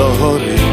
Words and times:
The 0.00 0.08
Lord. 0.18 0.69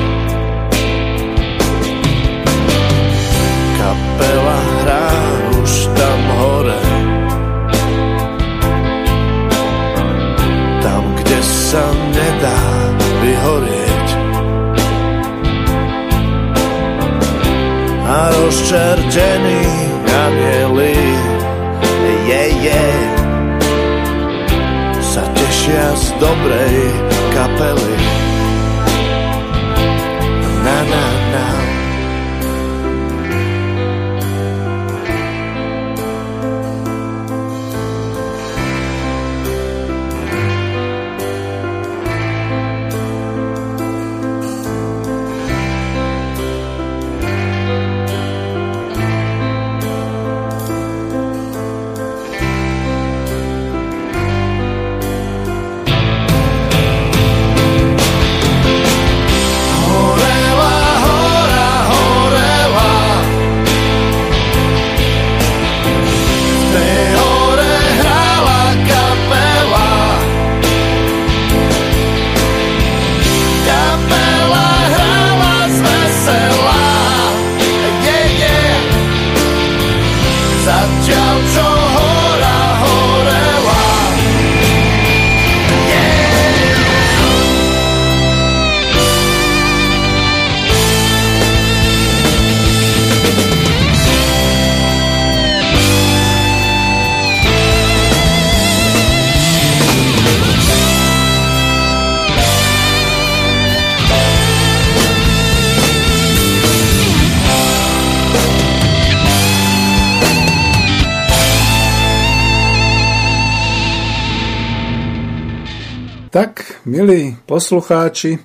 Tak, 116.27 116.83
milí 116.83 117.39
poslucháči 117.47 118.35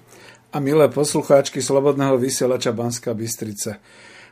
a 0.54 0.62
milé 0.62 0.86
poslucháčky 0.86 1.58
Slobodného 1.58 2.14
vysielača 2.14 2.70
Banska 2.70 3.10
Bystrica. 3.10 3.82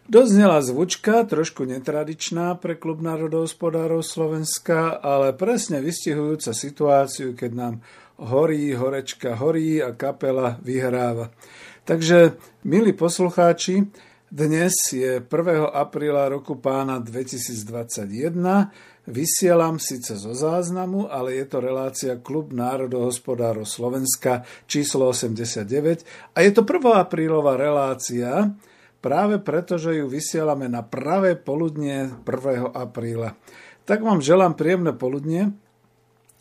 Doznela 0.07 0.63
zvučka, 0.63 1.27
trošku 1.27 1.67
netradičná 1.67 2.55
pre 2.63 2.79
klub 2.79 3.03
národohospodárov 3.03 4.07
Slovenska, 4.07 5.03
ale 5.03 5.35
presne 5.35 5.83
vystihujúca 5.83 6.55
situáciu, 6.55 7.35
keď 7.35 7.51
nám 7.51 7.75
horí, 8.23 8.71
horečka 8.71 9.35
horí 9.35 9.83
a 9.83 9.99
kapela 9.99 10.63
vyhráva. 10.63 11.35
Takže, 11.83 12.39
milí 12.63 12.95
poslucháči, 12.95 13.83
dnes 14.31 14.95
je 14.95 15.19
1. 15.19 15.27
apríla 15.75 16.31
roku 16.31 16.55
pána 16.55 17.03
2021. 17.03 18.71
Vysielam 19.11 19.83
síce 19.83 20.15
zo 20.15 20.31
záznamu, 20.31 21.11
ale 21.11 21.35
je 21.43 21.47
to 21.51 21.59
relácia 21.59 22.15
Klub 22.15 22.55
národohospodárov 22.55 23.67
Slovenska 23.67 24.47
číslo 24.71 25.11
89 25.11 26.07
a 26.31 26.39
je 26.39 26.51
to 26.55 26.63
1. 26.63 26.95
aprílová 26.95 27.59
relácia, 27.59 28.55
práve 29.03 29.43
preto, 29.43 29.83
že 29.83 29.99
ju 29.99 30.07
vysielame 30.07 30.71
na 30.71 30.87
pravé 30.87 31.35
poludnie 31.35 32.07
1. 32.23 32.71
apríla. 32.71 33.35
Tak 33.83 33.99
vám 33.99 34.23
želám 34.23 34.55
príjemné 34.55 34.95
poludnie 34.95 35.51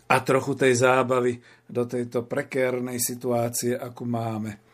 a 0.05 0.15
trochu 0.21 0.53
tej 0.53 0.77
zábavy 0.77 1.41
do 1.65 1.89
tejto 1.89 2.29
prekérnej 2.29 3.01
situácie, 3.01 3.73
akú 3.73 4.05
máme. 4.05 4.68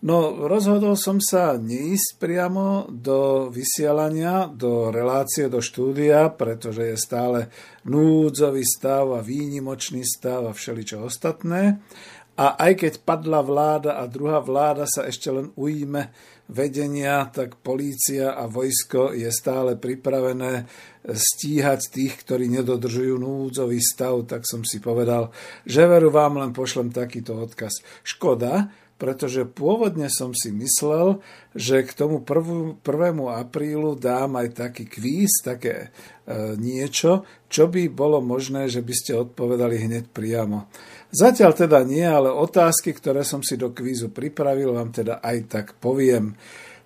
No, 0.00 0.48
rozhodol 0.48 0.96
som 0.96 1.20
sa 1.20 1.60
neísť 1.60 2.16
priamo 2.16 2.88
do 2.88 3.52
vysielania, 3.52 4.48
do 4.48 4.88
relácie, 4.88 5.52
do 5.52 5.60
štúdia, 5.60 6.32
pretože 6.32 6.88
je 6.88 6.96
stále 6.96 7.52
núdzový 7.84 8.64
stav 8.64 9.12
a 9.12 9.20
výnimočný 9.20 10.00
stav 10.00 10.48
a 10.48 10.56
všeličo 10.56 11.04
ostatné. 11.04 11.84
A 12.40 12.56
aj 12.56 12.80
keď 12.80 12.92
padla 13.04 13.44
vláda 13.44 14.00
a 14.00 14.08
druhá 14.08 14.40
vláda 14.40 14.88
sa 14.88 15.04
ešte 15.04 15.28
len 15.28 15.52
ujíme 15.52 16.08
vedenia, 16.48 17.28
tak 17.28 17.60
polícia 17.60 18.32
a 18.32 18.48
vojsko 18.48 19.12
je 19.12 19.28
stále 19.28 19.76
pripravené 19.76 20.64
stíhať 21.04 21.80
tých, 21.92 22.24
ktorí 22.24 22.48
nedodržujú 22.48 23.20
núdzový 23.20 23.76
stav, 23.84 24.24
tak 24.24 24.48
som 24.48 24.64
si 24.64 24.80
povedal, 24.80 25.28
že 25.68 25.84
veru 25.84 26.08
vám 26.08 26.40
len 26.40 26.56
pošlem 26.56 26.88
takýto 26.88 27.36
odkaz. 27.36 27.84
Škoda, 28.00 28.72
pretože 29.00 29.48
pôvodne 29.48 30.12
som 30.12 30.36
si 30.36 30.52
myslel, 30.52 31.24
že 31.56 31.80
k 31.88 31.96
tomu 31.96 32.20
1. 32.20 32.84
aprílu 33.32 33.96
dám 33.96 34.36
aj 34.36 34.60
taký 34.60 34.84
kvíz, 34.84 35.40
také 35.40 35.88
e, 36.28 36.54
niečo, 36.60 37.24
čo 37.48 37.72
by 37.72 37.88
bolo 37.88 38.20
možné, 38.20 38.68
že 38.68 38.84
by 38.84 38.92
ste 38.92 39.16
odpovedali 39.16 39.88
hneď 39.88 40.12
priamo. 40.12 40.68
Zatiaľ 41.08 41.56
teda 41.56 41.80
nie, 41.88 42.04
ale 42.04 42.28
otázky, 42.28 42.92
ktoré 42.92 43.24
som 43.24 43.40
si 43.40 43.56
do 43.56 43.72
kvízu 43.72 44.12
pripravil, 44.12 44.76
vám 44.76 44.92
teda 44.92 45.24
aj 45.24 45.36
tak 45.48 45.66
poviem. 45.80 46.36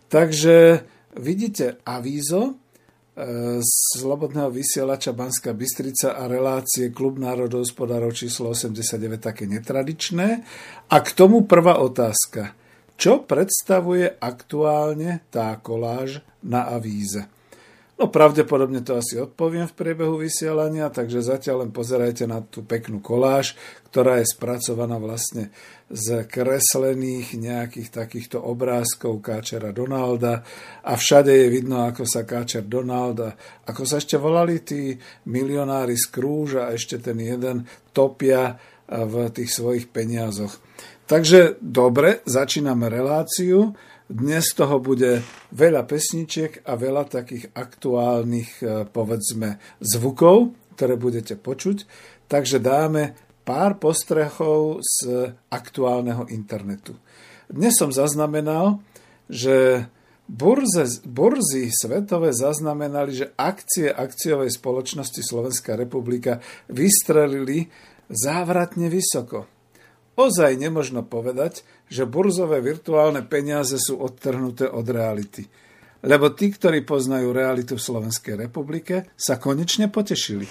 Takže 0.07 0.87
vidíte 1.19 1.83
avízo, 1.83 2.63
Slobodného 3.95 4.51
vysielača 4.51 5.15
Banská 5.15 5.55
Bystrica 5.55 6.19
a 6.19 6.27
relácie 6.27 6.91
Klub 6.91 7.23
národohospodárov 7.23 8.11
číslo 8.11 8.51
89 8.51 9.23
také 9.23 9.47
netradičné. 9.47 10.43
A 10.91 10.97
k 10.99 11.09
tomu 11.15 11.47
prvá 11.47 11.79
otázka. 11.79 12.59
Čo 12.99 13.23
predstavuje 13.23 14.11
aktuálne 14.19 15.23
tá 15.31 15.55
koláž 15.63 16.27
na 16.43 16.67
avíze? 16.75 17.31
No 17.95 18.11
pravdepodobne 18.11 18.83
to 18.83 18.99
asi 18.99 19.23
odpoviem 19.23 19.71
v 19.71 19.79
priebehu 19.79 20.19
vysielania, 20.19 20.91
takže 20.91 21.23
zatiaľ 21.23 21.63
len 21.63 21.71
pozerajte 21.71 22.27
na 22.27 22.43
tú 22.43 22.67
peknú 22.67 22.99
koláž, 22.99 23.55
ktorá 23.95 24.19
je 24.19 24.35
spracovaná 24.35 24.99
vlastne 24.99 25.55
z 25.87 26.27
kreslených 26.27 27.39
nejakých 27.39 27.95
takýchto 27.95 28.43
obrázkov 28.43 29.23
káčera 29.23 29.71
Donalda 29.71 30.43
a 30.83 30.99
všade 30.99 31.31
je 31.31 31.47
vidno, 31.47 31.87
ako 31.87 32.03
sa 32.03 32.27
káčer 32.27 32.67
Donalda, 32.67 33.39
ako 33.63 33.87
sa 33.87 34.03
ešte 34.03 34.19
volali 34.19 34.59
tí 34.67 34.99
milionári 35.31 35.95
z 35.95 36.11
Krúž 36.11 36.59
a 36.59 36.75
ešte 36.75 36.99
ten 36.99 37.15
jeden 37.23 37.63
topia 37.95 38.59
v 38.91 39.31
tých 39.31 39.55
svojich 39.55 39.87
peniazoch. 39.95 40.59
Takže 41.07 41.63
dobre, 41.63 42.27
začíname 42.27 42.91
reláciu. 42.91 43.77
Dnes 44.05 44.53
toho 44.53 44.85
bude 44.85 45.25
veľa 45.57 45.89
pesničiek 45.89 46.69
a 46.69 46.77
veľa 46.77 47.09
takých 47.09 47.57
aktuálnych, 47.57 48.51
e, 48.61 48.85
povedzme, 48.85 49.57
zvukov, 49.81 50.53
ktoré 50.77 51.01
budete 51.01 51.41
počuť. 51.41 51.89
Takže 52.29 52.61
dáme 52.61 53.17
pár 53.49 53.81
postrechov 53.81 54.85
z 54.85 55.33
aktuálneho 55.49 56.29
internetu. 56.29 56.93
Dnes 57.49 57.77
som 57.81 57.89
zaznamenal, 57.89 58.85
že 59.29 59.89
Burze, 60.25 61.05
burzy 61.05 61.69
svetové 61.69 62.33
zaznamenali, 62.33 63.13
že 63.13 63.27
akcie 63.37 63.93
akciovej 63.93 64.57
spoločnosti 64.57 65.21
Slovenská 65.21 65.77
republika 65.77 66.41
vystrelili 66.73 67.69
závratne 68.09 68.89
vysoko. 68.89 69.54
Ozaj 70.15 70.55
nemožno 70.55 71.03
povedať, 71.03 71.67
že 71.91 72.07
burzové 72.07 72.63
virtuálne 72.63 73.27
peniaze 73.27 73.75
sú 73.83 73.99
odtrhnuté 73.99 74.71
od 74.71 74.87
reality. 74.87 75.47
Lebo 76.05 76.31
tí, 76.31 76.53
ktorí 76.53 76.87
poznajú 76.87 77.35
realitu 77.35 77.75
v 77.81 77.87
Slovenskej 77.87 78.37
republike, 78.47 79.11
sa 79.17 79.41
konečne 79.41 79.91
potešili. 79.91 80.47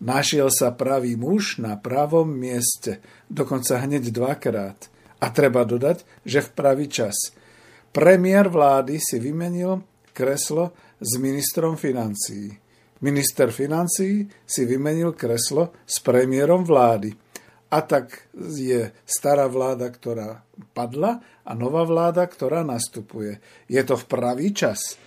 Našiel 0.00 0.48
sa 0.52 0.72
pravý 0.72 1.18
muž 1.18 1.58
na 1.58 1.76
pravom 1.76 2.28
mieste, 2.28 3.02
dokonca 3.26 3.82
hneď 3.82 4.12
dvakrát. 4.14 4.78
A 5.20 5.26
treba 5.28 5.68
dodať, 5.68 6.04
že 6.24 6.40
v 6.40 6.50
pravý 6.56 6.86
čas. 6.88 7.36
Premiér 7.92 8.48
vlády 8.48 8.96
si 8.96 9.20
vymenil 9.20 9.84
kreslo 10.14 10.72
s 11.00 11.18
ministrom 11.18 11.76
financií. 11.76 12.52
Minister 13.00 13.48
financií 13.48 14.28
si 14.44 14.62
vymenil 14.68 15.16
kreslo 15.16 15.72
s 15.88 16.00
premiérom 16.04 16.64
vlády. 16.64 17.29
A 17.70 17.78
tak 17.86 18.26
je 18.34 18.90
stará 19.06 19.46
vláda, 19.46 19.86
ktorá 19.86 20.42
padla 20.74 21.22
a 21.46 21.54
nová 21.54 21.86
vláda, 21.86 22.26
ktorá 22.26 22.66
nastupuje. 22.66 23.38
Je 23.70 23.82
to 23.86 23.94
v 23.94 24.08
pravý 24.10 24.50
čas. 24.50 24.98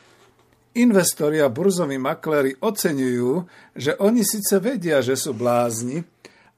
Investori 0.80 1.38
a 1.44 1.51
burzoví 1.54 2.00
makléri 2.00 2.56
oceňujú, 2.57 3.31
že 3.77 4.00
oni 4.00 4.25
síce 4.25 4.57
vedia, 4.57 5.04
že 5.04 5.19
sú 5.19 5.36
blázni, 5.36 6.01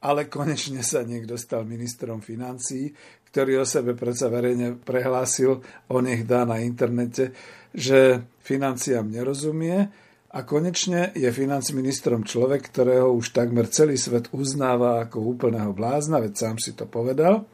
ale 0.06 0.30
konečne 0.30 0.86
sa 0.86 1.02
niekto 1.02 1.36
stal 1.36 1.66
ministrom 1.66 2.22
financií, 2.22 2.94
ktorý 3.34 3.60
o 3.60 3.66
sebe 3.68 3.98
predsa 3.98 4.30
verejne 4.32 4.80
prehlásil, 4.80 5.60
on 5.92 6.08
nech 6.08 6.24
dá 6.24 6.48
na 6.48 6.62
internete, 6.62 7.36
že 7.76 8.24
financiám 8.46 9.10
nerozumie, 9.10 10.05
a 10.36 10.44
konečne 10.44 11.16
je 11.16 11.32
financ 11.32 11.72
ministrom 11.72 12.28
človek, 12.28 12.68
ktorého 12.68 13.16
už 13.16 13.32
takmer 13.32 13.72
celý 13.72 13.96
svet 13.96 14.28
uznáva 14.36 15.00
ako 15.08 15.32
úplného 15.32 15.72
blázna, 15.72 16.20
veď 16.20 16.34
sám 16.36 16.58
si 16.60 16.76
to 16.76 16.84
povedal. 16.84 17.48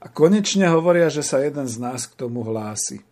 A 0.00 0.08
konečne 0.08 0.72
hovoria, 0.72 1.12
že 1.12 1.20
sa 1.20 1.44
jeden 1.44 1.68
z 1.68 1.76
nás 1.76 2.08
k 2.08 2.16
tomu 2.16 2.40
hlási. 2.40 3.04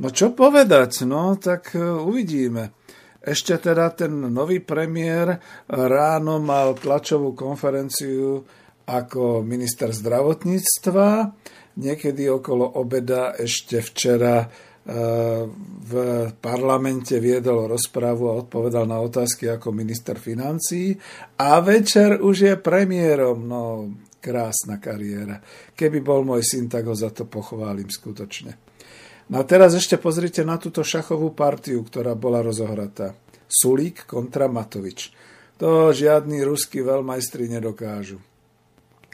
No 0.00 0.08
čo 0.08 0.32
povedať? 0.32 1.04
No 1.04 1.36
tak 1.36 1.76
e, 1.76 1.84
uvidíme. 1.84 2.72
Ešte 3.20 3.60
teda 3.60 3.92
ten 3.92 4.16
nový 4.32 4.64
premiér 4.64 5.36
ráno 5.68 6.40
mal 6.40 6.72
tlačovú 6.72 7.36
konferenciu 7.36 8.40
ako 8.88 9.44
minister 9.44 9.92
zdravotníctva. 9.92 11.36
Niekedy 11.76 12.32
okolo 12.32 12.80
obeda 12.80 13.36
ešte 13.36 13.84
včera 13.84 14.48
v 14.90 15.92
parlamente 16.42 17.22
viedol 17.22 17.70
rozprávu 17.70 18.26
a 18.26 18.38
odpovedal 18.42 18.90
na 18.90 18.98
otázky 18.98 19.46
ako 19.46 19.70
minister 19.70 20.18
financí 20.18 20.98
a 21.38 21.62
večer 21.62 22.18
už 22.18 22.36
je 22.50 22.54
premiérom. 22.58 23.38
No, 23.46 23.86
krásna 24.18 24.82
kariéra. 24.82 25.38
Keby 25.78 26.02
bol 26.02 26.26
môj 26.26 26.42
syn, 26.42 26.66
tak 26.66 26.90
ho 26.90 26.94
za 26.98 27.14
to 27.14 27.24
pochválim 27.24 27.86
skutočne. 27.86 28.58
No 29.30 29.38
a 29.38 29.46
teraz 29.46 29.78
ešte 29.78 29.94
pozrite 29.94 30.42
na 30.42 30.58
túto 30.58 30.82
šachovú 30.82 31.30
partiu, 31.38 31.86
ktorá 31.86 32.18
bola 32.18 32.42
rozohratá. 32.42 33.14
Sulík 33.46 34.10
kontra 34.10 34.50
Matovič. 34.50 35.14
To 35.62 35.94
žiadni 35.94 36.42
ruskí 36.42 36.82
veľmajstri 36.82 37.46
nedokážu. 37.46 38.18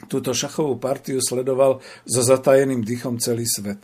Túto 0.09 0.33
šachovú 0.33 0.77
partiu 0.77 1.21
sledoval 1.21 1.81
so 2.05 2.21
zatajeným 2.21 2.81
dýchom 2.85 3.17
celý 3.21 3.45
svet. 3.45 3.81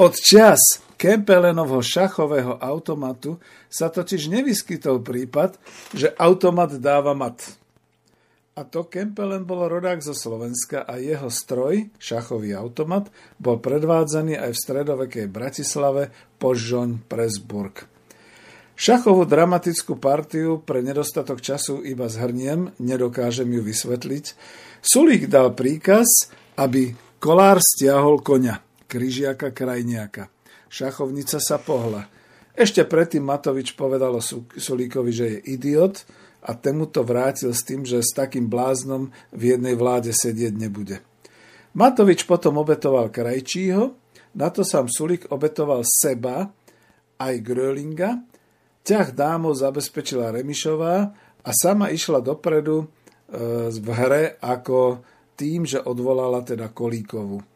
Od 0.00 0.16
čas 0.16 0.80
Kempelenovho 0.96 1.84
šachového 1.84 2.56
automatu 2.56 3.36
sa 3.68 3.92
totiž 3.92 4.32
nevyskytol 4.32 5.04
prípad, 5.04 5.60
že 5.92 6.14
automat 6.16 6.72
dáva 6.80 7.12
mat. 7.12 7.42
A 8.56 8.64
to 8.64 8.88
Kempelen 8.88 9.44
bol 9.44 9.68
rodák 9.68 10.00
zo 10.00 10.16
Slovenska 10.16 10.84
a 10.88 10.96
jeho 10.96 11.28
stroj, 11.28 11.92
šachový 12.00 12.56
automat, 12.56 13.12
bol 13.36 13.60
predvádzaný 13.60 14.40
aj 14.40 14.50
v 14.56 14.62
stredovekej 14.64 15.26
Bratislave 15.28 16.08
Požoň 16.40 17.04
Presburg. 17.04 17.84
Šachovú 18.72 19.28
dramatickú 19.28 20.00
partiu 20.00 20.60
pre 20.64 20.80
nedostatok 20.80 21.44
času 21.44 21.84
iba 21.84 22.08
zhrniem, 22.08 22.72
nedokážem 22.80 23.48
ju 23.52 23.60
vysvetliť. 23.60 24.24
Sulík 24.80 25.28
dal 25.28 25.52
príkaz, 25.52 26.32
aby 26.56 26.96
kolár 27.20 27.60
stiahol 27.60 28.24
koňa. 28.24 28.71
Kryžiaka 28.92 29.56
Krajniaka. 29.56 30.28
Šachovnica 30.68 31.40
sa 31.40 31.56
pohla. 31.56 32.04
Ešte 32.52 32.84
predtým 32.84 33.24
Matovič 33.24 33.72
povedal 33.72 34.20
Sulíkovi, 34.20 35.08
že 35.16 35.26
je 35.32 35.56
idiot 35.56 36.04
a 36.44 36.52
temu 36.52 36.84
to 36.84 37.00
vrátil 37.00 37.56
s 37.56 37.64
tým, 37.64 37.88
že 37.88 38.04
s 38.04 38.12
takým 38.12 38.52
bláznom 38.52 39.08
v 39.32 39.56
jednej 39.56 39.72
vláde 39.72 40.12
sedieť 40.12 40.52
nebude. 40.52 41.00
Matovič 41.72 42.28
potom 42.28 42.60
obetoval 42.60 43.08
Krajčího, 43.08 43.96
na 44.36 44.52
to 44.52 44.60
sám 44.60 44.92
Sulík 44.92 45.32
obetoval 45.32 45.80
seba 45.88 46.52
aj 47.16 47.34
Grölinga, 47.40 48.20
ťah 48.84 49.08
dámov 49.16 49.56
zabezpečila 49.56 50.36
Remišová 50.36 50.96
a 51.40 51.50
sama 51.56 51.88
išla 51.88 52.20
dopredu 52.20 52.84
e, 52.84 52.86
v 53.72 53.88
hre 53.92 54.36
ako 54.40 55.00
tým, 55.36 55.64
že 55.64 55.80
odvolala 55.80 56.44
teda 56.44 56.68
Kolíkovu. 56.68 57.51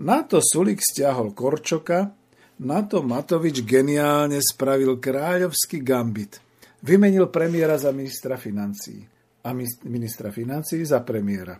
Na 0.00 0.24
to 0.24 0.40
Sulik 0.40 0.80
stiahol 0.80 1.36
Korčoka, 1.36 2.16
na 2.62 2.80
to 2.86 3.02
Matovič 3.04 3.60
geniálne 3.66 4.40
spravil 4.40 4.96
kráľovský 4.96 5.82
gambit. 5.84 6.38
Vymenil 6.80 7.28
premiéra 7.28 7.76
za 7.76 7.92
ministra 7.92 8.38
financií 8.40 9.04
a 9.42 9.52
ministra 9.86 10.30
financií 10.30 10.82
za 10.86 11.02
premiéra. 11.02 11.58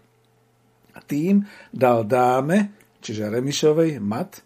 Tým 1.02 1.42
dal 1.72 2.06
dáme, 2.06 2.88
čiže 3.02 3.28
Remišovej, 3.28 3.98
mat 3.98 4.40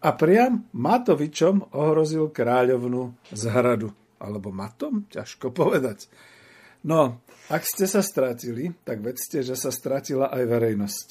a 0.00 0.14
priam 0.14 0.68
Matovičom 0.72 1.74
ohrozil 1.74 2.30
kráľovnu 2.30 3.32
z 3.32 3.42
hradu. 3.50 3.90
Alebo 4.16 4.48
matom? 4.48 5.04
Ťažko 5.12 5.52
povedať. 5.52 6.08
No, 6.86 7.20
ak 7.52 7.62
ste 7.66 7.84
sa 7.90 8.00
stratili, 8.00 8.72
tak 8.86 9.02
vedzte, 9.02 9.42
že 9.42 9.58
sa 9.58 9.74
stratila 9.74 10.30
aj 10.32 10.42
verejnosť. 10.46 11.08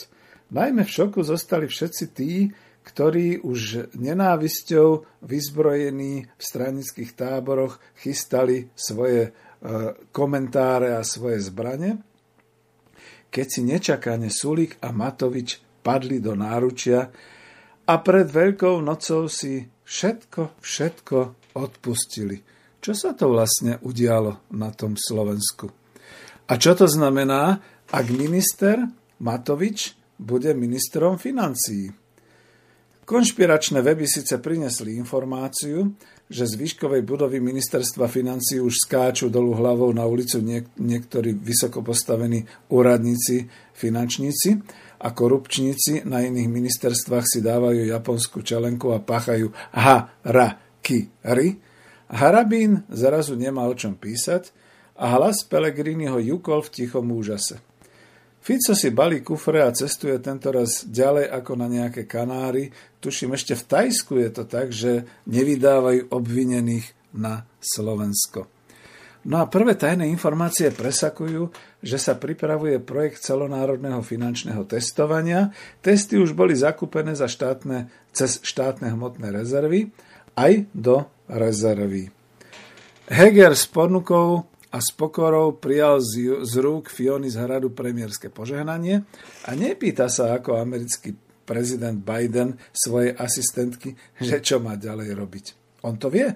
Najmä 0.54 0.86
v 0.86 0.94
šoku 0.94 1.26
zostali 1.26 1.66
všetci 1.66 2.06
tí, 2.14 2.54
ktorí 2.86 3.42
už 3.42 3.92
nenávisťou 3.98 5.20
vyzbrojení 5.26 6.14
v 6.30 6.42
stranických 6.42 7.18
táboroch 7.18 7.82
chystali 7.98 8.70
svoje 8.78 9.30
e, 9.30 9.32
komentáre 10.14 10.94
a 10.94 11.02
svoje 11.02 11.42
zbrane, 11.42 11.98
keď 13.34 13.48
si 13.50 13.62
nečakane 13.66 14.30
Sulik 14.30 14.78
a 14.86 14.94
Matovič 14.94 15.58
padli 15.82 16.22
do 16.22 16.38
náručia 16.38 17.10
a 17.90 17.94
pred 18.06 18.30
Veľkou 18.30 18.78
nocou 18.86 19.26
si 19.34 19.66
všetko, 19.66 20.62
všetko 20.62 21.18
odpustili. 21.58 22.38
Čo 22.86 22.94
sa 22.94 23.18
to 23.18 23.34
vlastne 23.34 23.82
udialo 23.82 24.46
na 24.54 24.70
tom 24.70 24.94
Slovensku? 24.94 25.74
A 26.46 26.54
čo 26.62 26.78
to 26.78 26.86
znamená, 26.86 27.58
ak 27.90 28.06
minister 28.14 28.78
Matovič 29.18 29.98
bude 30.20 30.54
ministrom 30.54 31.18
financií. 31.18 31.92
Konšpiračné 33.06 33.86
weby 33.86 34.10
síce 34.10 34.42
prinesli 34.42 34.98
informáciu, 34.98 35.94
že 36.26 36.50
z 36.50 36.58
výškovej 36.58 37.06
budovy 37.06 37.38
ministerstva 37.38 38.10
financí 38.10 38.58
už 38.58 38.82
skáču 38.90 39.30
dolu 39.30 39.54
hlavou 39.54 39.94
na 39.94 40.10
ulicu 40.10 40.42
niek- 40.42 40.74
niektorí 40.82 41.38
vysoko 41.38 41.86
postavení 41.86 42.50
úradníci, 42.74 43.46
finančníci 43.78 44.58
a 45.06 45.14
korupčníci 45.14 46.02
na 46.10 46.26
iných 46.26 46.50
ministerstvách 46.50 47.26
si 47.30 47.46
dávajú 47.46 47.86
japonskú 47.86 48.42
čelenku 48.42 48.90
a 48.90 49.06
páchajú 49.06 49.54
ha, 49.78 50.10
ra, 50.26 50.58
ki, 50.82 51.30
ri. 51.30 51.62
Harabín 52.10 52.90
zrazu 52.90 53.38
nemá 53.38 53.70
o 53.70 53.78
čom 53.78 53.94
písať 53.94 54.50
a 54.98 55.14
hlas 55.14 55.46
Pelegriniho 55.46 56.18
jukol 56.26 56.66
v 56.66 56.74
tichom 56.74 57.06
úžase. 57.14 57.62
Fico 58.46 58.78
si 58.78 58.94
balí 58.94 59.26
kufre 59.26 59.66
a 59.66 59.74
cestuje 59.74 60.22
tento 60.22 60.54
raz 60.54 60.86
ďalej 60.86 61.34
ako 61.34 61.52
na 61.58 61.66
nejaké 61.66 62.06
Kanáry. 62.06 62.70
Tuším, 63.02 63.34
ešte 63.34 63.58
v 63.58 63.66
Tajsku 63.66 64.22
je 64.22 64.30
to 64.30 64.46
tak, 64.46 64.70
že 64.70 65.02
nevydávajú 65.26 66.14
obvinených 66.14 66.86
na 67.18 67.42
Slovensko. 67.58 68.46
No 69.26 69.42
a 69.42 69.50
prvé 69.50 69.74
tajné 69.74 70.06
informácie 70.14 70.70
presakujú, 70.70 71.50
že 71.82 71.98
sa 71.98 72.14
pripravuje 72.22 72.78
projekt 72.86 73.26
celonárodného 73.26 74.06
finančného 74.06 74.62
testovania. 74.70 75.50
Testy 75.82 76.22
už 76.22 76.38
boli 76.38 76.54
zakúpené 76.54 77.18
za 77.18 77.26
štátne, 77.26 77.90
cez 78.14 78.38
štátne 78.46 78.94
hmotné 78.94 79.34
rezervy 79.34 79.90
aj 80.38 80.70
do 80.70 81.10
rezervy. 81.26 82.14
Heger 83.10 83.58
s 83.58 83.66
ponukou 83.66 84.46
a 84.72 84.78
s 84.82 84.90
pokorou 84.94 85.58
prijal 85.58 86.02
z, 86.02 86.42
z 86.42 86.54
rúk 86.62 86.90
Fiony 86.90 87.30
z 87.30 87.42
hradu 87.42 87.72
premiérske 87.72 88.34
požehnanie 88.34 89.06
a 89.46 89.52
nepýta 89.54 90.10
sa 90.10 90.38
ako 90.38 90.58
americký 90.58 91.14
prezident 91.46 92.02
Biden 92.02 92.58
svojej 92.74 93.14
asistentky, 93.14 93.94
že 94.18 94.42
čo 94.42 94.58
má 94.58 94.74
ďalej 94.76 95.10
robiť. 95.14 95.46
On 95.86 95.94
to 95.96 96.10
vie. 96.10 96.28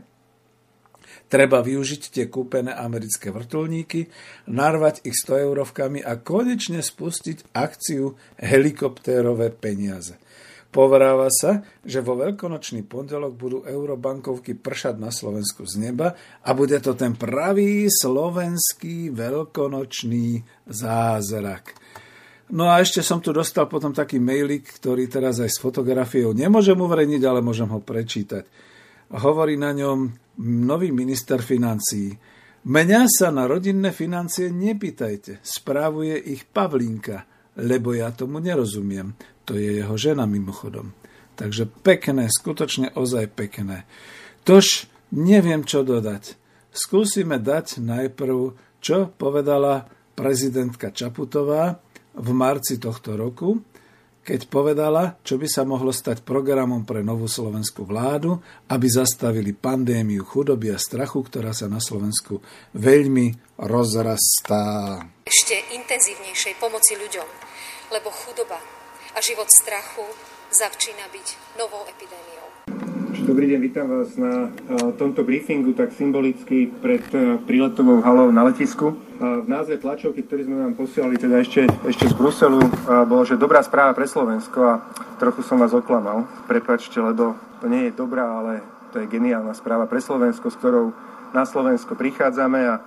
Treba 1.29 1.61
využiť 1.61 2.01
tie 2.09 2.25
kúpené 2.25 2.73
americké 2.73 3.29
vrtulníky, 3.29 4.09
narvať 4.49 5.05
ich 5.05 5.17
100 5.17 5.45
eurovkami 5.45 6.01
a 6.01 6.17
konečne 6.21 6.81
spustiť 6.81 7.53
akciu 7.53 8.17
helikoptérové 8.37 9.53
peniaze– 9.53 10.17
Povráva 10.69 11.33
sa, 11.33 11.65
že 11.81 11.97
vo 12.05 12.13
veľkonočný 12.13 12.85
pondelok 12.85 13.33
budú 13.33 13.59
eurobankovky 13.65 14.53
pršať 14.53 15.01
na 15.01 15.09
Slovensku 15.09 15.65
z 15.65 15.81
neba 15.81 16.13
a 16.45 16.49
bude 16.53 16.77
to 16.77 16.93
ten 16.93 17.17
pravý 17.17 17.89
slovenský 17.89 19.09
veľkonočný 19.09 20.45
zázrak. 20.69 21.73
No 22.53 22.69
a 22.69 22.81
ešte 22.81 23.01
som 23.01 23.17
tu 23.17 23.33
dostal 23.33 23.65
potom 23.65 23.93
taký 23.93 24.21
mailik, 24.21 24.65
ktorý 24.65 25.09
teraz 25.09 25.41
aj 25.41 25.49
s 25.53 25.61
fotografiou 25.61 26.37
nemôžem 26.37 26.77
uverejniť, 26.77 27.21
ale 27.25 27.41
môžem 27.41 27.69
ho 27.69 27.81
prečítať. 27.81 28.45
Hovorí 29.09 29.57
na 29.57 29.73
ňom 29.73 30.05
nový 30.69 30.93
minister 30.93 31.41
financií. 31.41 32.13
Mňa 32.61 33.09
sa 33.09 33.33
na 33.33 33.49
rodinné 33.49 33.89
financie 33.89 34.53
nepýtajte, 34.53 35.41
správuje 35.41 36.13
ich 36.29 36.45
Pavlínka, 36.45 37.25
lebo 37.59 37.91
ja 37.91 38.15
tomu 38.15 38.39
nerozumiem. 38.39 39.13
To 39.43 39.59
je 39.59 39.83
jeho 39.83 39.95
žena 39.99 40.23
mimochodom. 40.23 40.95
Takže 41.35 41.67
pekné, 41.83 42.31
skutočne 42.31 42.95
ozaj 42.95 43.31
pekné. 43.31 43.87
Tož 44.47 44.87
neviem, 45.11 45.63
čo 45.67 45.83
dodať. 45.83 46.35
Skúsime 46.69 47.41
dať 47.41 47.81
najprv, 47.81 48.55
čo 48.79 49.11
povedala 49.15 49.87
prezidentka 50.15 50.91
Čaputová 50.91 51.79
v 52.15 52.29
marci 52.35 52.75
tohto 52.75 53.15
roku, 53.15 53.63
keď 54.19 54.45
povedala, 54.45 55.17
čo 55.25 55.41
by 55.41 55.47
sa 55.49 55.65
mohlo 55.65 55.89
stať 55.89 56.21
programom 56.21 56.85
pre 56.85 57.01
novú 57.01 57.25
slovenskú 57.25 57.81
vládu, 57.87 58.37
aby 58.69 58.85
zastavili 58.85 59.57
pandémiu 59.57 60.21
chudoby 60.21 60.69
a 60.69 60.77
strachu, 60.77 61.25
ktorá 61.25 61.49
sa 61.49 61.65
na 61.65 61.81
Slovensku 61.81 62.37
veľmi 62.77 63.57
rozrastá. 63.57 65.01
Ešte 65.25 65.55
intenzívnejšej 65.73 66.53
pomoci 66.61 66.93
ľuďom, 66.99 67.27
lebo 67.89 68.13
chudoba 68.13 68.61
a 69.13 69.19
život 69.21 69.49
strachu 69.49 70.05
začína 70.53 71.09
byť 71.09 71.57
novou 71.57 71.81
epidémiou. 71.89 72.45
Dobrý 73.25 73.49
deň, 73.49 73.59
vítam 73.61 73.85
vás 73.89 74.13
na 74.13 74.53
tomto 74.97 75.25
briefingu 75.25 75.73
tak 75.73 75.93
symbolicky 75.97 76.69
pred 76.69 77.01
príletovou 77.49 78.01
halou 78.05 78.29
na 78.29 78.45
letisku. 78.45 78.93
V 79.17 79.47
názve 79.49 79.81
tlačovky, 79.81 80.21
ktorý 80.21 80.45
sme 80.45 80.57
vám 80.65 80.73
posielali 80.77 81.17
teda 81.17 81.41
ešte, 81.41 81.65
ešte 81.85 82.09
z 82.09 82.13
Bruselu, 82.13 82.61
bolo, 83.09 83.25
že 83.25 83.41
dobrá 83.41 83.65
správa 83.65 83.97
pre 83.97 84.05
Slovensko 84.05 84.59
a 84.61 84.73
trochu 85.17 85.41
som 85.41 85.57
vás 85.57 85.73
oklamal. 85.73 86.29
Prepačte, 86.45 87.01
lebo 87.01 87.33
to 87.61 87.65
nie 87.65 87.89
je 87.89 87.97
dobrá, 87.97 88.25
ale 88.25 88.61
to 88.93 89.01
je 89.01 89.09
geniálna 89.09 89.53
správa 89.57 89.89
pre 89.89 90.01
Slovensko, 90.01 90.53
s 90.53 90.57
ktorou 90.57 90.93
na 91.33 91.45
Slovensko 91.45 91.93
prichádzame 91.97 92.59
a 92.69 92.81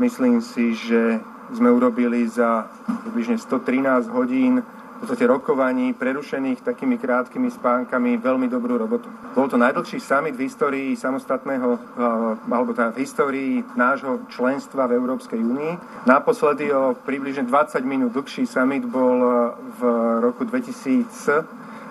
myslím 0.00 0.40
si, 0.44 0.76
že 0.76 1.20
sme 1.52 1.68
urobili 1.68 2.24
za 2.24 2.64
približne 3.04 3.36
113 3.36 4.08
hodín 4.08 4.64
podstate 5.04 5.28
rokovaní 5.28 5.92
prerušených 5.92 6.64
takými 6.64 6.96
krátkými 6.96 7.52
spánkami 7.52 8.16
veľmi 8.16 8.48
dobrú 8.48 8.80
robotu. 8.80 9.12
Bol 9.36 9.52
to 9.52 9.60
najdlhší 9.60 10.00
summit 10.00 10.32
v 10.32 10.48
histórii 10.48 10.96
samostatného, 10.96 11.76
eh, 11.76 12.48
alebo 12.48 12.72
teda 12.72 12.96
v 12.96 13.04
histórii 13.04 13.60
nášho 13.76 14.24
členstva 14.32 14.88
v 14.88 14.96
Európskej 14.96 15.44
únii. 15.44 16.08
Naposledy 16.08 16.72
o 16.72 16.96
približne 16.96 17.44
20 17.44 17.84
minút 17.84 18.16
dlhší 18.16 18.48
summit 18.48 18.88
bol 18.88 19.20
eh, 19.20 19.32
v 19.76 19.80
roku 20.24 20.48
2000 20.48 21.44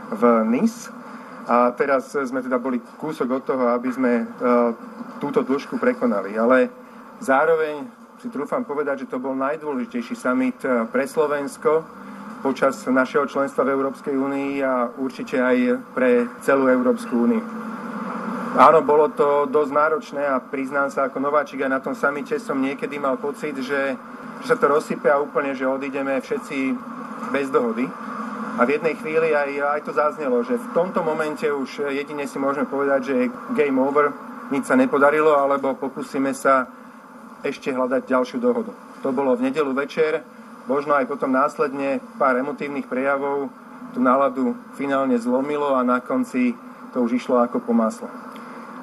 v 0.09 0.23
Nice. 0.49 0.89
A 1.45 1.69
teraz 1.77 2.17
sme 2.17 2.41
teda 2.41 2.57
boli 2.57 2.81
kúsok 2.97 3.29
od 3.29 3.43
toho, 3.45 3.77
aby 3.77 3.93
sme 3.93 4.11
eh, 4.17 4.25
túto 5.21 5.45
dĺžku 5.45 5.77
prekonali. 5.77 6.33
Ale 6.33 6.65
zároveň 7.21 8.02
si 8.23 8.31
trúfam 8.31 8.63
povedať, 8.63 9.03
že 9.03 9.11
to 9.11 9.19
bol 9.19 9.35
najdôležitejší 9.35 10.15
summit 10.15 10.55
pre 10.63 11.03
Slovensko, 11.03 11.83
počas 12.39 12.79
našeho 12.87 13.27
členstva 13.27 13.67
v 13.67 13.75
Európskej 13.75 14.15
únii 14.15 14.63
a 14.63 14.95
určite 14.95 15.43
aj 15.43 15.83
pre 15.91 16.31
celú 16.39 16.71
Európsku 16.71 17.11
úniu. 17.27 17.43
Áno, 18.55 18.79
bolo 18.79 19.11
to 19.11 19.43
dosť 19.51 19.71
náročné 19.75 20.23
a 20.23 20.39
priznám 20.39 20.87
sa 20.87 21.11
ako 21.11 21.19
nováčik 21.19 21.67
aj 21.67 21.71
na 21.71 21.83
tom 21.83 21.99
samite 21.99 22.39
som 22.39 22.63
niekedy 22.63 22.95
mal 22.95 23.19
pocit, 23.19 23.59
že, 23.59 23.99
že 24.39 24.47
sa 24.47 24.55
to 24.55 24.71
rozsype 24.71 25.11
a 25.11 25.19
úplne, 25.19 25.51
že 25.51 25.67
odídeme 25.67 26.15
všetci 26.23 26.79
bez 27.35 27.51
dohody. 27.51 27.91
A 28.55 28.63
v 28.63 28.79
jednej 28.79 28.95
chvíli 29.03 29.35
aj, 29.35 29.51
aj 29.67 29.81
to 29.83 29.91
zaznelo, 29.91 30.47
že 30.47 30.55
v 30.55 30.71
tomto 30.71 31.03
momente 31.03 31.43
už 31.43 31.91
jedine 31.91 32.23
si 32.23 32.39
môžeme 32.39 32.71
povedať, 32.71 33.01
že 33.03 33.15
game 33.51 33.83
over, 33.83 34.15
nič 34.47 34.63
sa 34.63 34.79
nepodarilo, 34.79 35.35
alebo 35.35 35.75
pokúsime 35.75 36.31
sa 36.31 36.82
ešte 37.43 37.69
hľadať 37.69 38.07
ďalšiu 38.07 38.39
dohodu. 38.39 38.71
To 39.03 39.11
bolo 39.11 39.35
v 39.35 39.51
nedelu 39.51 39.69
večer, 39.75 40.23
možno 40.65 40.95
aj 40.95 41.11
potom 41.11 41.29
následne 41.29 41.99
pár 42.15 42.39
emotívnych 42.39 42.87
prejavov 42.87 43.51
tú 43.91 43.99
náladu 43.99 44.55
finálne 44.79 45.19
zlomilo 45.19 45.75
a 45.75 45.83
na 45.85 45.99
konci 46.01 46.55
to 46.95 47.03
už 47.03 47.19
išlo 47.19 47.43
ako 47.43 47.59
po 47.61 47.75
masle. 47.75 48.09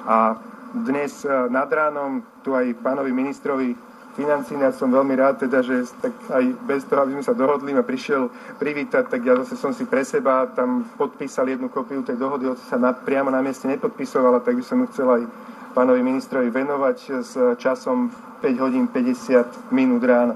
A 0.05 0.37
dnes 0.71 1.25
e, 1.25 1.31
nad 1.51 1.67
ránom 1.67 2.23
tu 2.45 2.55
aj 2.55 2.79
pánovi 2.79 3.11
ministrovi 3.11 3.75
financí, 4.15 4.55
ja 4.59 4.75
som 4.75 4.91
veľmi 4.91 5.15
rád 5.15 5.47
teda, 5.47 5.63
že 5.63 5.87
tak 6.03 6.11
aj 6.31 6.43
bez 6.67 6.83
toho, 6.83 7.07
aby 7.07 7.15
sme 7.19 7.25
sa 7.27 7.35
dohodli, 7.35 7.71
ma 7.71 7.83
prišiel 7.83 8.27
privítať, 8.59 9.07
tak 9.07 9.23
ja 9.23 9.39
zase 9.43 9.55
som 9.55 9.71
si 9.71 9.87
pre 9.87 10.03
seba 10.03 10.51
tam 10.51 10.83
podpísal 10.99 11.47
jednu 11.47 11.71
kopiu 11.71 12.03
tej 12.03 12.19
dohody, 12.19 12.51
hoci 12.51 12.63
sa 12.67 12.75
na, 12.75 12.91
priamo 12.91 13.31
na 13.31 13.39
mieste 13.39 13.71
nepodpisovala, 13.71 14.43
tak 14.43 14.59
by 14.59 14.63
som 14.63 14.83
mu 14.83 14.85
chcel 14.91 15.07
aj 15.07 15.23
pánovi 15.71 16.03
ministrovi 16.03 16.51
venovať 16.51 16.97
s 17.23 17.33
časom 17.57 18.11
5 18.43 18.63
hodín 18.63 18.87
50 18.91 19.71
minút 19.71 20.03
rána. 20.03 20.35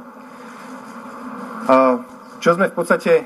Čo 2.39 2.56
sme 2.56 2.70
v 2.70 2.75
podstate 2.77 3.25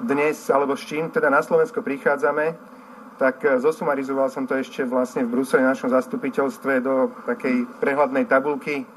dnes, 0.00 0.48
alebo 0.50 0.74
s 0.74 0.82
čím 0.88 1.12
teda 1.12 1.28
na 1.30 1.44
Slovensko 1.44 1.84
prichádzame, 1.84 2.56
tak 3.20 3.44
e, 3.44 3.60
zosumarizoval 3.60 4.32
som 4.32 4.48
to 4.48 4.56
ešte 4.56 4.80
vlastne 4.88 5.28
v 5.28 5.36
Bruseli 5.36 5.60
na 5.60 5.76
našom 5.76 5.92
zastupiteľstve 5.92 6.80
do 6.80 7.12
takej 7.28 7.68
prehľadnej 7.78 8.24
tabulky. 8.24 8.88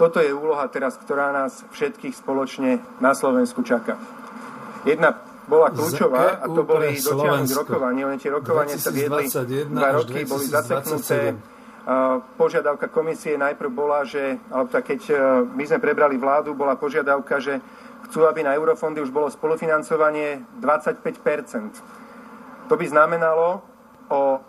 Toto 0.00 0.24
je 0.24 0.32
úloha 0.32 0.64
teraz, 0.72 0.96
ktorá 0.96 1.36
nás 1.36 1.68
všetkých 1.68 2.16
spoločne 2.16 2.80
na 3.04 3.12
Slovensku 3.12 3.60
čaká. 3.60 4.00
Jedna 4.88 5.20
bola 5.44 5.68
kľúčová 5.72 6.40
a 6.40 6.46
to 6.48 6.62
boli 6.64 6.96
dotiahnuť 6.96 7.52
rokovanie. 7.52 8.04
Len 8.08 8.18
tie 8.20 8.30
rokovania 8.32 8.76
sa 8.80 8.90
viedli 8.90 9.28
dva 9.68 9.90
roky, 9.92 10.24
boli 10.24 10.46
zaseknuté 10.48 11.36
požiadavka 12.40 12.88
komisie 12.88 13.36
najprv 13.36 13.70
bola, 13.70 14.08
že, 14.08 14.40
alebo 14.48 14.72
tak 14.72 14.88
keď 14.88 15.00
e, 15.12 15.14
my 15.52 15.64
sme 15.68 15.78
prebrali 15.84 16.16
vládu, 16.16 16.56
bola 16.56 16.80
požiadavka, 16.80 17.44
že 17.44 17.60
chcú, 18.08 18.24
aby 18.24 18.40
na 18.40 18.56
eurofondy 18.56 19.04
už 19.04 19.12
bolo 19.12 19.28
spolufinancovanie 19.28 20.40
25% 20.64 22.72
To 22.72 22.74
by 22.80 22.86
znamenalo 22.88 23.60
o 24.08 24.40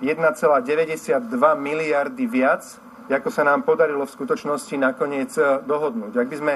1,92 0.00 1.28
e, 1.28 1.60
miliardy 1.60 2.24
viac, 2.24 2.64
ako 3.06 3.30
sa 3.30 3.46
nám 3.46 3.62
podarilo 3.62 4.02
v 4.08 4.14
skutočnosti 4.16 4.74
nakoniec 4.80 5.36
e, 5.36 5.60
dohodnúť. 5.60 6.12
Ak 6.16 6.28
by 6.32 6.36
sme 6.40 6.54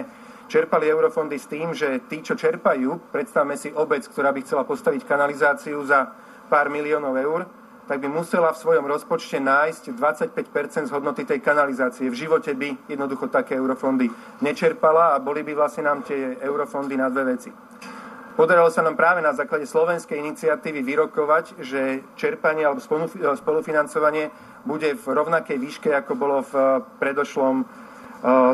čerpali 0.51 0.91
eurofondy 0.91 1.39
s 1.39 1.47
tým, 1.47 1.71
že 1.71 2.03
tí, 2.11 2.27
čo 2.27 2.35
čerpajú, 2.35 3.15
predstavme 3.15 3.55
si 3.55 3.71
obec, 3.71 4.03
ktorá 4.11 4.35
by 4.35 4.43
chcela 4.43 4.67
postaviť 4.67 5.07
kanalizáciu 5.07 5.79
za 5.87 6.11
pár 6.51 6.67
miliónov 6.67 7.15
eur, 7.15 7.47
tak 7.87 8.03
by 8.03 8.11
musela 8.11 8.51
v 8.55 8.59
svojom 8.59 8.87
rozpočte 8.87 9.39
nájsť 9.39 9.95
25 9.95 10.87
z 10.87 10.91
hodnoty 10.91 11.23
tej 11.27 11.39
kanalizácie. 11.43 12.11
V 12.11 12.19
živote 12.27 12.55
by 12.55 12.91
jednoducho 12.91 13.31
také 13.31 13.55
eurofondy 13.59 14.11
nečerpala 14.43 15.15
a 15.15 15.23
boli 15.23 15.47
by 15.47 15.55
vlastne 15.55 15.87
nám 15.87 16.03
tie 16.03 16.39
eurofondy 16.43 16.99
na 16.99 17.11
dve 17.11 17.35
veci. 17.35 17.51
Podarilo 18.39 18.71
sa 18.71 18.87
nám 18.87 18.95
práve 18.95 19.19
na 19.23 19.35
základe 19.35 19.67
slovenskej 19.67 20.23
iniciatívy 20.23 20.87
vyrokovať, 20.87 21.61
že 21.67 22.07
čerpanie 22.15 22.63
alebo 22.63 22.79
spolufinancovanie 23.37 24.31
bude 24.63 24.95
v 24.95 25.05
rovnakej 25.11 25.59
výške, 25.59 25.91
ako 25.91 26.13
bolo 26.15 26.47
v 26.47 26.55
predošlom 27.03 27.67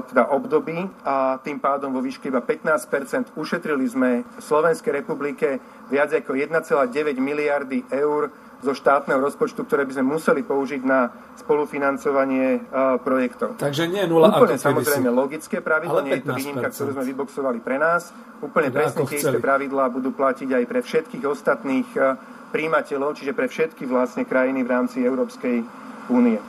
teda 0.06 0.30
období 0.30 0.78
a 1.02 1.42
tým 1.42 1.58
pádom 1.58 1.90
vo 1.90 1.98
výške 1.98 2.30
iba 2.30 2.38
15% 2.38 3.34
Ušetrili 3.34 3.86
sme 3.90 4.22
Slovenskej 4.38 5.02
republike 5.02 5.58
viac 5.90 6.14
ako 6.14 6.38
1,9 6.38 6.86
miliardy 7.18 7.82
eur 7.90 8.30
zo 8.64 8.72
štátneho 8.72 9.20
rozpočtu, 9.20 9.68
ktoré 9.68 9.84
by 9.84 10.00
sme 10.00 10.16
museli 10.16 10.40
použiť 10.40 10.80
na 10.80 11.12
spolufinancovanie 11.36 12.64
uh, 12.64 12.96
projektov. 12.96 13.60
Takže 13.60 13.84
nie 13.84 14.00
je 14.00 14.08
nula 14.08 14.32
Úplne 14.32 14.56
samozrejme 14.56 15.10
si. 15.12 15.14
logické 15.14 15.56
pravidlo, 15.60 16.00
nie 16.00 16.16
je 16.16 16.24
to 16.24 16.32
výnimka, 16.32 16.72
ktorú 16.72 16.96
sme 16.96 17.04
vyboxovali 17.04 17.58
pre 17.60 17.76
nás. 17.76 18.16
Úplne 18.40 18.68
teda 18.72 18.80
presne 18.80 19.02
tie 19.12 19.18
isté 19.20 19.38
pravidlá 19.38 19.92
budú 19.92 20.10
platiť 20.16 20.48
aj 20.56 20.64
pre 20.64 20.80
všetkých 20.80 21.24
ostatných 21.28 21.88
uh, 22.00 22.16
príjimateľov, 22.48 23.20
čiže 23.20 23.36
pre 23.36 23.46
všetky 23.50 23.84
vlastne 23.84 24.24
krajiny 24.24 24.64
v 24.64 24.70
rámci 24.72 25.04
Európskej 25.04 25.60
únie. 26.08 26.40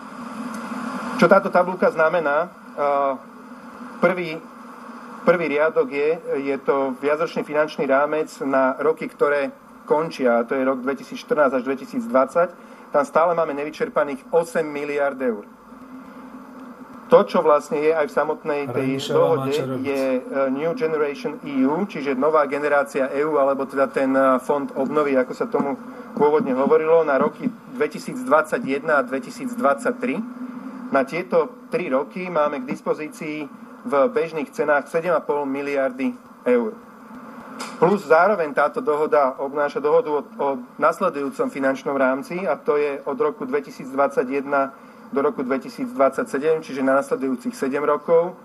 Čo 1.20 1.28
táto 1.28 1.52
tabulka 1.52 1.92
znamená? 1.92 2.67
Prvý, 3.98 4.38
prvý 5.26 5.46
riadok 5.50 5.90
je, 5.90 6.10
je 6.46 6.58
to 6.62 6.94
viacročný 7.02 7.42
finančný 7.42 7.90
rámec 7.90 8.30
na 8.46 8.78
roky, 8.78 9.10
ktoré 9.10 9.50
končia, 9.90 10.40
a 10.40 10.46
to 10.46 10.54
je 10.54 10.62
rok 10.62 10.86
2014 10.86 11.58
až 11.58 11.62
2020. 11.66 12.94
Tam 12.94 13.04
stále 13.04 13.34
máme 13.34 13.58
nevyčerpaných 13.58 14.30
8 14.30 14.62
miliard 14.62 15.18
eur. 15.18 15.50
To, 17.08 17.24
čo 17.24 17.40
vlastne 17.40 17.80
je 17.80 17.96
aj 17.96 18.12
v 18.12 18.14
samotnej 18.14 18.62
tej 18.68 19.16
dohode, 19.16 19.56
je 19.80 20.20
e, 20.20 20.22
New 20.52 20.76
Generation 20.76 21.40
EU, 21.40 21.88
čiže 21.88 22.20
nová 22.20 22.44
generácia 22.52 23.08
EU, 23.16 23.40
alebo 23.40 23.64
teda 23.64 23.88
ten 23.88 24.12
e, 24.12 24.36
fond 24.44 24.68
obnovy, 24.76 25.16
ako 25.16 25.32
sa 25.32 25.48
tomu 25.48 25.80
pôvodne 26.20 26.52
hovorilo, 26.52 27.08
na 27.08 27.16
roky 27.16 27.48
2021 27.80 28.92
a 28.92 29.00
2023 29.08 30.48
na 30.92 31.04
tieto 31.04 31.68
3 31.72 31.92
roky 31.92 32.30
máme 32.32 32.64
k 32.64 32.70
dispozícii 32.70 33.48
v 33.88 33.94
bežných 34.12 34.52
cenách 34.52 34.92
7,5 34.92 35.48
miliardy 35.48 36.12
eur. 36.48 36.76
Plus 37.78 38.06
zároveň 38.06 38.54
táto 38.54 38.82
dohoda 38.82 39.38
obnáša 39.38 39.82
dohodu 39.82 40.10
o, 40.10 40.22
o 40.22 40.48
nasledujúcom 40.78 41.50
finančnom 41.50 41.98
rámci 41.98 42.46
a 42.46 42.58
to 42.58 42.78
je 42.78 43.02
od 43.06 43.18
roku 43.18 43.46
2021 43.46 43.94
do 45.14 45.20
roku 45.24 45.42
2027, 45.46 46.66
čiže 46.66 46.82
na 46.84 47.00
nasledujúcich 47.00 47.56
7 47.56 47.80
rokov, 47.86 48.36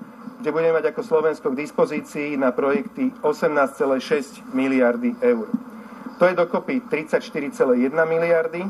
kde 0.40 0.54
budeme 0.54 0.78
mať 0.78 0.94
ako 0.94 1.02
Slovensko 1.02 1.46
k 1.54 1.60
dispozícii 1.66 2.38
na 2.38 2.54
projekty 2.54 3.10
18,6 3.22 4.54
miliardy 4.54 5.14
eur. 5.22 5.50
To 6.18 6.28
je 6.30 6.34
dokopy 6.38 6.86
34,1 6.86 7.66
miliardy 8.06 8.62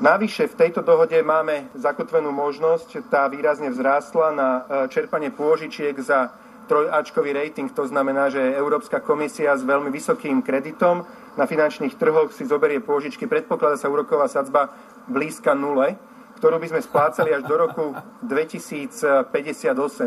Navyše 0.00 0.48
v 0.48 0.58
tejto 0.64 0.80
dohode 0.80 1.20
máme 1.20 1.68
zakotvenú 1.76 2.32
možnosť, 2.32 3.04
tá 3.12 3.28
výrazne 3.28 3.68
vzrástla 3.68 4.32
na 4.32 4.48
e, 4.48 4.60
čerpanie 4.88 5.28
pôžičiek 5.28 5.92
za 6.00 6.32
trojačkový 6.72 7.36
rating, 7.36 7.68
to 7.68 7.84
znamená, 7.84 8.32
že 8.32 8.40
Európska 8.40 9.04
komisia 9.04 9.52
s 9.52 9.60
veľmi 9.60 9.92
vysokým 9.92 10.40
kreditom 10.40 11.04
na 11.36 11.44
finančných 11.44 12.00
trhoch 12.00 12.32
si 12.32 12.48
zoberie 12.48 12.80
pôžičky, 12.80 13.28
predpokladá 13.28 13.76
sa 13.76 13.92
úroková 13.92 14.24
sadzba 14.32 14.72
blízka 15.04 15.52
nule, 15.52 16.00
ktorú 16.40 16.56
by 16.56 16.72
sme 16.72 16.80
splácali 16.80 17.36
až 17.36 17.44
do 17.44 17.60
roku 17.60 17.92
2058, 18.24 19.20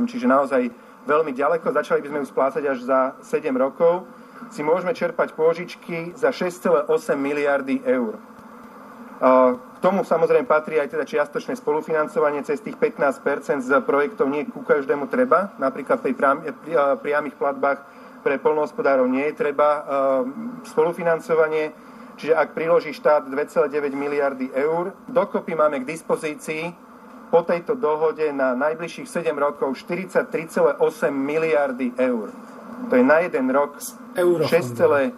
čiže 0.10 0.26
naozaj 0.26 0.74
veľmi 1.06 1.38
ďaleko. 1.38 1.70
Začali 1.70 2.02
by 2.02 2.10
sme 2.10 2.20
ju 2.26 2.28
splácať 2.34 2.64
až 2.66 2.80
za 2.82 3.00
7 3.22 3.46
rokov. 3.54 4.10
Si 4.50 4.66
môžeme 4.66 4.98
čerpať 4.98 5.38
pôžičky 5.38 6.18
za 6.18 6.34
6,8 6.34 6.90
miliardy 7.14 7.86
eur. 7.86 8.33
K 9.24 9.78
tomu 9.80 10.04
samozrejme 10.04 10.44
patrí 10.44 10.76
aj 10.84 10.92
teda 10.92 11.08
čiastočné 11.08 11.56
spolufinancovanie 11.56 12.44
cez 12.44 12.60
tých 12.60 12.76
15% 12.76 13.64
z 13.64 13.72
projektov 13.88 14.28
nie 14.28 14.44
ku 14.44 14.68
každému 14.68 15.08
treba. 15.08 15.56
Napríklad 15.64 16.04
pri 16.04 16.12
priamých 17.00 17.40
platbách 17.40 17.80
pre 18.20 18.36
polnohospodárov 18.36 19.08
nie 19.08 19.24
je 19.32 19.36
treba 19.40 19.88
spolufinancovanie. 20.68 21.72
Čiže 22.20 22.36
ak 22.36 22.52
priloží 22.52 22.92
štát 22.92 23.32
2,9 23.32 23.96
miliardy 23.96 24.52
eur, 24.52 24.92
dokopy 25.08 25.56
máme 25.56 25.80
k 25.82 25.88
dispozícii 25.88 26.76
po 27.32 27.48
tejto 27.48 27.80
dohode 27.80 28.28
na 28.36 28.54
najbližších 28.60 29.08
7 29.08 29.32
rokov 29.40 29.80
43,8 29.88 30.84
miliardy 31.16 31.96
eur. 31.96 32.28
To 32.92 32.94
je 33.00 33.04
na 33.08 33.24
jeden 33.24 33.48
rok 33.56 33.80
6,25 33.80 35.16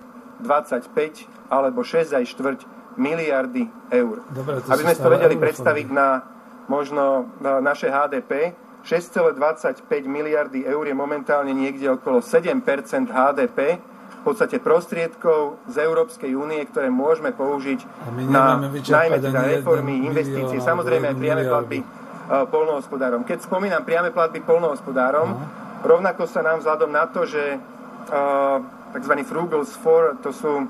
alebo 1.49 1.81
6 1.81 2.21
aj 2.21 2.25
štvrť 2.29 2.74
miliardy 2.95 3.67
eur. 3.91 4.23
Dobre, 4.31 4.63
Aby 4.65 4.81
sme 4.91 4.95
to 4.95 5.09
vedeli 5.11 5.35
predstaviť 5.35 5.87
na 5.91 6.35
možno 6.65 7.29
na 7.39 7.61
naše 7.61 7.89
HDP, 7.89 8.57
6,25 8.85 9.85
miliardy 10.05 10.61
eur 10.65 10.85
je 10.85 10.93
momentálne 10.93 11.53
niekde 11.53 11.89
okolo 11.97 12.21
7 12.21 12.61
HDP, 13.09 13.81
v 14.25 14.33
podstate 14.33 14.57
prostriedkov 14.57 15.61
z 15.69 15.85
Európskej 15.85 16.33
únie, 16.33 16.57
ktoré 16.65 16.89
môžeme 16.89 17.29
použiť 17.29 17.85
na 18.25 18.57
najmä 18.57 19.21
teda 19.21 19.41
reformy, 19.53 20.01
investície, 20.09 20.57
samozrejme 20.57 21.13
aj 21.13 21.17
priame 21.17 21.43
platby 21.45 21.77
uh, 21.85 22.49
polnohospodárom. 22.49 23.21
Keď 23.21 23.45
spomínam 23.45 23.85
priame 23.85 24.09
platby 24.09 24.41
polnohospodárom, 24.41 25.29
no. 25.29 25.45
rovnako 25.85 26.25
sa 26.25 26.41
nám 26.41 26.65
vzhľadom 26.65 26.89
na 26.89 27.05
to, 27.05 27.29
že 27.29 27.61
uh, 27.61 28.65
tzv. 28.97 29.13
Frugals 29.29 29.77
4, 29.77 30.25
to 30.25 30.33
sú 30.33 30.65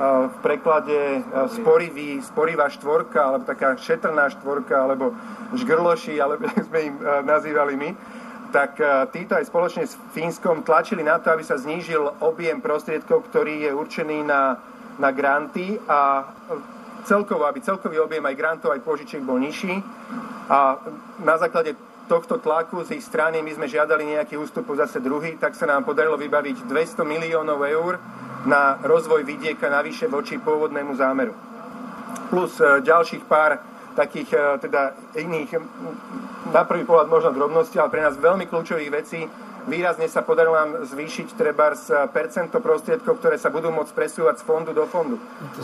v 0.00 0.36
preklade 0.40 1.20
sporivý, 1.52 2.24
sporivá 2.24 2.72
štvorka, 2.72 3.20
alebo 3.28 3.44
taká 3.44 3.76
šetrná 3.76 4.32
štvorka, 4.32 4.72
alebo 4.72 5.12
žgrloši, 5.52 6.16
alebo 6.16 6.48
sme 6.72 6.80
im 6.88 6.96
nazývali 7.28 7.74
my, 7.76 7.90
tak 8.52 8.80
títo 9.12 9.36
aj 9.36 9.48
spoločne 9.48 9.84
s 9.88 9.96
Fínskom 10.12 10.64
tlačili 10.64 11.04
na 11.04 11.20
to, 11.20 11.32
aby 11.32 11.44
sa 11.44 11.56
znížil 11.60 12.04
objem 12.20 12.60
prostriedkov, 12.60 13.28
ktorý 13.32 13.68
je 13.68 13.72
určený 13.72 14.24
na, 14.24 14.60
na 15.00 15.08
granty 15.12 15.80
a 15.88 16.28
celkovo, 17.04 17.44
aby 17.48 17.60
celkový 17.60 17.98
objem 18.00 18.24
aj 18.24 18.36
grantov, 18.38 18.72
aj 18.72 18.84
požičiek 18.84 19.24
bol 19.24 19.40
nižší. 19.40 19.80
A 20.48 20.78
na 21.24 21.36
základe 21.40 21.74
tohto 22.12 22.36
tlaku 22.36 22.84
z 22.84 23.00
ich 23.00 23.04
strany 23.08 23.40
my 23.40 23.56
sme 23.56 23.64
žiadali 23.64 24.04
nejaký 24.04 24.36
ústup 24.36 24.68
zase 24.76 25.00
druhý, 25.00 25.40
tak 25.40 25.56
sa 25.56 25.64
nám 25.64 25.88
podarilo 25.88 26.20
vybaviť 26.20 26.68
200 26.68 27.08
miliónov 27.08 27.64
eur 27.64 27.96
na 28.44 28.76
rozvoj 28.84 29.24
vidieka 29.24 29.72
navyše 29.72 30.12
voči 30.12 30.36
pôvodnému 30.36 30.92
zámeru. 30.92 31.32
Plus 32.28 32.52
e, 32.60 32.84
ďalších 32.84 33.24
pár 33.24 33.64
takých 33.96 34.28
e, 34.28 34.40
teda 34.60 34.92
iných, 35.16 35.56
na 36.52 36.68
prvý 36.68 36.84
pohľad 36.84 37.08
možno 37.08 37.32
drobnosti, 37.32 37.80
ale 37.80 37.88
pre 37.88 38.04
nás 38.04 38.20
veľmi 38.20 38.44
kľúčových 38.44 38.92
vecí. 38.92 39.24
Výrazne 39.62 40.10
sa 40.10 40.26
podarilo 40.26 40.58
nám 40.58 40.84
zvýšiť 40.90 41.38
treba 41.38 41.72
z 41.78 42.10
percento 42.10 42.58
prostriedkov, 42.58 43.22
ktoré 43.22 43.38
sa 43.38 43.48
budú 43.48 43.70
môcť 43.70 43.94
presúvať 43.94 44.42
z 44.42 44.44
fondu 44.44 44.74
do 44.74 44.84
fondu. 44.90 45.16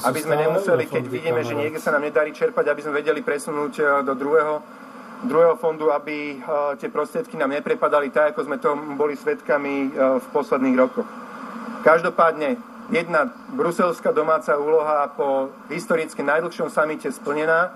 Aby 0.06 0.22
sme 0.22 0.38
nemuseli, 0.38 0.86
keď 0.86 1.04
vidíme, 1.10 1.42
že 1.42 1.58
niekde 1.58 1.82
sa 1.82 1.90
nám 1.90 2.06
nedarí 2.06 2.30
čerpať, 2.30 2.72
aby 2.72 2.80
sme 2.80 3.04
vedeli 3.04 3.20
presunúť 3.20 3.72
e, 3.76 3.82
do 4.06 4.14
druhého 4.16 4.86
druhého 5.26 5.58
fondu, 5.58 5.90
aby 5.90 6.38
tie 6.78 6.86
prostriedky 6.92 7.34
nám 7.34 7.50
neprepadali 7.50 8.14
tak, 8.14 8.36
ako 8.36 8.46
sme 8.46 8.58
to 8.62 8.74
boli 8.94 9.18
svetkami 9.18 9.90
v 9.96 10.26
posledných 10.30 10.76
rokoch. 10.78 11.08
Každopádne 11.82 12.58
jedna 12.88 13.30
bruselská 13.52 14.14
domáca 14.14 14.54
úloha 14.56 15.10
po 15.12 15.52
historicky 15.68 16.22
najdlhšom 16.22 16.70
samite 16.70 17.10
splnená, 17.10 17.74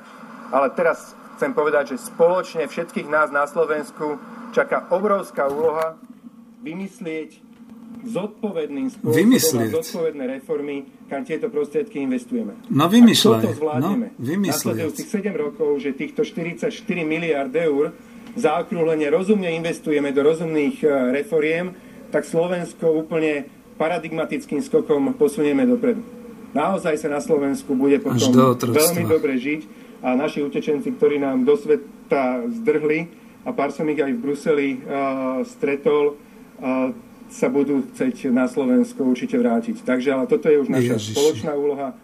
ale 0.55 0.71
teraz 0.73 1.19
chcem 1.37 1.51
povedať, 1.51 1.97
že 1.97 2.07
spoločne 2.07 2.65
všetkých 2.71 3.11
nás 3.11 3.29
na 3.35 3.49
Slovensku 3.49 4.23
čaká 4.55 4.87
obrovská 4.93 5.49
úloha 5.51 5.99
vymyslieť 6.63 7.52
zodpovedným 8.03 8.89
spôsobom 8.91 9.15
vymyslieť. 9.15 9.71
zodpovedné 9.73 10.25
reformy, 10.41 10.89
kam 11.07 11.23
tieto 11.23 11.53
prostriedky 11.53 12.03
investujeme. 12.03 12.59
No 12.73 12.91
zvládneme, 13.57 14.07
no, 14.13 14.19
vymyslieť. 14.19 14.91
nasledujúcich 14.91 15.09
7 15.09 15.33
rokov, 15.37 15.71
že 15.79 15.95
týchto 15.95 16.27
44 16.27 16.73
miliard 17.07 17.53
eur 17.55 17.95
zaokrúhlenie 18.35 19.13
rozumne 19.13 19.53
investujeme 19.53 20.11
do 20.11 20.25
rozumných 20.25 20.77
eh, 20.83 20.91
reforiem, 21.13 21.77
tak 22.13 22.25
Slovensko 22.29 22.93
úplne 22.93 23.49
paradigmatickým 23.81 24.61
skokom 24.61 25.17
posunieme 25.17 25.65
dopredu. 25.65 26.05
Naozaj 26.53 27.01
sa 27.01 27.09
na 27.09 27.21
Slovensku 27.25 27.73
bude 27.73 27.97
potom 27.97 28.53
veľmi 28.61 29.09
dobre 29.09 29.41
žiť 29.41 29.61
a 30.05 30.13
naši 30.13 30.45
utečenci, 30.45 30.93
ktorí 31.01 31.17
nám 31.17 31.49
do 31.49 31.57
sveta 31.57 32.45
zdrhli 32.61 33.09
a 33.49 33.51
pár 33.57 33.73
som 33.73 33.89
ich 33.89 33.99
aj 33.99 34.13
v 34.13 34.21
Bruseli 34.21 34.69
uh, 34.77 35.41
stretol, 35.49 36.21
uh, 36.61 36.93
sa 37.33 37.49
budú 37.49 37.81
chcieť 37.97 38.29
na 38.29 38.45
Slovensko 38.45 39.09
určite 39.09 39.41
vrátiť. 39.41 39.81
Takže 39.83 40.09
ale 40.13 40.25
toto 40.29 40.53
je 40.53 40.61
už 40.61 40.69
naša 40.69 41.01
Ježiši. 41.01 41.17
spoločná 41.17 41.53
úloha, 41.57 41.97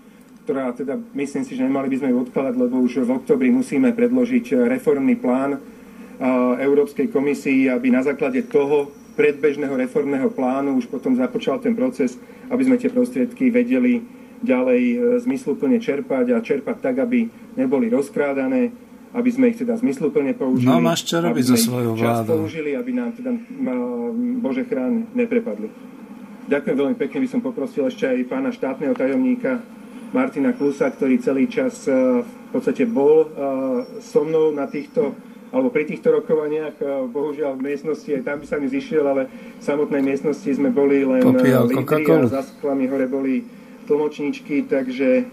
ktorá 0.49 0.73
teda 0.73 0.97
myslím 1.13 1.45
si, 1.45 1.53
že 1.53 1.69
nemali 1.69 1.93
by 1.93 1.97
sme 2.01 2.09
ju 2.11 2.17
odkladať, 2.25 2.55
lebo 2.57 2.81
už 2.81 3.05
v 3.05 3.11
oktobri 3.13 3.53
musíme 3.53 3.93
predložiť 3.93 4.65
reformný 4.65 5.21
plán 5.21 5.61
uh, 5.61 5.61
Európskej 6.57 7.13
komisii, 7.13 7.69
aby 7.69 7.93
na 7.93 8.01
základe 8.01 8.41
toho 8.49 8.89
predbežného 9.19 9.75
reformného 9.75 10.31
plánu 10.33 10.79
už 10.79 10.89
potom 10.89 11.19
započal 11.19 11.59
ten 11.59 11.75
proces, 11.75 12.17
aby 12.49 12.63
sme 12.65 12.81
tie 12.81 12.89
prostriedky 12.89 13.51
vedeli 13.51 13.99
ďalej 14.39 14.83
e, 14.95 14.97
zmysluplne 15.27 15.83
čerpať 15.83 16.31
a 16.31 16.39
čerpať 16.39 16.77
tak, 16.79 17.03
aby 17.03 17.27
neboli 17.59 17.91
rozkrádané, 17.91 18.71
aby 19.19 19.31
sme 19.35 19.51
ich 19.51 19.59
teda 19.59 19.75
zmysluplne 19.75 20.31
použili. 20.39 20.71
No 20.71 20.79
máš 20.79 21.03
čo 21.03 21.19
robiť 21.19 21.45
so 21.51 21.57
svojou 21.59 21.99
vládou. 21.99 22.47
použili, 22.47 22.79
aby 22.79 22.91
nám 22.95 23.19
teda 23.19 23.35
Bože 24.39 24.63
chrán 24.71 25.11
neprepadli. 25.13 25.69
Ďakujem 26.49 26.77
veľmi 26.79 26.97
pekne, 26.97 27.19
by 27.27 27.29
som 27.29 27.41
poprosil 27.43 27.91
ešte 27.91 28.09
aj 28.09 28.25
pána 28.31 28.55
štátneho 28.55 28.97
tajomníka 28.97 29.61
Martina 30.15 30.57
Klusa, 30.57 30.89
ktorý 30.89 31.21
celý 31.21 31.45
čas 31.53 31.85
e, 31.85 32.25
v 32.25 32.49
podstate 32.49 32.89
bol 32.89 33.29
e, 33.29 33.29
so 34.01 34.25
mnou 34.25 34.57
na 34.57 34.65
týchto 34.65 35.13
alebo 35.49 35.73
pri 35.73 35.89
týchto 35.89 36.13
rokovaniach, 36.13 36.77
bohužiaľ 37.09 37.57
v 37.57 37.73
miestnosti, 37.73 38.05
aj 38.05 38.21
tam 38.21 38.37
by 38.45 38.47
sa 38.47 38.61
mi 38.61 38.69
zišiel, 38.69 39.01
ale 39.01 39.33
v 39.33 39.63
samotnej 39.65 40.05
miestnosti 40.05 40.45
sme 40.45 40.69
boli 40.69 41.09
len 41.09 41.25
lídri 41.25 41.57
a 41.57 42.29
za 42.29 42.45
sklami 42.45 42.85
hore 42.85 43.09
boli 43.09 43.49
tlmočníčky, 43.89 44.69
takže, 44.69 45.25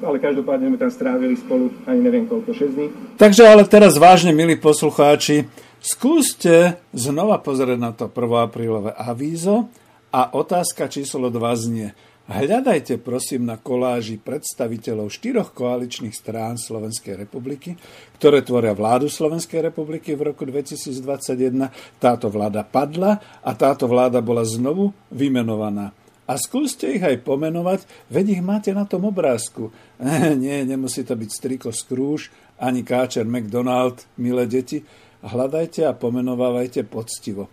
ale 0.00 0.16
každopádne 0.16 0.72
sme 0.72 0.78
tam 0.80 0.88
strávili 0.88 1.36
spolu 1.36 1.68
ani 1.84 2.00
neviem 2.00 2.24
koľko, 2.24 2.56
6 2.56 2.72
dní. 2.72 2.88
Takže 3.20 3.44
ale 3.44 3.68
teraz 3.68 4.00
vážne, 4.00 4.32
milí 4.32 4.56
poslucháči, 4.56 5.44
skúste 5.78 6.80
znova 6.96 7.36
pozrieť 7.44 7.78
na 7.78 7.92
to 7.92 8.08
1. 8.08 8.48
aprílové 8.48 8.96
avízo 8.96 9.68
a 10.08 10.32
otázka 10.32 10.88
číslo 10.88 11.28
2 11.28 11.36
znie– 11.68 11.88
Hľadajte 12.28 13.00
prosím 13.00 13.48
na 13.48 13.56
koláži 13.56 14.20
predstaviteľov 14.20 15.08
štyroch 15.08 15.56
koaličných 15.56 16.12
strán 16.12 16.60
Slovenskej 16.60 17.16
republiky, 17.16 17.72
ktoré 18.20 18.44
tvoria 18.44 18.76
vládu 18.76 19.08
Slovenskej 19.08 19.64
republiky 19.64 20.12
v 20.12 20.28
roku 20.28 20.44
2021. 20.44 21.72
Táto 21.96 22.28
vláda 22.28 22.68
padla 22.68 23.16
a 23.40 23.50
táto 23.56 23.88
vláda 23.88 24.20
bola 24.20 24.44
znovu 24.44 24.92
vymenovaná. 25.08 25.96
A 26.28 26.36
skúste 26.36 26.92
ich 26.92 27.00
aj 27.00 27.24
pomenovať, 27.24 27.88
veď 28.12 28.36
ich 28.36 28.42
máte 28.44 28.76
na 28.76 28.84
tom 28.84 29.08
obrázku. 29.08 29.72
nie, 30.44 30.60
nemusí 30.68 31.00
to 31.00 31.16
byť 31.16 31.30
Striko 31.32 31.70
Scrooge, 31.72 32.28
ani 32.60 32.84
Káčer 32.84 33.24
McDonald, 33.24 34.04
milé 34.20 34.44
deti. 34.44 34.84
Hľadajte 35.24 35.88
a 35.88 35.96
pomenovávajte 35.96 36.84
poctivo. 36.84 37.48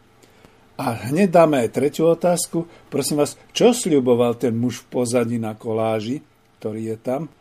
A 0.75 1.07
hneď 1.07 1.31
dáme 1.31 1.63
aj 1.63 1.71
tretiu 1.71 2.11
otázku. 2.11 2.67
Prosím 2.91 3.23
vás, 3.23 3.39
čo 3.55 3.71
sľuboval 3.71 4.35
ten 4.35 4.51
muž 4.51 4.83
v 4.83 4.99
pozadí 4.99 5.39
na 5.39 5.55
koláži, 5.55 6.19
ktorý 6.59 6.91
je 6.91 6.97
tam, 6.99 7.31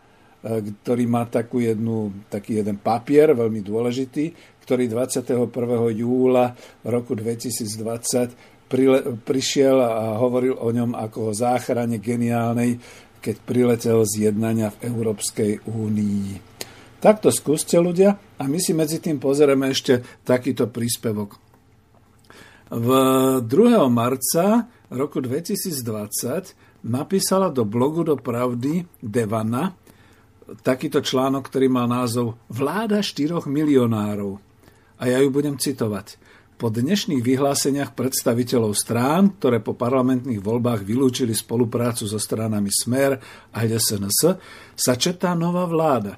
e, 0.46 0.62
ktorý 0.86 1.04
má 1.10 1.26
takú 1.26 1.58
jednu, 1.58 2.14
taký 2.30 2.62
jeden 2.62 2.78
papier, 2.78 3.34
veľmi 3.34 3.58
dôležitý, 3.58 4.54
ktorý 4.62 4.86
21. 4.86 5.50
júla 5.90 6.54
roku 6.86 7.18
2020 7.18 8.53
prišiel 9.24 9.76
a 9.80 10.18
hovoril 10.18 10.58
o 10.58 10.68
ňom 10.70 10.94
ako 10.98 11.30
o 11.30 11.36
záchrane 11.36 12.02
geniálnej, 12.02 12.78
keď 13.24 13.34
priletel 13.40 14.04
z 14.04 14.28
jednania 14.30 14.68
v 14.74 14.92
Európskej 14.92 15.64
únii. 15.64 16.54
Takto 17.00 17.28
skúste 17.28 17.76
ľudia 17.76 18.16
a 18.40 18.42
my 18.48 18.58
si 18.60 18.72
medzi 18.72 19.00
tým 19.00 19.20
pozrieme 19.20 19.68
ešte 19.72 20.00
takýto 20.24 20.68
príspevok. 20.72 21.36
V 22.72 22.88
2. 23.44 23.46
marca 23.92 24.66
roku 24.88 25.20
2020 25.20 26.84
napísala 26.88 27.52
do 27.52 27.68
blogu 27.68 28.04
do 28.08 28.16
pravdy 28.16 28.88
Devana 29.04 29.76
takýto 30.60 31.00
článok, 31.00 31.48
ktorý 31.48 31.72
mal 31.72 31.88
názov 31.88 32.36
Vláda 32.52 33.00
štyroch 33.00 33.48
milionárov. 33.48 34.36
A 35.00 35.08
ja 35.08 35.20
ju 35.20 35.28
budem 35.32 35.56
citovať. 35.56 36.20
Po 36.54 36.70
dnešných 36.70 37.18
vyhláseniach 37.18 37.98
predstaviteľov 37.98 38.78
strán, 38.78 39.34
ktoré 39.42 39.58
po 39.58 39.74
parlamentných 39.74 40.38
voľbách 40.38 40.86
vylúčili 40.86 41.34
spoluprácu 41.34 42.06
so 42.06 42.14
stranami 42.14 42.70
Smer 42.70 43.18
a 43.50 43.58
SNS, 43.66 44.38
sa 44.78 44.94
četá 44.94 45.34
nová 45.34 45.66
vláda. 45.66 46.14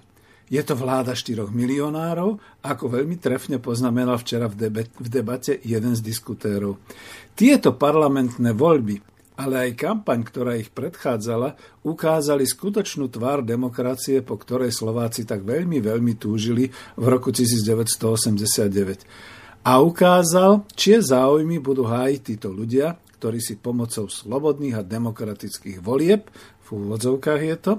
Je 0.52 0.60
to 0.60 0.76
vláda 0.76 1.16
4 1.16 1.48
milionárov, 1.48 2.36
ako 2.60 2.84
veľmi 3.00 3.16
trefne 3.16 3.56
poznamenal 3.58 4.20
včera 4.20 4.46
v, 4.46 4.68
debate, 4.68 4.92
v 5.00 5.08
debate 5.08 5.52
jeden 5.64 5.96
z 5.96 6.04
diskutérov. 6.04 6.84
Tieto 7.32 7.72
parlamentné 7.72 8.52
voľby, 8.52 9.00
ale 9.40 9.54
aj 9.66 9.80
kampaň, 9.80 10.20
ktorá 10.20 10.60
ich 10.60 10.68
predchádzala, 10.68 11.80
ukázali 11.82 12.44
skutočnú 12.44 13.08
tvár 13.08 13.40
demokracie, 13.40 14.20
po 14.20 14.36
ktorej 14.36 14.68
Slováci 14.68 15.24
tak 15.24 15.48
veľmi, 15.48 15.80
veľmi 15.80 16.20
túžili 16.20 16.68
v 16.94 17.04
roku 17.08 17.32
1989. 17.32 19.35
A 19.66 19.82
ukázal, 19.82 20.62
čie 20.78 21.02
záujmy 21.02 21.58
budú 21.58 21.90
hájiť 21.90 22.20
títo 22.22 22.54
ľudia, 22.54 22.94
ktorí 23.18 23.42
si 23.42 23.58
pomocou 23.58 24.06
slobodných 24.06 24.78
a 24.78 24.86
demokratických 24.86 25.82
volieb 25.82 26.30
v 26.62 26.68
úvodzovkách 26.70 27.42
je 27.42 27.56
to, 27.58 27.72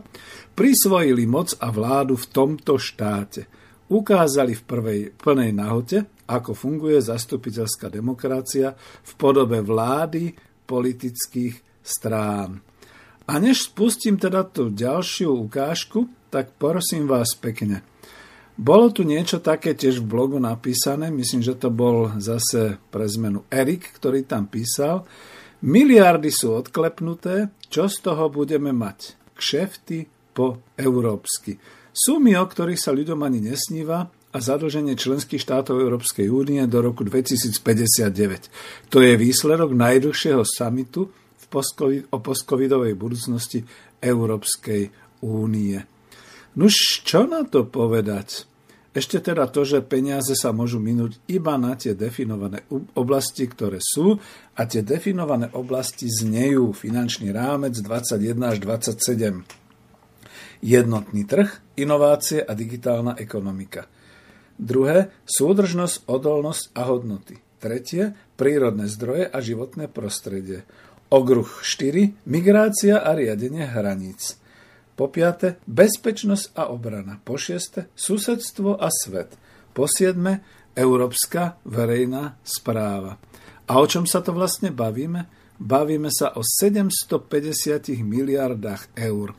prisvojili 0.52 1.24
moc 1.24 1.56
a 1.64 1.72
vládu 1.72 2.20
v 2.20 2.28
tomto 2.28 2.76
štáte. 2.76 3.48
Ukázali 3.88 4.52
v 4.52 4.64
prvej 4.68 5.02
plnej 5.16 5.56
nahote, 5.56 6.28
ako 6.28 6.52
funguje 6.52 7.00
zastupiteľská 7.00 7.88
demokracia 7.88 8.76
v 9.08 9.12
podobe 9.16 9.64
vlády 9.64 10.36
politických 10.68 11.56
strán. 11.80 12.60
A 13.28 13.34
než 13.40 13.72
spustím 13.72 14.20
teda 14.20 14.44
tú 14.44 14.72
ďalšiu 14.76 15.32
ukážku, 15.48 16.08
tak 16.28 16.52
prosím 16.60 17.08
vás 17.08 17.32
pekne. 17.36 17.84
Bolo 18.58 18.90
tu 18.90 19.06
niečo 19.06 19.38
také 19.38 19.78
tiež 19.78 20.02
v 20.02 20.10
blogu 20.10 20.42
napísané, 20.42 21.14
myslím, 21.14 21.46
že 21.46 21.54
to 21.54 21.70
bol 21.70 22.10
zase 22.18 22.82
pre 22.90 23.06
zmenu 23.06 23.46
Erik, 23.54 23.94
ktorý 23.94 24.26
tam 24.26 24.50
písal, 24.50 25.06
Miliardy 25.58 26.30
sú 26.30 26.54
odklepnuté, 26.54 27.50
čo 27.74 27.90
z 27.90 27.98
toho 28.06 28.30
budeme 28.30 28.70
mať? 28.70 29.18
Kšefty 29.34 30.06
po 30.38 30.62
európsky. 30.78 31.58
Sumy, 31.90 32.38
o 32.38 32.46
ktorých 32.46 32.78
sa 32.78 32.94
ľuďom 32.94 33.26
ani 33.26 33.42
nesníva 33.42 34.06
a 34.06 34.38
zadlženie 34.38 34.94
členských 34.94 35.42
štátov 35.42 35.82
Európskej 35.82 36.30
únie 36.30 36.62
do 36.70 36.78
roku 36.86 37.02
2059. 37.02 38.94
To 38.94 39.02
je 39.02 39.18
výsledok 39.18 39.74
najdlhšieho 39.74 40.46
samitu 40.46 41.10
v 41.10 41.46
o 42.14 42.18
postcovidovej 42.22 42.94
budúcnosti 42.94 43.66
Európskej 43.98 44.94
únie. 45.26 45.97
Nuž, 46.58 47.06
čo 47.06 47.30
na 47.30 47.46
to 47.46 47.70
povedať? 47.70 48.50
Ešte 48.98 49.22
teda 49.22 49.46
to, 49.46 49.62
že 49.62 49.86
peniaze 49.86 50.34
sa 50.34 50.50
môžu 50.50 50.82
minúť 50.82 51.22
iba 51.30 51.54
na 51.54 51.78
tie 51.78 51.94
definované 51.94 52.66
oblasti, 52.98 53.46
ktoré 53.46 53.78
sú 53.78 54.18
a 54.58 54.66
tie 54.66 54.82
definované 54.82 55.54
oblasti 55.54 56.10
znejú 56.10 56.74
finančný 56.74 57.30
rámec 57.30 57.78
21 57.78 58.42
až 58.42 58.58
27. 58.58 59.46
Jednotný 60.66 61.30
trh, 61.30 61.78
inovácie 61.78 62.42
a 62.42 62.58
digitálna 62.58 63.14
ekonomika. 63.22 63.86
Druhé, 64.58 65.14
súdržnosť, 65.30 66.10
odolnosť 66.10 66.74
a 66.74 66.90
hodnoty. 66.90 67.38
Tretie, 67.62 68.18
prírodné 68.34 68.90
zdroje 68.90 69.30
a 69.30 69.38
životné 69.38 69.94
prostredie. 69.94 70.66
Okruh 71.14 71.62
4, 71.62 72.26
migrácia 72.26 72.98
a 72.98 73.14
riadenie 73.14 73.70
hraníc. 73.70 74.42
Po 74.98 75.14
piate, 75.14 75.62
bezpečnosť 75.70 76.58
a 76.58 76.74
obrana. 76.74 77.22
Po 77.22 77.38
šieste, 77.38 77.94
susedstvo 77.94 78.82
a 78.82 78.90
svet. 78.90 79.38
Po 79.78 79.86
siedme, 79.86 80.42
európska 80.74 81.62
verejná 81.70 82.42
správa. 82.42 83.22
A 83.70 83.78
o 83.78 83.86
čom 83.86 84.10
sa 84.10 84.26
to 84.26 84.34
vlastne 84.34 84.74
bavíme? 84.74 85.30
Bavíme 85.62 86.10
sa 86.10 86.34
o 86.34 86.42
750 86.42 87.94
miliardách 88.02 88.98
eur. 88.98 89.38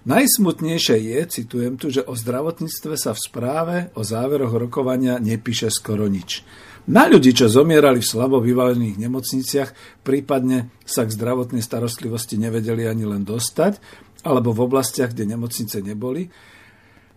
Najsmutnejšie 0.00 0.96
je, 0.96 1.18
citujem 1.28 1.76
tu, 1.76 1.92
že 1.92 2.00
o 2.04 2.16
zdravotníctve 2.16 2.96
sa 2.96 3.12
v 3.12 3.20
správe 3.20 3.76
o 3.96 4.00
záveroch 4.00 4.56
rokovania 4.56 5.20
nepíše 5.20 5.68
skoro 5.68 6.08
nič. 6.08 6.40
Na 6.88 7.04
ľudí, 7.04 7.36
čo 7.36 7.52
zomierali 7.52 8.00
v 8.00 8.08
slabo 8.08 8.40
vyvalených 8.40 8.96
nemocniciach, 8.96 10.00
prípadne 10.00 10.72
sa 10.88 11.04
k 11.04 11.12
zdravotnej 11.12 11.60
starostlivosti 11.60 12.40
nevedeli 12.40 12.88
ani 12.88 13.04
len 13.04 13.28
dostať, 13.28 13.76
alebo 14.24 14.52
v 14.52 14.64
oblastiach, 14.68 15.12
kde 15.12 15.36
nemocnice 15.36 15.80
neboli, 15.80 16.28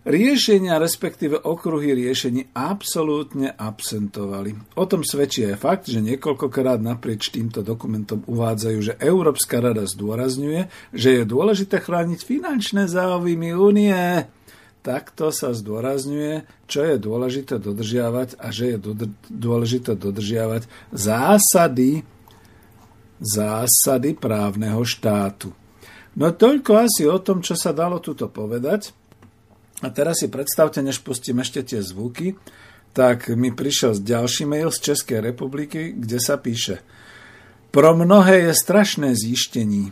riešenia, 0.04 0.76
respektíve 0.76 1.40
okruhy 1.40 1.96
riešení 1.96 2.52
absolútne 2.52 3.48
absentovali. 3.56 4.76
O 4.76 4.84
tom 4.84 5.00
svedčí 5.00 5.48
aj 5.48 5.56
fakt, 5.56 5.84
že 5.88 6.04
niekoľkokrát 6.04 6.78
naprieč 6.84 7.32
týmto 7.32 7.64
dokumentom 7.64 8.20
uvádzajú, 8.28 8.78
že 8.84 8.98
Európska 9.00 9.64
rada 9.64 9.88
zdôrazňuje, 9.88 10.92
že 10.92 11.08
je 11.20 11.24
dôležité 11.24 11.80
chrániť 11.80 12.20
finančné 12.20 12.84
záujmy 12.84 13.56
únie. 13.56 13.96
Takto 14.84 15.32
sa 15.32 15.56
zdôrazňuje, 15.56 16.68
čo 16.68 16.84
je 16.84 17.00
dôležité 17.00 17.56
dodržiavať 17.56 18.36
a 18.36 18.52
že 18.52 18.76
je 18.76 18.78
dôležité 19.32 19.96
dodržiavať 19.96 20.68
zásady, 20.92 22.04
zásady 23.16 24.12
právneho 24.12 24.84
štátu. 24.84 25.63
No 26.14 26.30
toľko 26.30 26.70
asi 26.78 27.10
o 27.10 27.18
tom, 27.18 27.42
čo 27.42 27.58
sa 27.58 27.74
dalo 27.74 27.98
tuto 27.98 28.30
povedať. 28.30 28.94
A 29.82 29.90
teraz 29.90 30.22
si 30.22 30.30
predstavte, 30.30 30.78
než 30.78 31.02
pustím 31.02 31.42
ešte 31.42 31.60
tie 31.66 31.82
zvuky, 31.82 32.38
tak 32.94 33.34
mi 33.34 33.50
prišiel 33.50 33.98
ďalší 33.98 34.46
mail 34.46 34.70
z 34.70 34.94
Českej 34.94 35.18
republiky, 35.18 35.92
kde 35.98 36.18
sa 36.22 36.38
píše 36.38 36.78
Pro 37.74 37.90
mnohé 37.90 38.46
je 38.46 38.54
strašné 38.54 39.18
zjištení, 39.18 39.90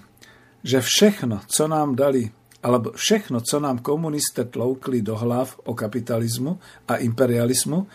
že 0.63 0.79
všechno, 0.79 1.43
co 1.51 1.65
nám 1.67 1.99
dali, 1.99 2.31
alebo 2.63 2.95
všechno, 2.95 3.43
co 3.43 3.59
nám 3.59 3.83
komunisté 3.83 4.47
tloukli 4.47 5.03
do 5.03 5.19
hlav 5.19 5.59
o 5.67 5.75
kapitalizmu 5.75 6.63
a 6.87 7.03
imperializmu 7.03 7.87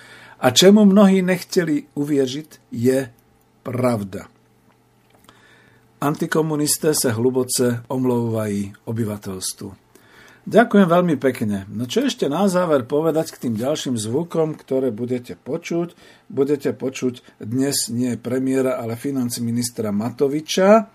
a 0.43 0.51
čemu 0.51 0.85
mnohí 0.85 1.23
nechteli 1.23 1.87
uvieřiť, 1.95 2.49
je 2.75 2.99
pravda. 3.63 4.27
Antikomunisté 5.97 6.93
sa 6.93 7.09
hluboce 7.17 7.81
omlouvají 7.89 8.85
obyvateľstvu. 8.85 9.69
Ďakujem 10.45 10.87
veľmi 10.87 11.17
pekne. 11.17 11.65
No 11.73 11.89
čo 11.89 12.05
ešte 12.05 12.29
na 12.29 12.45
záver 12.45 12.85
povedať 12.85 13.33
k 13.33 13.49
tým 13.49 13.57
ďalším 13.57 13.97
zvukom, 13.97 14.53
ktoré 14.53 14.93
budete 14.93 15.33
počuť? 15.33 15.97
Budete 16.29 16.77
počuť 16.77 17.41
dnes 17.41 17.89
nie 17.89 18.13
premiéra, 18.13 18.77
ale 18.77 18.93
financí 18.93 19.41
ministra 19.41 19.89
Matoviča, 19.89 20.85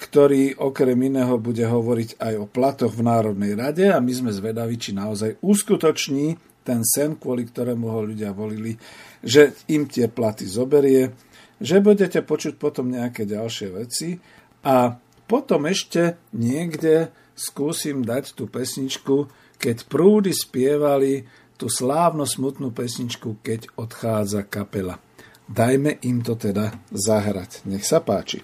ktorý 0.00 0.56
okrem 0.64 0.96
iného 0.96 1.36
bude 1.36 1.68
hovoriť 1.68 2.16
aj 2.16 2.34
o 2.40 2.48
platoch 2.48 2.96
v 2.96 3.04
Národnej 3.04 3.52
rade 3.52 3.84
a 3.92 4.00
my 4.00 4.12
sme 4.16 4.32
zvedaví, 4.32 4.80
či 4.80 4.96
naozaj 4.96 5.44
uskutoční 5.44 6.40
ten 6.64 6.80
sen, 6.80 7.20
kvôli 7.20 7.52
ktorému 7.52 7.84
ho 7.84 8.00
ľudia 8.00 8.32
volili, 8.32 8.80
že 9.20 9.60
im 9.68 9.84
tie 9.84 10.08
platy 10.08 10.48
zoberie, 10.48 11.12
že 11.62 11.78
budete 11.78 12.20
počuť 12.20 12.58
potom 12.58 12.90
nejaké 12.90 13.22
ďalšie 13.22 13.68
veci 13.70 14.18
a 14.66 14.98
potom 15.30 15.64
ešte 15.70 16.18
niekde 16.34 17.14
skúsim 17.32 18.02
dať 18.02 18.34
tú 18.36 18.50
pesničku, 18.50 19.30
keď 19.56 19.86
prúdy 19.86 20.34
spievali 20.34 21.24
tú 21.56 21.70
slávno 21.70 22.26
smutnú 22.26 22.74
pesničku, 22.74 23.38
keď 23.40 23.70
odchádza 23.78 24.42
kapela. 24.50 24.98
Dajme 25.46 26.02
im 26.02 26.20
to 26.26 26.34
teda 26.34 26.74
zahrať. 26.90 27.62
Nech 27.70 27.86
sa 27.86 28.02
páči. 28.02 28.42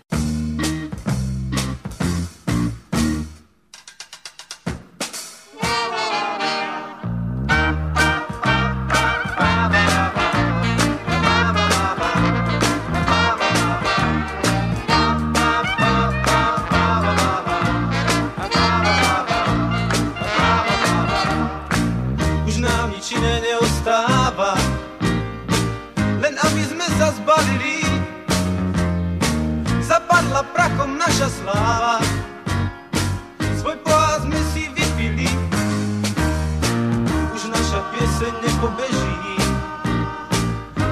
se 38.18 38.24
ne 38.24 38.50
pobeži. 38.60 39.38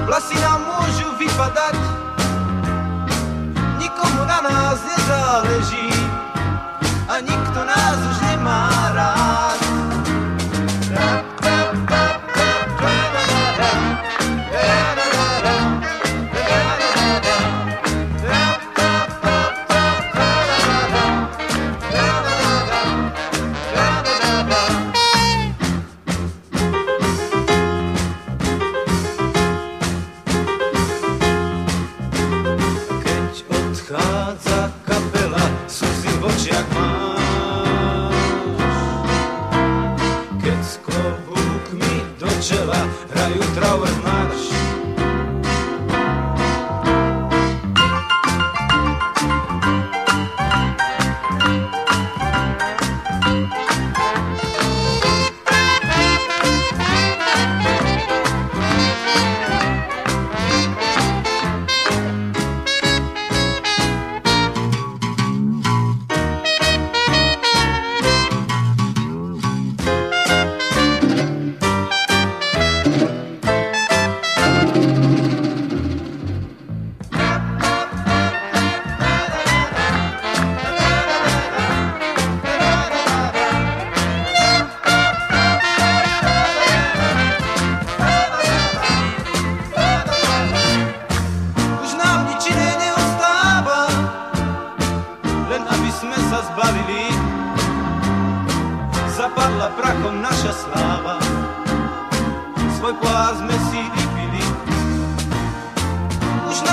Lasina 0.07 0.55
možu 0.63 1.07
vypadať 1.19 1.76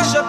Takže 0.05 0.23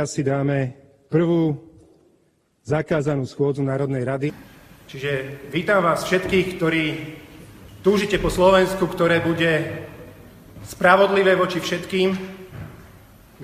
teraz 0.00 0.16
si 0.16 0.24
dáme 0.24 0.72
prvú 1.12 1.60
zakázanú 2.64 3.28
schôdzu 3.28 3.60
Národnej 3.60 4.00
rady. 4.00 4.28
Čiže 4.88 5.44
vítam 5.52 5.84
vás 5.84 6.08
všetkých, 6.08 6.56
ktorí 6.56 6.84
túžite 7.84 8.16
po 8.16 8.32
Slovensku, 8.32 8.88
ktoré 8.88 9.20
bude 9.20 9.84
spravodlivé 10.64 11.36
voči 11.36 11.60
všetkým, 11.60 12.16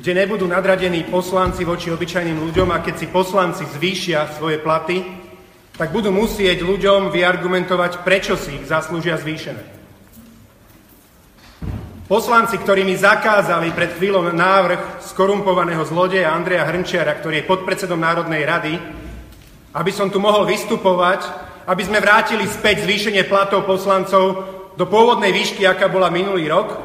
kde 0.01 0.13
nebudú 0.17 0.49
nadradení 0.49 1.05
poslanci 1.05 1.61
voči 1.61 1.93
obyčajným 1.93 2.41
ľuďom 2.49 2.73
a 2.73 2.81
keď 2.81 3.05
si 3.05 3.13
poslanci 3.13 3.69
zvýšia 3.77 4.33
svoje 4.41 4.57
platy, 4.57 5.05
tak 5.77 5.93
budú 5.93 6.09
musieť 6.09 6.65
ľuďom 6.65 7.13
vyargumentovať, 7.13 8.01
prečo 8.01 8.33
si 8.33 8.57
ich 8.57 8.65
zaslúžia 8.65 9.21
zvýšené. 9.21 9.76
Poslanci, 12.07 12.55
ktorí 12.63 12.87
mi 12.87 12.95
zakázali 12.95 13.75
pred 13.75 13.99
chvíľou 13.99 14.31
návrh 14.31 15.03
skorumpovaného 15.11 15.83
zlodeja 15.83 16.39
Andreja 16.39 16.63
Hrnčiara, 16.63 17.19
ktorý 17.19 17.43
je 17.43 17.51
podpredsedom 17.51 17.99
Národnej 17.99 18.47
rady, 18.47 18.79
aby 19.75 19.91
som 19.91 20.07
tu 20.07 20.23
mohol 20.23 20.47
vystupovať, 20.47 21.27
aby 21.67 21.83
sme 21.83 21.99
vrátili 21.99 22.47
späť 22.47 22.87
zvýšenie 22.87 23.27
platov 23.27 23.67
poslancov 23.67 24.23
do 24.79 24.87
pôvodnej 24.87 25.35
výšky, 25.35 25.67
aká 25.67 25.91
bola 25.91 26.07
minulý 26.07 26.47
rok. 26.47 26.79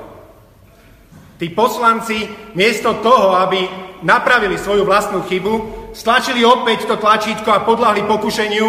Tí 1.37 1.53
poslanci, 1.53 2.25
miesto 2.57 2.97
toho, 3.05 3.37
aby 3.45 3.69
napravili 4.01 4.57
svoju 4.57 4.89
vlastnú 4.89 5.21
chybu, 5.29 5.53
stlačili 5.93 6.41
opäť 6.41 6.89
to 6.89 6.97
tlačítko 6.97 7.53
a 7.53 7.61
podľahli 7.61 8.09
pokušeniu, 8.09 8.67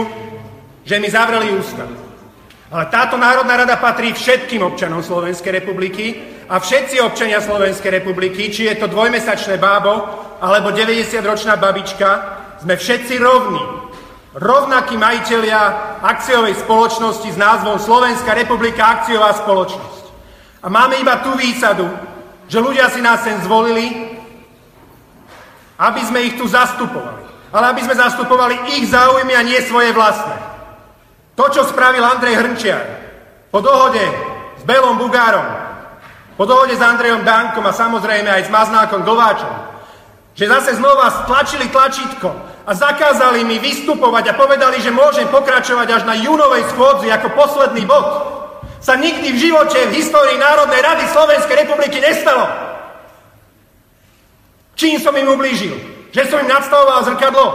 že 0.84 1.00
mi 1.00 1.08
zavreli 1.08 1.48
ústa. 1.56 1.88
Ale 2.68 2.92
táto 2.92 3.16
Národná 3.16 3.56
rada 3.56 3.80
patrí 3.80 4.12
všetkým 4.12 4.60
občanom 4.68 5.00
Slovenskej 5.00 5.64
republiky 5.64 6.31
a 6.48 6.58
všetci 6.58 6.98
občania 7.02 7.42
Slovenskej 7.42 8.02
republiky, 8.02 8.50
či 8.50 8.66
je 8.66 8.74
to 8.78 8.90
dvojmesačné 8.90 9.58
bábo 9.58 10.06
alebo 10.42 10.74
90-ročná 10.74 11.54
babička, 11.58 12.10
sme 12.62 12.74
všetci 12.78 13.14
rovní. 13.18 13.62
Rovnakí 14.32 14.96
majiteľia 14.96 15.60
akciovej 16.00 16.56
spoločnosti 16.64 17.28
s 17.30 17.36
názvom 17.36 17.76
Slovenská 17.76 18.32
republika 18.32 19.02
akciová 19.02 19.36
spoločnosť. 19.36 20.04
A 20.62 20.70
máme 20.72 20.96
iba 20.98 21.20
tú 21.20 21.36
výsadu, 21.36 21.84
že 22.48 22.62
ľudia 22.62 22.88
si 22.88 23.04
nás 23.04 23.20
sem 23.20 23.36
zvolili, 23.44 24.16
aby 25.78 26.00
sme 26.06 26.22
ich 26.22 26.34
tu 26.38 26.46
zastupovali. 26.48 27.22
Ale 27.52 27.76
aby 27.76 27.80
sme 27.84 27.98
zastupovali 27.98 28.56
ich 28.80 28.88
záujmy 28.88 29.36
a 29.36 29.44
nie 29.44 29.60
svoje 29.60 29.92
vlastné. 29.92 30.36
To, 31.36 31.44
čo 31.52 31.68
spravil 31.68 32.00
Andrej 32.00 32.40
Hrnčiar 32.40 32.84
po 33.52 33.60
dohode 33.60 34.00
s 34.56 34.62
Belom 34.64 34.96
Bugárom, 34.96 35.61
po 36.42 36.50
dohode 36.50 36.74
s 36.74 36.82
Andrejom 36.82 37.22
Dankom 37.22 37.62
a 37.62 37.70
samozrejme 37.70 38.26
aj 38.26 38.42
s 38.42 38.50
Maznákom 38.50 39.06
Glváčom, 39.06 39.54
že 40.34 40.50
zase 40.50 40.74
znova 40.74 41.22
stlačili 41.22 41.70
tlačítko 41.70 42.34
a 42.66 42.74
zakázali 42.74 43.46
mi 43.46 43.62
vystupovať 43.62 44.34
a 44.34 44.34
povedali, 44.34 44.82
že 44.82 44.90
môžem 44.90 45.30
pokračovať 45.30 45.86
až 45.86 46.02
na 46.02 46.18
júnovej 46.18 46.66
schôdzi 46.74 47.14
ako 47.14 47.38
posledný 47.38 47.86
bod, 47.86 48.06
sa 48.82 48.98
nikdy 48.98 49.30
v 49.30 49.38
živote 49.38 49.86
v 49.86 50.02
histórii 50.02 50.34
Národnej 50.34 50.82
rady 50.82 51.06
Slovenskej 51.14 51.62
republiky 51.62 52.02
nestalo. 52.02 52.50
Čím 54.74 54.98
som 54.98 55.14
im 55.14 55.30
ublížil? 55.30 55.78
Že 56.10 56.26
som 56.26 56.42
im 56.42 56.50
nadstavoval 56.50 57.06
zrkadlo? 57.06 57.46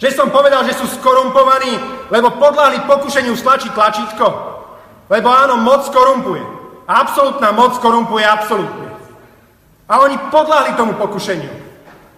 Že 0.00 0.16
som 0.16 0.32
povedal, 0.32 0.64
že 0.64 0.80
sú 0.80 0.88
skorumpovaní, 0.96 1.76
lebo 2.08 2.40
podľahli 2.40 2.88
pokušeniu 2.88 3.36
stlačiť 3.36 3.76
tlačítko? 3.76 4.26
Lebo 5.12 5.28
áno, 5.28 5.60
moc 5.60 5.84
korumpuje. 5.92 6.61
Absolutná 6.92 7.56
moc 7.56 7.80
korumpuje 7.80 8.20
absolútne. 8.20 8.92
A 9.88 10.04
oni 10.04 10.20
podľahli 10.28 10.76
tomu 10.76 10.92
pokušeniu. 11.00 11.48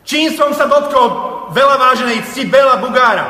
Čím 0.03 0.35
som 0.35 0.51
sa 0.51 0.67
dotkol 0.67 1.07
veľa 1.55 1.77
váženej 1.79 2.27
cti 2.27 2.51
Bela 2.51 2.83
Bugára, 2.83 3.27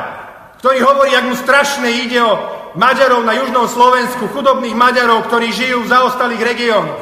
ktorý 0.57 0.81
hovorí, 0.81 1.13
ak 1.13 1.29
mu 1.29 1.37
strašne 1.37 1.85
ide 1.85 2.17
o 2.17 2.33
Maďarov 2.73 3.23
na 3.23 3.37
južnom 3.37 3.69
Slovensku, 3.69 4.27
chudobných 4.33 4.73
Maďarov, 4.73 5.29
ktorí 5.29 5.53
žijú 5.53 5.85
v 5.85 5.91
zaostalých 5.93 6.41
regiónoch. 6.41 7.01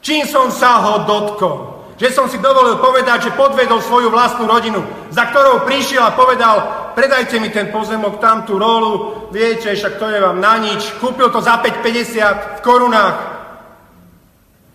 Čím 0.00 0.24
som 0.24 0.48
sa 0.48 0.80
ho 0.80 1.04
dotkol? 1.04 1.80
že 2.00 2.16
som 2.16 2.24
si 2.32 2.40
dovolil 2.40 2.80
povedať, 2.80 3.28
že 3.28 3.36
podvedol 3.36 3.84
svoju 3.84 4.08
vlastnú 4.08 4.48
rodinu, 4.48 4.80
za 5.12 5.28
ktorou 5.28 5.68
prišiel 5.68 6.00
a 6.00 6.16
povedal, 6.16 6.56
predajte 6.96 7.36
mi 7.36 7.52
ten 7.52 7.68
pozemok, 7.68 8.16
tam 8.16 8.48
tú 8.48 8.56
rolu, 8.56 9.28
viete, 9.28 9.68
však 9.68 10.00
to 10.00 10.08
je 10.08 10.16
vám 10.16 10.40
na 10.40 10.56
nič. 10.64 10.96
Kúpil 10.96 11.28
to 11.28 11.44
za 11.44 11.60
5,50 11.60 12.56
v 12.56 12.60
korunách 12.64 13.29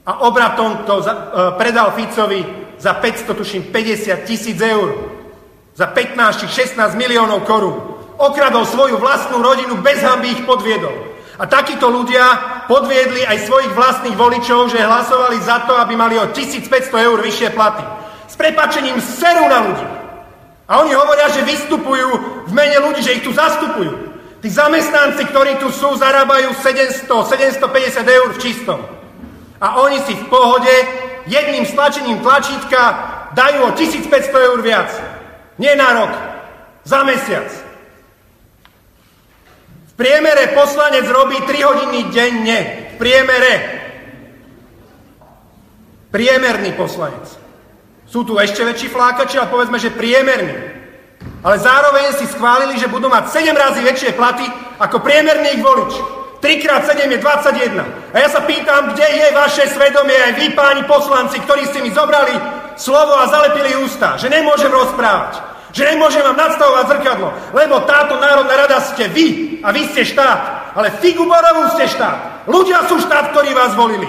a 0.05 0.21
obratom 0.21 0.85
to 0.85 1.01
e, 1.01 1.05
predal 1.57 1.89
Ficovi 1.97 2.45
za 2.77 2.93
500, 2.93 3.33
tuším, 3.33 3.63
50 3.73 4.29
tisíc 4.29 4.61
eur. 4.61 4.93
Za 5.73 5.89
15 5.89 6.45
či 6.45 6.47
16 6.77 6.93
miliónov 6.93 7.41
korún. 7.43 7.75
Okradol 8.15 8.63
svoju 8.63 9.01
vlastnú 9.01 9.41
rodinu, 9.41 9.81
bez 9.81 9.99
hamby 10.05 10.31
ich 10.31 10.45
podviedol. 10.47 10.93
A 11.35 11.43
takíto 11.51 11.91
ľudia 11.91 12.23
podviedli 12.71 13.27
aj 13.27 13.43
svojich 13.43 13.73
vlastných 13.75 14.15
voličov, 14.15 14.71
že 14.71 14.79
hlasovali 14.79 15.35
za 15.43 15.67
to, 15.67 15.75
aby 15.75 15.99
mali 15.99 16.15
o 16.15 16.31
1500 16.31 16.71
eur 16.95 17.17
vyššie 17.19 17.49
platy. 17.51 17.83
S 18.29 18.39
prepačením 18.39 19.01
seru 19.03 19.51
na 19.51 19.59
ľudí. 19.67 19.87
A 20.65 20.79
oni 20.85 20.95
hovoria, 20.95 21.27
že 21.33 21.43
vystupujú 21.43 22.09
v 22.47 22.51
mene 22.55 22.79
ľudí, 22.79 23.03
že 23.03 23.19
ich 23.19 23.25
tu 23.25 23.35
zastupujú. 23.35 24.15
Tí 24.39 24.47
zamestnanci, 24.47 25.27
ktorí 25.27 25.59
tu 25.59 25.73
sú, 25.73 25.97
zarábajú 25.97 26.55
700, 26.55 27.09
750 27.09 28.05
eur 28.05 28.27
v 28.31 28.39
čistom. 28.39 28.79
A 29.65 29.81
oni 29.81 29.97
si 30.05 30.13
v 30.13 30.29
pohode 30.29 30.73
jedným 31.25 31.65
stlačením 31.65 32.21
tlačítka 32.21 32.81
dajú 33.33 33.65
o 33.65 33.71
1500 33.73 34.29
eur 34.29 34.61
viac. 34.61 34.93
Nie 35.57 35.73
na 35.73 35.89
rok, 35.97 36.13
za 36.85 37.01
mesiac 37.01 37.49
priemere 39.95 40.51
poslanec 40.51 41.07
robí 41.07 41.39
3 41.41 41.63
hodiny 41.63 41.99
denne. 42.11 42.59
V 42.95 42.99
priemere. 42.99 43.53
Priemerný 46.11 46.71
poslanec. 46.79 47.27
Sú 48.07 48.23
tu 48.23 48.39
ešte 48.39 48.63
väčší 48.63 48.87
flákači, 48.87 49.35
ale 49.35 49.51
povedzme, 49.51 49.75
že 49.75 49.91
priemerný. 49.91 50.55
Ale 51.43 51.59
zároveň 51.59 52.15
si 52.15 52.27
schválili, 52.29 52.79
že 52.79 52.91
budú 52.91 53.11
mať 53.11 53.33
7 53.33 53.51
razy 53.51 53.81
väčšie 53.83 54.11
platy 54.15 54.45
ako 54.79 55.03
priemerný 55.03 55.59
ich 55.59 55.63
volič. 55.63 55.93
3x7 56.45 57.09
je 57.09 57.17
21. 57.17 58.13
A 58.13 58.17
ja 58.21 58.29
sa 58.29 58.45
pýtam, 58.45 58.93
kde 58.93 59.01
je 59.01 59.27
vaše 59.33 59.65
svedomie, 59.65 60.13
aj 60.13 60.33
vy, 60.37 60.53
páni 60.53 60.85
poslanci, 60.85 61.41
ktorí 61.41 61.65
ste 61.65 61.81
mi 61.81 61.89
zobrali 61.89 62.37
slovo 62.77 63.17
a 63.17 63.25
zalepili 63.25 63.73
ústa, 63.81 64.13
že 64.21 64.29
nemôžem 64.29 64.69
rozprávať. 64.69 65.41
Že 65.73 65.97
nemôžem 65.97 66.21
vám 66.21 66.37
nadstavovať 66.37 66.85
zrkadlo, 66.87 67.29
lebo 67.51 67.83
táto 67.83 68.21
Národná 68.21 68.55
rada 68.63 68.77
ste 68.79 69.09
vy 69.09 69.59
a 69.65 69.73
vy 69.73 69.89
ste 69.91 70.05
štát. 70.05 70.71
Ale 70.77 70.93
Figuborovú 71.01 71.73
ste 71.75 71.89
štát. 71.89 72.47
Ľudia 72.47 72.85
sú 72.87 73.01
štát, 73.01 73.33
ktorí 73.33 73.51
vás 73.51 73.73
volili. 73.73 74.07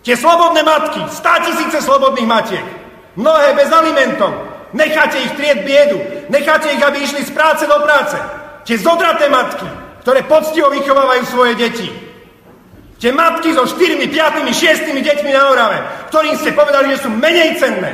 Tie 0.00 0.16
slobodné 0.16 0.64
matky, 0.64 1.02
stá 1.12 1.44
tisíce 1.44 1.78
slobodných 1.84 2.26
matiek, 2.26 2.66
mnohé 3.20 3.52
bez 3.52 3.68
alimentov. 3.68 4.32
Necháte 4.72 5.20
ich 5.22 5.34
trieť 5.36 5.58
biedu, 5.62 5.98
necháte 6.32 6.72
ich, 6.72 6.82
aby 6.82 7.04
išli 7.04 7.22
z 7.22 7.30
práce 7.36 7.68
do 7.68 7.78
práce. 7.84 8.16
Tie 8.66 8.80
zodraté 8.80 9.30
matky, 9.30 9.85
ktoré 10.06 10.22
poctivo 10.22 10.70
vychovávajú 10.70 11.22
svoje 11.26 11.58
deti. 11.58 11.90
Tie 13.02 13.10
matky 13.10 13.50
so 13.50 13.66
4, 13.66 14.06
5, 14.06 14.06
6 14.06 14.86
deťmi 14.86 15.30
na 15.34 15.50
Orave, 15.50 15.82
ktorým 16.14 16.38
ste 16.38 16.54
povedali, 16.54 16.94
že 16.94 17.02
sú 17.02 17.10
menej 17.10 17.58
cenné. 17.58 17.90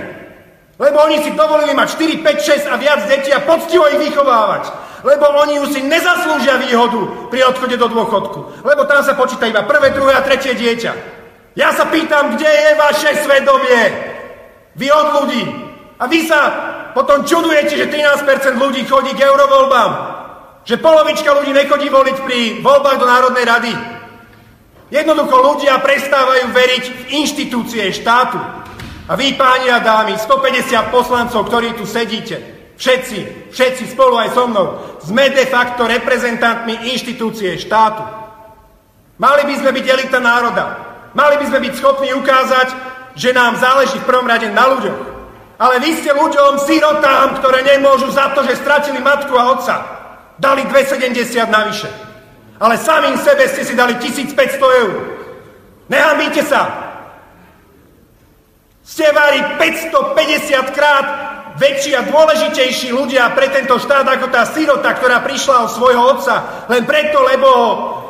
Lebo 0.77 1.09
oni 1.09 1.25
si 1.25 1.33
dovolili 1.33 1.73
mať 1.73 1.97
4, 1.97 2.21
5, 2.21 2.69
6 2.69 2.69
a 2.69 2.77
viac 2.77 3.09
detí 3.09 3.33
a 3.33 3.41
poctivo 3.41 3.89
ich 3.89 4.13
vychovávať. 4.13 4.69
Lebo 5.09 5.25
oni 5.41 5.57
už 5.65 5.73
si 5.73 5.81
nezaslúžia 5.89 6.61
výhodu 6.61 7.33
pri 7.33 7.49
odchode 7.49 7.81
do 7.81 7.89
dôchodku. 7.89 8.61
Lebo 8.61 8.85
tam 8.85 9.01
sa 9.01 9.17
počíta 9.17 9.49
iba 9.49 9.65
prvé, 9.65 9.97
druhé 9.97 10.13
a 10.13 10.21
tretie 10.21 10.53
dieťa. 10.53 10.93
Ja 11.57 11.73
sa 11.73 11.89
pýtam, 11.89 12.37
kde 12.37 12.45
je 12.53 12.71
vaše 12.77 13.11
svedomie? 13.25 13.81
Vy 14.77 14.87
od 14.93 15.09
ľudí. 15.17 15.43
A 15.97 16.05
vy 16.05 16.29
sa 16.29 16.41
potom 16.93 17.25
čudujete, 17.25 17.73
že 17.73 17.89
13% 17.89 18.61
ľudí 18.61 18.85
chodí 18.85 19.17
k 19.17 19.25
eurovoľbám. 19.25 20.12
Že 20.63 20.79
polovička 20.79 21.31
ľudí 21.35 21.51
nechodí 21.51 21.91
voliť 21.91 22.17
pri 22.23 22.39
voľbách 22.63 22.99
do 23.03 23.07
Národnej 23.07 23.45
rady. 23.47 23.73
Jednoducho 24.93 25.37
ľudia 25.41 25.81
prestávajú 25.81 26.53
veriť 26.53 26.85
v 26.85 27.03
inštitúcie 27.25 27.91
štátu. 27.91 28.39
A 29.09 29.19
vy, 29.19 29.35
páni 29.35 29.73
a 29.73 29.83
dámy, 29.83 30.15
150 30.15 30.95
poslancov, 30.95 31.49
ktorí 31.51 31.75
tu 31.75 31.83
sedíte, 31.83 32.39
všetci, 32.79 33.51
všetci 33.51 33.85
spolu 33.91 34.21
aj 34.21 34.31
so 34.31 34.47
mnou, 34.47 34.67
sme 35.03 35.33
de 35.35 35.43
facto 35.51 35.89
reprezentantmi 35.89 36.95
inštitúcie 36.95 37.59
štátu. 37.59 38.05
Mali 39.19 39.43
by 39.49 39.55
sme 39.59 39.71
byť 39.75 39.87
elita 39.87 40.19
národa. 40.23 40.65
Mali 41.13 41.43
by 41.43 41.45
sme 41.51 41.59
byť 41.67 41.73
schopní 41.77 42.11
ukázať, 42.15 42.69
že 43.19 43.35
nám 43.35 43.59
záleží 43.59 43.99
v 44.01 44.09
prvom 44.09 44.31
rade 44.31 44.49
na 44.49 44.65
ľuďoch. 44.71 45.01
Ale 45.59 45.79
vy 45.79 45.91
ste 45.99 46.11
ľuďom, 46.11 46.59
sirotám, 46.63 47.39
ktoré 47.39 47.63
nemôžu 47.63 48.11
za 48.11 48.35
to, 48.35 48.43
že 48.43 48.59
stratili 48.59 48.99
matku 48.99 49.35
a 49.37 49.55
otca, 49.55 50.02
dali 50.43 50.67
270 50.67 51.47
navyše. 51.47 51.87
Ale 52.59 52.75
samým 52.75 53.15
sebe 53.15 53.47
ste 53.47 53.63
si 53.63 53.79
dali 53.79 53.95
1500 53.95 54.35
eur. 54.59 54.93
Nehambíte 55.87 56.43
sa, 56.43 56.63
ste 58.83 59.07
vári 59.15 59.39
550 59.63 60.75
krát 60.75 61.07
väčší 61.55 61.95
a 61.95 62.03
dôležitejší 62.03 62.91
ľudia 62.91 63.31
pre 63.37 63.47
tento 63.55 63.79
štát 63.79 64.03
ako 64.03 64.27
tá 64.33 64.43
sirota, 64.49 64.91
ktorá 64.91 65.23
prišla 65.23 65.69
od 65.69 65.71
svojho 65.71 66.03
otca 66.17 66.67
len 66.67 66.83
preto, 66.83 67.23
lebo 67.23 67.47
ho 67.47 67.69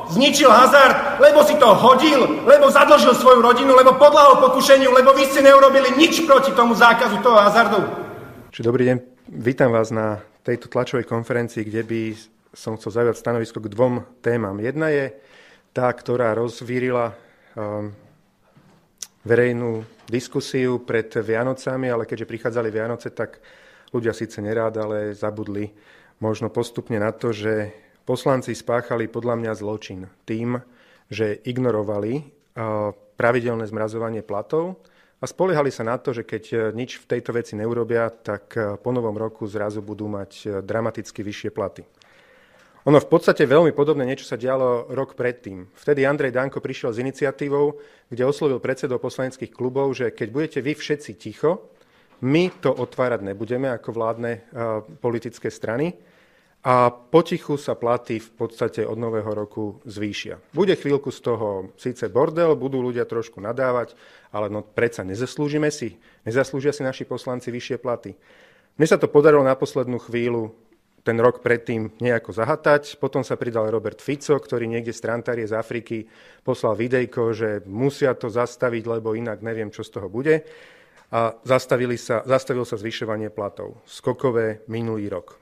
zničil 0.08 0.48
hazard, 0.48 1.20
lebo 1.20 1.44
si 1.44 1.58
to 1.60 1.68
hodil, 1.76 2.44
lebo 2.48 2.72
zadlžil 2.72 3.12
svoju 3.18 3.40
rodinu, 3.44 3.76
lebo 3.76 3.98
podľahol 4.00 4.40
pokušeniu, 4.48 4.94
lebo 4.94 5.12
vy 5.12 5.28
ste 5.28 5.44
neurobili 5.44 5.92
nič 5.98 6.24
proti 6.24 6.54
tomu 6.56 6.72
zákazu 6.72 7.20
toho 7.20 7.36
hazardu. 7.36 7.80
Čiže 8.52 8.68
dobrý 8.68 8.82
deň, 8.88 8.96
vítam 9.32 9.72
vás 9.72 9.92
na 9.92 10.31
tejto 10.42 10.66
tlačovej 10.66 11.06
konferencii, 11.06 11.62
kde 11.66 11.82
by 11.86 12.00
som 12.52 12.76
chcel 12.76 12.92
zaujať 12.92 13.16
stanovisko 13.16 13.62
k 13.62 13.72
dvom 13.72 14.20
témam. 14.20 14.58
Jedna 14.60 14.92
je 14.92 15.14
tá, 15.72 15.88
ktorá 15.88 16.36
rozvírila 16.36 17.14
um, 17.56 17.88
verejnú 19.24 19.86
diskusiu 20.10 20.82
pred 20.82 21.08
Vianocami, 21.08 21.88
ale 21.88 22.04
keďže 22.04 22.28
prichádzali 22.28 22.68
Vianoce, 22.68 23.08
tak 23.14 23.40
ľudia 23.94 24.12
síce 24.12 24.42
nerád, 24.44 24.82
ale 24.82 25.16
zabudli 25.16 25.72
možno 26.20 26.52
postupne 26.52 27.00
na 27.00 27.14
to, 27.14 27.32
že 27.32 27.72
poslanci 28.04 28.52
spáchali 28.52 29.08
podľa 29.08 29.38
mňa 29.38 29.52
zločin 29.56 30.10
tým, 30.26 30.58
že 31.08 31.40
ignorovali 31.46 32.20
pravidelné 33.16 33.64
zmrazovanie 33.64 34.20
platov 34.20 34.82
a 35.22 35.24
spoliehali 35.30 35.70
sa 35.70 35.86
na 35.86 35.94
to, 36.02 36.10
že 36.10 36.26
keď 36.26 36.44
e, 36.50 36.56
nič 36.74 36.98
v 36.98 37.06
tejto 37.06 37.30
veci 37.30 37.54
neurobia, 37.54 38.10
tak 38.10 38.58
e, 38.58 38.74
po 38.74 38.90
novom 38.90 39.14
roku 39.14 39.46
zrazu 39.46 39.78
budú 39.78 40.10
mať 40.10 40.30
e, 40.42 40.46
dramaticky 40.66 41.22
vyššie 41.22 41.54
platy. 41.54 41.86
Ono 42.82 42.98
v 42.98 43.06
podstate 43.06 43.46
veľmi 43.46 43.70
podobné 43.70 44.02
niečo 44.02 44.26
sa 44.26 44.34
dialo 44.34 44.90
rok 44.90 45.14
predtým. 45.14 45.70
Vtedy 45.78 46.02
Andrej 46.02 46.34
Danko 46.34 46.58
prišiel 46.58 46.90
s 46.90 46.98
iniciatívou, 46.98 47.78
kde 48.10 48.26
oslovil 48.26 48.58
predsedov 48.58 48.98
poslaneckých 48.98 49.54
klubov, 49.54 49.94
že 49.94 50.10
keď 50.10 50.28
budete 50.34 50.58
vy 50.58 50.74
všetci 50.74 51.14
ticho, 51.14 51.70
my 52.26 52.50
to 52.58 52.74
otvárať 52.74 53.22
nebudeme 53.22 53.70
ako 53.70 53.94
vládne 53.94 54.42
politické 54.98 55.50
strany 55.50 55.94
a 56.62 56.94
potichu 56.94 57.58
sa 57.58 57.74
platy 57.74 58.22
v 58.22 58.30
podstate 58.38 58.86
od 58.86 58.94
nového 58.94 59.34
roku 59.34 59.82
zvýšia. 59.82 60.38
Bude 60.54 60.78
chvíľku 60.78 61.10
z 61.10 61.18
toho 61.18 61.74
síce 61.74 62.06
bordel, 62.06 62.54
budú 62.54 62.78
ľudia 62.78 63.02
trošku 63.02 63.42
nadávať, 63.42 63.98
ale 64.30 64.46
no 64.46 64.62
predsa 64.62 65.02
nezaslúžime 65.02 65.74
si, 65.74 65.98
nezaslúžia 66.22 66.70
si 66.70 66.86
naši 66.86 67.02
poslanci 67.02 67.50
vyššie 67.50 67.82
platy. 67.82 68.14
Mne 68.78 68.86
sa 68.86 68.96
to 68.96 69.10
podarilo 69.10 69.42
na 69.42 69.58
poslednú 69.58 69.98
chvíľu 69.98 70.54
ten 71.02 71.18
rok 71.18 71.42
predtým 71.42 71.98
nejako 71.98 72.30
zahatať. 72.30 73.02
Potom 73.02 73.26
sa 73.26 73.34
pridal 73.34 73.66
Robert 73.66 73.98
Fico, 73.98 74.38
ktorý 74.38 74.70
niekde 74.70 74.94
z 74.94 75.02
Trantarie 75.02 75.50
z 75.50 75.58
Afriky 75.58 76.06
poslal 76.46 76.78
videjko, 76.78 77.34
že 77.34 77.48
musia 77.66 78.14
to 78.14 78.30
zastaviť, 78.30 78.86
lebo 78.86 79.18
inak 79.18 79.42
neviem, 79.42 79.74
čo 79.74 79.82
z 79.82 79.98
toho 79.98 80.06
bude. 80.06 80.46
A 81.10 81.34
zastavili 81.42 81.98
sa, 81.98 82.22
zastavil 82.22 82.62
sa 82.62 82.78
zvyšovanie 82.78 83.34
platov. 83.34 83.82
Skokové 83.84 84.62
minulý 84.70 85.10
rok. 85.10 85.41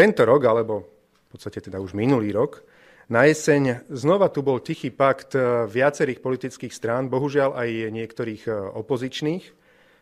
Tento 0.00 0.24
rok, 0.24 0.40
alebo 0.48 0.88
v 1.28 1.36
podstate 1.36 1.60
teda 1.60 1.76
už 1.76 1.92
minulý 1.92 2.32
rok, 2.32 2.64
na 3.12 3.28
jeseň 3.28 3.84
znova 3.92 4.32
tu 4.32 4.40
bol 4.40 4.56
tichý 4.56 4.88
pakt 4.88 5.36
viacerých 5.68 6.24
politických 6.24 6.72
strán, 6.72 7.12
bohužiaľ 7.12 7.52
aj 7.52 7.92
niektorých 7.92 8.48
opozičných, 8.80 9.44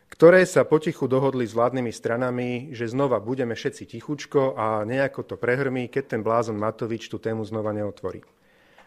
ktoré 0.07 0.47
sa 0.47 0.63
potichu 0.63 1.03
dohodli 1.11 1.43
s 1.43 1.51
vládnymi 1.51 1.91
stranami, 1.91 2.71
že 2.71 2.87
znova 2.87 3.19
budeme 3.19 3.59
všetci 3.59 3.99
tichučko 3.99 4.55
a 4.55 4.87
nejako 4.87 5.27
to 5.27 5.35
prehrmí, 5.35 5.91
keď 5.91 6.15
ten 6.15 6.21
blázon 6.23 6.55
Matovič 6.55 7.11
tú 7.11 7.19
tému 7.19 7.43
znova 7.43 7.75
neotvorí. 7.75 8.23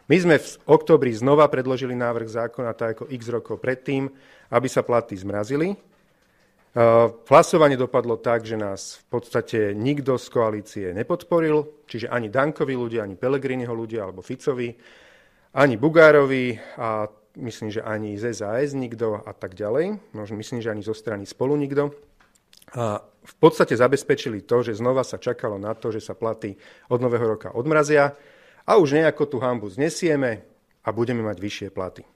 My 0.08 0.16
sme 0.16 0.40
v 0.40 0.48
oktobri 0.64 1.12
znova 1.12 1.44
predložili 1.52 1.92
návrh 1.92 2.40
zákona, 2.40 2.72
tak 2.72 2.96
ako 2.96 3.12
x 3.12 3.28
rokov 3.28 3.60
predtým, 3.60 4.08
aby 4.48 4.64
sa 4.64 4.80
platy 4.80 5.20
zmrazili. 5.20 5.76
Hlasovanie 7.28 7.76
dopadlo 7.76 8.16
tak, 8.16 8.48
že 8.48 8.56
nás 8.56 9.04
v 9.04 9.20
podstate 9.20 9.76
nikto 9.76 10.16
z 10.16 10.26
koalície 10.32 10.86
nepodporil, 10.96 11.84
čiže 11.84 12.08
ani 12.08 12.32
Dankovi 12.32 12.72
ľudia, 12.72 13.04
ani 13.04 13.20
Pelegriniho 13.20 13.76
ľudia, 13.76 14.08
alebo 14.08 14.24
Ficovi, 14.24 14.72
ani 15.52 15.76
Bugárovi 15.76 16.56
a 16.80 17.04
myslím, 17.36 17.68
že 17.68 17.84
ani 17.84 18.16
z 18.16 18.32
SAS 18.32 18.72
nikto 18.72 19.20
a 19.20 19.32
tak 19.36 19.52
ďalej. 19.52 20.00
Myslím, 20.16 20.64
že 20.64 20.72
ani 20.72 20.80
zo 20.80 20.96
strany 20.96 21.28
spolu 21.28 21.60
nikto. 21.60 21.92
A 22.72 23.04
v 23.04 23.34
podstate 23.36 23.76
zabezpečili 23.76 24.48
to, 24.48 24.64
že 24.64 24.80
znova 24.80 25.04
sa 25.04 25.20
čakalo 25.20 25.60
na 25.60 25.76
to, 25.76 25.92
že 25.92 26.00
sa 26.00 26.16
platy 26.16 26.56
od 26.88 27.04
nového 27.04 27.36
roka 27.36 27.52
odmrazia 27.52 28.16
a 28.64 28.80
už 28.80 28.96
nejako 28.96 29.28
tú 29.28 29.36
hambu 29.44 29.68
znesieme 29.68 30.40
a 30.80 30.88
budeme 30.88 31.20
mať 31.20 31.36
vyššie 31.36 31.68
platy. 31.68 32.08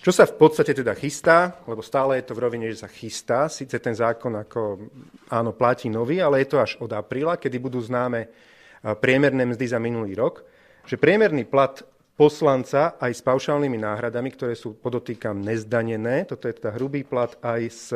Čo 0.00 0.16
sa 0.16 0.24
v 0.24 0.32
podstate 0.32 0.72
teda 0.72 0.96
chystá, 0.96 1.60
lebo 1.68 1.84
stále 1.84 2.16
je 2.16 2.24
to 2.24 2.32
v 2.32 2.40
rovine, 2.48 2.64
že 2.72 2.80
sa 2.80 2.88
chystá, 2.88 3.52
síce 3.52 3.76
ten 3.76 3.92
zákon 3.92 4.32
ako 4.32 4.88
áno 5.28 5.52
platí 5.52 5.92
nový, 5.92 6.24
ale 6.24 6.40
je 6.40 6.56
to 6.56 6.56
až 6.56 6.80
od 6.80 6.88
apríla, 6.96 7.36
kedy 7.36 7.60
budú 7.60 7.84
známe 7.84 8.32
priemerné 8.80 9.44
mzdy 9.44 9.66
za 9.68 9.76
minulý 9.76 10.16
rok, 10.16 10.40
že 10.88 10.96
priemerný 10.96 11.44
plat 11.44 11.84
poslanca 12.16 12.96
aj 12.96 13.12
s 13.12 13.20
paušálnymi 13.20 13.76
náhradami, 13.76 14.32
ktoré 14.32 14.56
sú, 14.56 14.72
podotýkam, 14.80 15.36
nezdanené. 15.36 16.24
Toto 16.24 16.48
je 16.48 16.56
teda 16.56 16.72
hrubý 16.80 17.04
plat 17.04 17.36
aj 17.44 17.60
s 17.68 17.92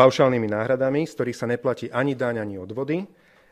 paušálnymi 0.00 0.48
náhradami, 0.48 1.04
z 1.04 1.12
ktorých 1.12 1.36
sa 1.36 1.44
neplatí 1.44 1.92
ani 1.92 2.16
daň, 2.16 2.40
ani 2.40 2.56
odvody. 2.56 3.04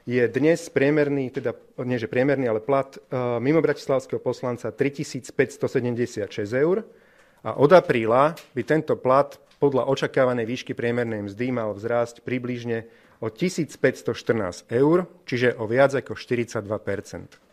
Je 0.09 0.25
dnes 0.33 0.65
priemerný, 0.73 1.29
teda 1.29 1.53
nie 1.85 2.01
že 2.01 2.09
priemerný, 2.09 2.49
ale 2.49 2.65
plat 2.65 2.89
mimo 3.37 3.61
bratislavského 3.61 4.21
poslanca 4.21 4.73
3576 4.73 6.25
eur 6.57 7.04
a 7.45 7.55
od 7.61 7.71
apríla 7.77 8.35
by 8.57 8.63
tento 8.65 8.97
plat 8.97 9.37
podľa 9.61 9.87
očakávanej 9.87 10.49
výšky 10.49 10.73
priemernej 10.73 11.29
mzdy 11.29 11.53
mal 11.53 11.77
vzrásť 11.77 12.25
približne 12.25 12.89
o 13.21 13.29
1514 13.29 14.67
eur, 14.73 15.07
čiže 15.29 15.55
o 15.61 15.69
viac 15.69 15.95
ako 15.95 16.17
42% 16.19 17.45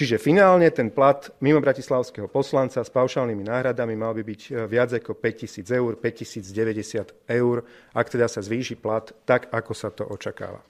Čiže 0.00 0.16
finálne 0.16 0.70
ten 0.72 0.88
plat 0.88 1.28
mimo 1.44 1.60
bratislavského 1.60 2.30
poslanca 2.30 2.80
s 2.80 2.88
paušálnymi 2.88 3.44
náhradami 3.44 3.92
mal 3.98 4.16
by 4.16 4.24
byť 4.24 4.42
e, 4.48 4.50
viac 4.64 4.96
ako 4.96 5.12
5000 5.12 5.60
eur, 5.76 5.92
5090 5.98 7.28
eur, 7.28 7.56
ak 7.92 8.06
teda 8.08 8.24
sa 8.24 8.40
zvýši 8.40 8.80
plat 8.80 9.04
tak, 9.28 9.52
ako 9.52 9.72
sa 9.76 9.92
to 9.92 10.08
očakáva. 10.08 10.62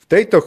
V 0.00 0.06
tejto 0.08 0.40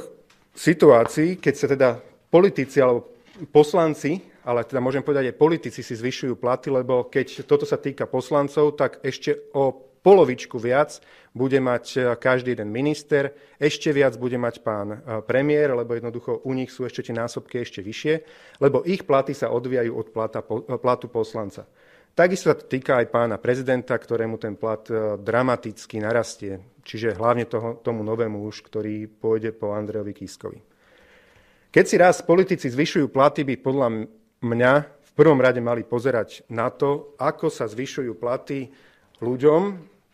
situácii, 0.58 1.38
keď 1.38 1.54
sa 1.54 1.68
teda 1.70 1.90
politici 2.32 2.82
alebo 2.82 3.06
poslanci, 3.54 4.18
ale 4.46 4.62
teda 4.62 4.78
môžem 4.78 5.02
povedať 5.02 5.34
aj 5.34 5.42
politici 5.42 5.82
si 5.82 5.98
zvyšujú 5.98 6.38
platy, 6.38 6.70
lebo 6.70 7.10
keď 7.10 7.50
toto 7.50 7.66
sa 7.66 7.82
týka 7.82 8.06
poslancov, 8.06 8.78
tak 8.78 9.02
ešte 9.02 9.50
o 9.58 9.96
polovičku 10.06 10.62
viac 10.62 11.02
bude 11.34 11.58
mať 11.58 11.86
e, 11.98 12.00
každý 12.14 12.54
jeden 12.54 12.70
minister, 12.70 13.34
ešte 13.58 13.90
viac 13.90 14.14
bude 14.22 14.38
mať 14.38 14.62
pán 14.62 14.88
e, 14.94 14.98
premiér, 15.26 15.74
lebo 15.74 15.98
jednoducho 15.98 16.46
u 16.46 16.54
nich 16.54 16.70
sú 16.70 16.86
ešte 16.86 17.10
tie 17.10 17.18
násobky 17.18 17.58
ešte 17.58 17.82
vyššie, 17.82 18.14
lebo 18.62 18.86
ich 18.86 19.02
platy 19.02 19.34
sa 19.34 19.50
odvíjajú 19.50 19.92
od 19.98 20.08
plata, 20.14 20.46
e, 20.46 20.78
platu 20.78 21.10
poslanca. 21.10 21.66
Takisto 22.16 22.54
sa 22.54 22.56
to 22.56 22.70
týka 22.70 23.02
aj 23.02 23.12
pána 23.12 23.36
prezidenta, 23.42 23.98
ktorému 24.00 24.40
ten 24.40 24.56
plat 24.56 24.88
dramaticky 25.20 26.00
narastie, 26.00 26.80
čiže 26.80 27.12
hlavne 27.12 27.44
toho, 27.44 27.84
tomu 27.84 28.08
novému 28.08 28.40
už, 28.48 28.64
ktorý 28.64 29.12
pôjde 29.12 29.52
po 29.52 29.76
Andrejovi 29.76 30.16
Kiskovi. 30.16 30.64
Keď 31.76 31.84
si 31.84 32.00
raz 32.00 32.24
politici 32.24 32.72
zvyšujú 32.72 33.12
platy, 33.12 33.44
by 33.44 33.60
podľa 33.60 34.08
mňa 34.46 34.72
v 34.86 35.12
prvom 35.18 35.42
rade 35.42 35.58
mali 35.60 35.82
pozerať 35.82 36.46
na 36.54 36.70
to, 36.70 37.18
ako 37.18 37.50
sa 37.50 37.66
zvyšujú 37.66 38.14
platy 38.16 38.70
ľuďom, 39.20 39.62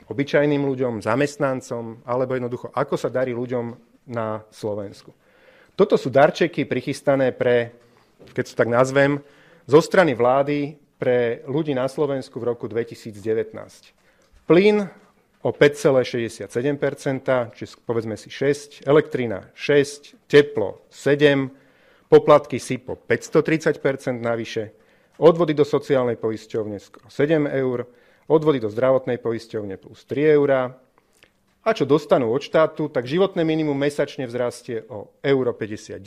obyčajným 0.08 0.64
ľuďom, 0.64 1.04
zamestnancom, 1.04 2.04
alebo 2.08 2.36
jednoducho, 2.36 2.72
ako 2.72 2.96
sa 2.96 3.12
darí 3.12 3.36
ľuďom 3.36 3.76
na 4.12 4.44
Slovensku. 4.52 5.12
Toto 5.76 5.96
sú 5.96 6.12
darčeky 6.12 6.68
prichystané 6.68 7.32
pre, 7.32 7.72
keď 8.36 8.46
sa 8.48 8.56
tak 8.64 8.70
nazvem, 8.70 9.24
zo 9.66 9.80
strany 9.80 10.16
vlády 10.18 10.76
pre 11.00 11.42
ľudí 11.50 11.74
na 11.74 11.88
Slovensku 11.88 12.38
v 12.38 12.54
roku 12.54 12.68
2019. 12.68 13.18
Plyn 14.46 14.86
o 15.42 15.50
5,67%, 15.50 16.52
čiže 17.58 17.82
povedzme 17.82 18.14
si 18.14 18.30
6, 18.30 18.86
elektrina 18.86 19.50
6, 19.58 20.30
teplo 20.30 20.86
7, 20.94 21.61
poplatky 22.12 22.59
SIPO 22.59 22.99
530% 23.07 24.20
navyše, 24.20 24.76
odvody 25.16 25.55
do 25.55 25.64
sociálnej 25.64 26.20
poisťovne 26.20 26.84
7 27.07 27.47
eur, 27.47 27.88
odvody 28.28 28.59
do 28.59 28.68
zdravotnej 28.68 29.16
poisťovne 29.16 29.80
plus 29.80 30.03
3 30.03 30.36
eurá. 30.36 30.76
A 31.64 31.70
čo 31.72 31.88
dostanú 31.88 32.36
od 32.36 32.43
štátu, 32.43 32.91
tak 32.91 33.07
životné 33.07 33.47
minimum 33.47 33.80
mesačne 33.80 34.28
vzrastie 34.28 34.84
o 34.91 35.16
euro 35.24 35.55
59, 35.55 36.03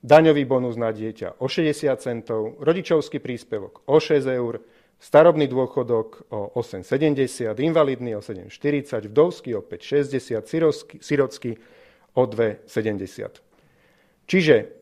daňový 0.00 0.42
bonus 0.48 0.80
na 0.80 0.94
dieťa 0.94 1.42
o 1.42 1.46
60 1.50 1.92
centov, 2.00 2.56
rodičovský 2.62 3.20
príspevok 3.20 3.84
o 3.84 3.98
6 4.00 4.22
eur, 4.32 4.64
starobný 5.02 5.50
dôchodok 5.50 6.30
o 6.30 6.54
8,70, 6.56 7.58
invalidný 7.58 8.16
o 8.16 8.22
7,40, 8.22 9.10
vdovský 9.10 9.50
o 9.58 9.66
5,60, 9.66 11.02
sirocký 11.02 11.58
o 12.14 12.22
2,70. 12.22 13.42
Čiže 14.30 14.81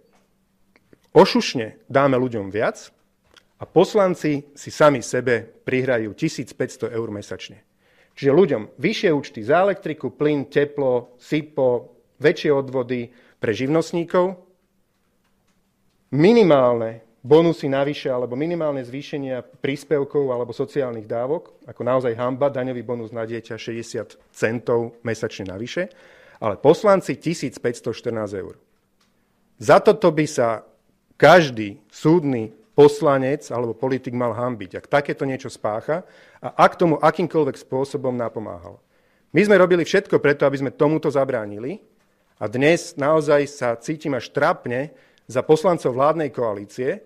ošušne 1.14 1.86
dáme 1.90 2.16
ľuďom 2.18 2.50
viac, 2.50 2.90
a 3.60 3.68
poslanci 3.68 4.56
si 4.56 4.70
sami 4.72 5.04
sebe 5.04 5.44
prihrajú 5.44 6.16
1500 6.16 6.96
eur 6.96 7.08
mesačne. 7.12 7.60
Čiže 8.16 8.32
ľuďom 8.32 8.62
vyššie 8.80 9.10
účty 9.12 9.44
za 9.44 9.60
elektriku, 9.68 10.16
plyn, 10.16 10.48
teplo, 10.48 11.12
SIPO, 11.20 11.68
väčšie 12.20 12.50
odvody 12.52 13.12
pre 13.36 13.52
živnostníkov, 13.52 14.36
minimálne 16.16 17.04
bonusy 17.20 17.68
navyše 17.68 18.08
alebo 18.08 18.32
minimálne 18.32 18.80
zvýšenia 18.80 19.44
príspevkov 19.60 20.32
alebo 20.32 20.56
sociálnych 20.56 21.04
dávok, 21.04 21.68
ako 21.68 21.80
naozaj 21.84 22.16
hamba, 22.16 22.48
daňový 22.48 22.80
bonus 22.80 23.12
na 23.12 23.28
dieťa 23.28 23.60
60 23.60 24.32
centov 24.32 24.96
mesačne 25.04 25.52
navyše, 25.52 25.92
ale 26.40 26.56
poslanci 26.56 27.20
1514 27.20 27.60
eur. 28.40 28.56
Za 29.60 29.84
toto 29.84 30.08
by 30.08 30.24
sa 30.24 30.64
každý 31.20 31.76
súdny 31.92 32.56
poslanec 32.72 33.44
alebo 33.52 33.76
politik 33.76 34.16
mal 34.16 34.32
hambiť, 34.32 34.80
ak 34.80 34.88
takéto 34.88 35.28
niečo 35.28 35.52
spácha 35.52 36.00
a 36.40 36.48
ak 36.64 36.80
tomu 36.80 36.96
akýmkoľvek 36.96 37.60
spôsobom 37.60 38.16
napomáhal. 38.16 38.80
My 39.36 39.44
sme 39.44 39.60
robili 39.60 39.84
všetko 39.84 40.16
preto, 40.16 40.48
aby 40.48 40.64
sme 40.64 40.72
tomuto 40.72 41.12
zabránili 41.12 41.84
a 42.40 42.48
dnes 42.48 42.96
naozaj 42.96 43.44
sa 43.52 43.76
cítim 43.76 44.16
až 44.16 44.32
trápne 44.32 44.96
za 45.28 45.44
poslancov 45.44 45.92
vládnej 45.92 46.32
koalície, 46.32 47.04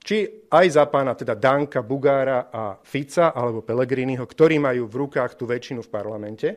či 0.00 0.48
aj 0.48 0.80
za 0.80 0.88
pána 0.88 1.12
teda 1.12 1.36
Danka, 1.36 1.84
Bugára 1.84 2.48
a 2.48 2.80
Fica 2.80 3.36
alebo 3.36 3.60
Pelegriniho, 3.60 4.24
ktorí 4.24 4.56
majú 4.56 4.88
v 4.88 5.04
rukách 5.04 5.36
tú 5.36 5.44
väčšinu 5.44 5.84
v 5.84 5.92
parlamente, 5.92 6.48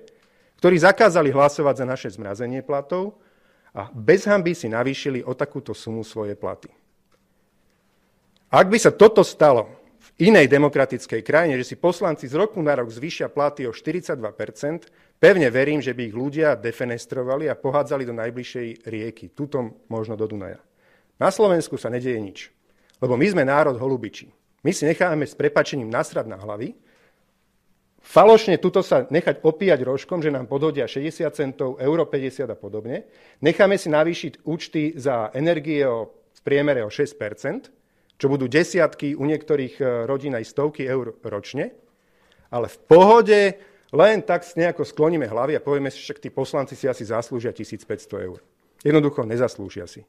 ktorí 0.63 0.79
zakázali 0.79 1.35
hlasovať 1.35 1.83
za 1.83 1.85
naše 1.85 2.09
zmrazenie 2.15 2.63
platov 2.63 3.19
a 3.75 3.91
bez 3.91 4.23
hamby 4.23 4.55
si 4.55 4.71
navýšili 4.71 5.27
o 5.27 5.35
takúto 5.35 5.75
sumu 5.75 6.07
svoje 6.07 6.39
platy. 6.39 6.71
Ak 8.53 8.69
by 8.69 8.77
sa 8.77 8.93
toto 8.93 9.25
stalo 9.25 9.65
v 9.97 10.29
inej 10.29 10.45
demokratickej 10.45 11.25
krajine, 11.25 11.57
že 11.57 11.73
si 11.73 11.75
poslanci 11.81 12.29
z 12.29 12.37
roku 12.37 12.61
na 12.61 12.77
rok 12.77 12.93
zvýšia 12.93 13.33
platy 13.33 13.65
o 13.65 13.73
42% 13.73 14.13
pevne 15.17 15.49
verím, 15.49 15.81
že 15.81 15.97
by 15.97 16.01
ich 16.05 16.13
ľudia 16.13 16.53
defenestrovali 16.53 17.49
a 17.49 17.57
pohádzali 17.57 18.05
do 18.05 18.13
najbližšej 18.13 18.85
rieky, 18.85 19.33
tuto 19.33 19.81
možno 19.89 20.13
do 20.13 20.29
Dunaja. 20.29 20.61
Na 21.17 21.33
Slovensku 21.33 21.81
sa 21.81 21.89
nedieje 21.89 22.21
nič, 22.21 22.39
lebo 23.01 23.17
my 23.17 23.25
sme 23.25 23.41
národ 23.41 23.73
holubičí. 23.73 24.29
My 24.61 24.69
si 24.69 24.85
necháme 24.85 25.25
s 25.25 25.33
prepačením 25.33 25.89
nasrať 25.89 26.29
na 26.29 26.37
hlavy, 26.37 26.77
falošne 28.05 28.61
tuto 28.61 28.85
sa 28.85 29.09
nechať 29.09 29.41
opíjať 29.41 29.81
rožkom, 29.81 30.21
že 30.21 30.29
nám 30.29 30.45
podhodia 30.45 30.85
60 30.85 31.25
centov, 31.33 31.81
euro 31.81 32.05
50 32.05 32.53
a 32.53 32.53
podobne. 32.53 33.09
Necháme 33.41 33.81
si 33.81 33.89
navýšiť 33.89 34.45
účty 34.45 34.93
za 34.93 35.33
energie 35.33 35.81
o, 35.89 36.13
v 36.37 36.41
priemere 36.45 36.85
o 36.85 36.93
6 36.93 37.17
čo 38.17 38.27
budú 38.29 38.47
desiatky, 38.47 39.17
u 39.17 39.25
niektorých 39.25 39.75
e, 39.79 39.83
rodín 40.07 40.33
aj 40.37 40.47
stovky 40.47 40.85
eur 40.85 41.17
ročne, 41.25 41.73
ale 42.53 42.69
v 42.69 42.77
pohode 42.85 43.39
len 43.93 44.25
tak 44.25 44.41
nejako 44.57 44.85
skloníme 44.85 45.29
hlavy 45.29 45.57
a 45.57 45.61
povieme 45.61 45.93
si, 45.93 46.01
však 46.01 46.17
tí 46.17 46.29
poslanci 46.33 46.73
si 46.73 46.89
asi 46.89 47.05
zaslúžia 47.05 47.53
1500 47.53 48.25
eur. 48.25 48.41
Jednoducho 48.81 49.21
nezaslúžia 49.23 49.85
si. 49.85 50.01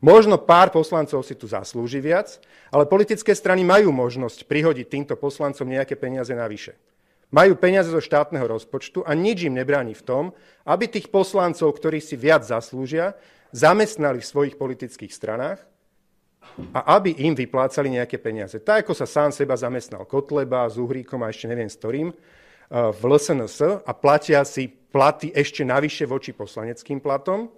Možno 0.00 0.40
pár 0.40 0.72
poslancov 0.72 1.20
si 1.28 1.36
tu 1.36 1.44
zaslúži 1.44 2.00
viac, 2.00 2.40
ale 2.72 2.88
politické 2.88 3.36
strany 3.36 3.64
majú 3.64 3.92
možnosť 3.92 4.48
prihodiť 4.48 4.86
týmto 4.88 5.14
poslancom 5.16 5.68
nejaké 5.68 5.92
peniaze 5.96 6.32
navyše. 6.32 6.76
Majú 7.30 7.54
peniaze 7.60 7.92
zo 7.92 8.00
štátneho 8.00 8.48
rozpočtu 8.48 9.04
a 9.04 9.12
nič 9.12 9.44
im 9.44 9.60
nebráni 9.60 9.92
v 9.92 10.02
tom, 10.02 10.24
aby 10.64 10.88
tých 10.88 11.12
poslancov, 11.12 11.76
ktorí 11.76 12.00
si 12.00 12.16
viac 12.16 12.48
zaslúžia, 12.48 13.12
zamestnali 13.52 14.24
v 14.24 14.30
svojich 14.30 14.54
politických 14.56 15.12
stranách 15.12 15.60
a 16.74 16.96
aby 16.98 17.16
im 17.24 17.32
vyplácali 17.36 17.92
nejaké 17.92 18.20
peniaze. 18.20 18.60
Tak 18.60 18.86
ako 18.86 18.92
sa 18.92 19.06
sám 19.08 19.30
seba 19.32 19.56
zamestnal 19.56 20.04
Kotleba 20.04 20.68
s 20.68 20.76
Uhríkom 20.76 21.22
a 21.24 21.30
ešte 21.30 21.48
neviem 21.48 21.68
s 21.68 21.78
ktorým 21.78 22.08
eh, 22.10 22.16
v 22.70 23.00
LSNS 23.00 23.86
a 23.86 23.92
platia 23.96 24.44
si 24.44 24.68
platy 24.68 25.30
ešte 25.30 25.62
navyše 25.62 26.04
voči 26.04 26.34
poslaneckým 26.34 26.98
platom, 26.98 27.48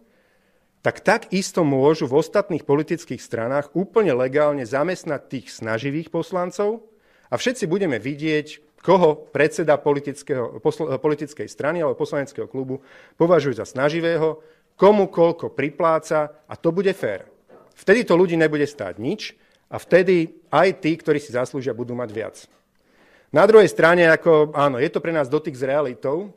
tak 0.83 1.01
takisto 1.01 1.63
môžu 1.63 2.11
v 2.11 2.19
ostatných 2.19 2.67
politických 2.67 3.23
stranách 3.23 3.71
úplne 3.73 4.13
legálne 4.13 4.67
zamestnať 4.67 5.21
tých 5.31 5.47
snaživých 5.55 6.11
poslancov 6.11 6.83
a 7.31 7.39
všetci 7.39 7.71
budeme 7.71 8.03
vidieť, 8.03 8.75
koho 8.83 9.15
predseda 9.31 9.79
politickej 9.79 11.47
strany 11.47 11.81
alebo 11.81 12.03
poslaneckého 12.03 12.51
klubu 12.51 12.83
považuje 13.15 13.55
za 13.55 13.63
snaživého, 13.63 14.43
komu 14.75 15.07
koľko 15.07 15.55
pripláca 15.55 16.43
a 16.51 16.55
to 16.59 16.75
bude 16.75 16.91
fér. 16.99 17.31
Vtedy 17.83 18.07
to 18.07 18.15
ľudí 18.15 18.39
nebude 18.39 18.63
stáť 18.63 19.03
nič 19.03 19.35
a 19.67 19.75
vtedy 19.75 20.39
aj 20.55 20.79
tí, 20.79 20.95
ktorí 20.95 21.19
si 21.19 21.35
zaslúžia, 21.35 21.75
budú 21.75 21.99
mať 21.99 22.11
viac. 22.15 22.37
Na 23.35 23.43
druhej 23.43 23.67
strane, 23.67 24.07
ako, 24.07 24.55
áno, 24.55 24.79
je 24.79 24.87
to 24.87 25.03
pre 25.03 25.11
nás 25.11 25.27
dotyk 25.27 25.59
s 25.59 25.67
realitou 25.67 26.31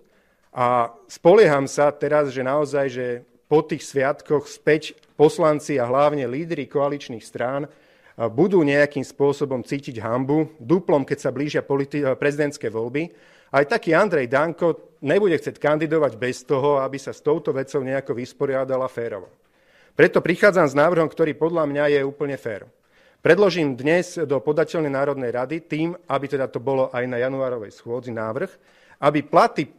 a 0.49 0.89
spolieham 1.05 1.69
sa 1.69 1.93
teraz, 1.93 2.33
že 2.33 2.41
naozaj, 2.41 2.85
že 2.89 3.07
po 3.45 3.61
tých 3.61 3.85
sviatkoch 3.85 4.49
späť 4.49 4.97
poslanci 5.13 5.77
a 5.77 5.85
hlavne 5.85 6.25
lídry 6.25 6.65
koaličných 6.65 7.21
strán 7.21 7.69
budú 8.15 8.63
nejakým 8.65 9.03
spôsobom 9.03 9.61
cítiť 9.61 10.01
hambu, 10.01 10.49
duplom, 10.57 11.05
keď 11.05 11.29
sa 11.29 11.35
blížia 11.35 11.61
politi- 11.61 12.01
prezidentské 12.01 12.71
voľby. 12.71 13.11
Aj 13.53 13.67
taký 13.67 13.93
Andrej 13.93 14.31
Danko 14.31 14.97
nebude 15.03 15.37
chcieť 15.37 15.61
kandidovať 15.61 16.17
bez 16.17 16.41
toho, 16.47 16.81
aby 16.81 16.97
sa 16.97 17.13
s 17.13 17.21
touto 17.21 17.53
vecou 17.53 17.83
nejako 17.85 18.17
vysporiadala 18.17 18.87
férovo. 18.89 19.44
Preto 19.95 20.19
prichádzam 20.19 20.67
s 20.67 20.75
návrhom, 20.75 21.07
ktorý 21.07 21.39
podľa 21.39 21.63
mňa 21.71 21.83
je 21.95 21.99
úplne 22.03 22.35
fér. 22.35 22.67
Predložím 23.23 23.79
dnes 23.79 24.19
do 24.27 24.43
podateľnej 24.43 24.91
Národnej 24.91 25.31
rady 25.31 25.63
tým, 25.63 25.95
aby 25.95 26.25
teda 26.27 26.51
to 26.51 26.59
bolo 26.59 26.91
aj 26.91 27.07
na 27.07 27.15
januárovej 27.15 27.71
schôdzi 27.71 28.11
návrh, 28.11 28.51
aby 28.99 29.23
platy 29.23 29.71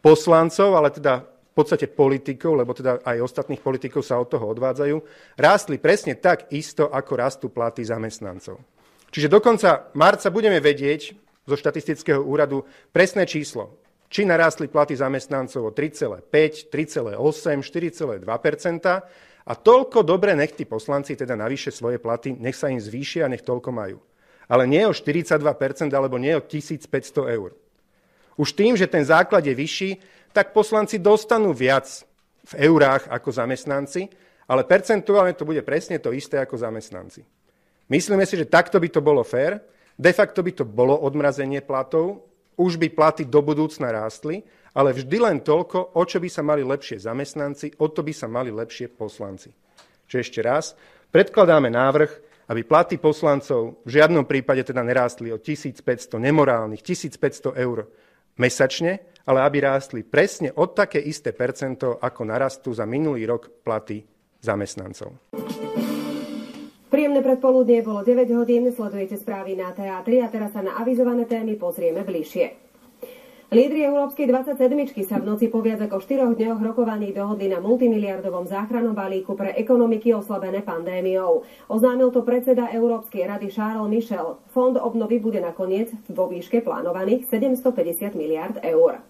poslancov, 0.00 0.72
ale 0.72 0.88
teda 0.88 1.20
v 1.20 1.52
podstate 1.52 1.84
politikov, 1.84 2.56
lebo 2.56 2.72
teda 2.72 3.04
aj 3.04 3.20
ostatných 3.20 3.60
politikov 3.60 4.00
sa 4.00 4.16
od 4.16 4.32
toho 4.32 4.48
odvádzajú, 4.56 4.96
rástli 5.36 5.76
presne 5.76 6.16
tak 6.16 6.48
isto, 6.48 6.88
ako 6.88 7.12
rastú 7.12 7.46
platy 7.52 7.84
zamestnancov. 7.84 8.56
Čiže 9.12 9.28
do 9.28 9.38
konca 9.44 9.92
marca 9.92 10.32
budeme 10.32 10.64
vedieť 10.64 11.12
zo 11.44 11.54
štatistického 11.60 12.24
úradu 12.24 12.64
presné 12.88 13.28
číslo, 13.28 13.84
či 14.08 14.24
narástli 14.24 14.72
platy 14.72 14.96
zamestnancov 14.96 15.60
o 15.60 15.70
3,5, 15.76 16.72
3,8, 16.72 17.20
4,2 17.20 18.24
a 19.48 19.56
toľko 19.56 20.04
dobre 20.04 20.36
nech 20.36 20.52
tí 20.52 20.68
poslanci 20.68 21.16
teda 21.16 21.32
navyše 21.32 21.72
svoje 21.72 21.96
platy, 21.96 22.36
nech 22.36 22.52
sa 22.52 22.68
im 22.68 22.76
zvýšia 22.76 23.24
a 23.24 23.32
nech 23.32 23.40
toľko 23.40 23.72
majú. 23.72 23.96
Ale 24.44 24.68
nie 24.68 24.84
o 24.84 24.92
42% 24.92 25.40
alebo 25.96 26.20
nie 26.20 26.36
o 26.36 26.44
1500 26.44 26.92
eur. 27.32 27.56
Už 28.36 28.52
tým, 28.52 28.76
že 28.76 28.84
ten 28.84 29.00
základ 29.02 29.40
je 29.48 29.56
vyšší, 29.56 29.90
tak 30.36 30.52
poslanci 30.52 31.00
dostanú 31.00 31.56
viac 31.56 31.88
v 32.52 32.68
eurách 32.68 33.08
ako 33.08 33.28
zamestnanci, 33.32 34.12
ale 34.48 34.68
percentuálne 34.68 35.32
to 35.32 35.48
bude 35.48 35.64
presne 35.64 35.96
to 35.96 36.12
isté 36.12 36.36
ako 36.40 36.60
zamestnanci. 36.60 37.24
Myslíme 37.88 38.28
si, 38.28 38.36
že 38.36 38.48
takto 38.48 38.76
by 38.76 38.88
to 38.92 39.00
bolo 39.00 39.24
fér, 39.24 39.64
de 39.96 40.12
facto 40.12 40.44
by 40.44 40.52
to 40.52 40.64
bolo 40.68 40.92
odmrazenie 40.92 41.64
platov, 41.64 42.28
už 42.60 42.76
by 42.76 42.92
platy 42.92 43.24
do 43.24 43.40
budúcna 43.40 43.88
rástli 43.88 44.44
ale 44.78 44.94
vždy 44.94 45.18
len 45.18 45.38
toľko, 45.42 45.98
o 45.98 46.02
čo 46.06 46.22
by 46.22 46.30
sa 46.30 46.46
mali 46.46 46.62
lepšie 46.62 47.02
zamestnanci, 47.02 47.82
o 47.82 47.90
to 47.90 48.06
by 48.06 48.14
sa 48.14 48.30
mali 48.30 48.54
lepšie 48.54 48.86
poslanci. 48.94 49.50
Čiže 50.06 50.22
ešte 50.22 50.40
raz, 50.46 50.78
predkladáme 51.10 51.66
návrh, 51.66 52.10
aby 52.48 52.62
platy 52.62 53.02
poslancov 53.02 53.82
v 53.82 53.90
žiadnom 53.98 54.22
prípade 54.22 54.62
teda 54.62 54.86
nerástli 54.86 55.34
o 55.34 55.42
1500 55.42 55.82
nemorálnych, 56.22 56.80
1500 56.80 57.58
eur 57.58 57.90
mesačne, 58.38 59.02
ale 59.26 59.42
aby 59.42 59.66
rástli 59.66 60.06
presne 60.06 60.54
od 60.54 60.78
také 60.78 61.02
isté 61.02 61.34
percento, 61.34 61.98
ako 61.98 62.22
narastú 62.22 62.70
za 62.70 62.86
minulý 62.86 63.26
rok 63.26 63.50
platy 63.66 64.06
zamestnancov. 64.38 65.12
Príjemné 66.88 67.20
predpoludnie 67.20 67.84
bolo 67.84 68.00
9 68.00 68.32
hodín, 68.32 68.70
sledujete 68.72 69.20
správy 69.20 69.58
na 69.58 69.74
teatri 69.76 70.24
a 70.24 70.32
teraz 70.32 70.56
sa 70.56 70.64
na 70.64 70.80
avizované 70.80 71.28
témy 71.28 71.60
pozrieme 71.60 72.00
bližšie. 72.00 72.67
Lídri 73.48 73.80
Európskej 73.80 74.28
27 74.28 75.08
sa 75.08 75.16
v 75.16 75.24
noci 75.24 75.48
po 75.48 75.64
viac 75.64 75.80
ako 75.80 76.04
4 76.04 76.36
dňoch 76.36 76.60
rokovaní 76.60 77.16
dohodli 77.16 77.48
na 77.48 77.64
multimiliardovom 77.64 78.44
záchrannom 78.44 78.92
balíku 78.92 79.32
pre 79.32 79.56
ekonomiky 79.56 80.12
oslabené 80.12 80.60
pandémiou. 80.60 81.48
Oznámil 81.72 82.12
to 82.12 82.28
predseda 82.28 82.68
Európskej 82.68 83.24
rady 83.24 83.48
Charles 83.48 83.88
Michel. 83.88 84.36
Fond 84.52 84.76
obnovy 84.76 85.16
bude 85.16 85.40
nakoniec 85.40 85.88
vo 86.12 86.28
výške 86.28 86.60
plánovaných 86.60 87.24
750 87.24 88.12
miliard 88.20 88.60
eur. 88.60 89.00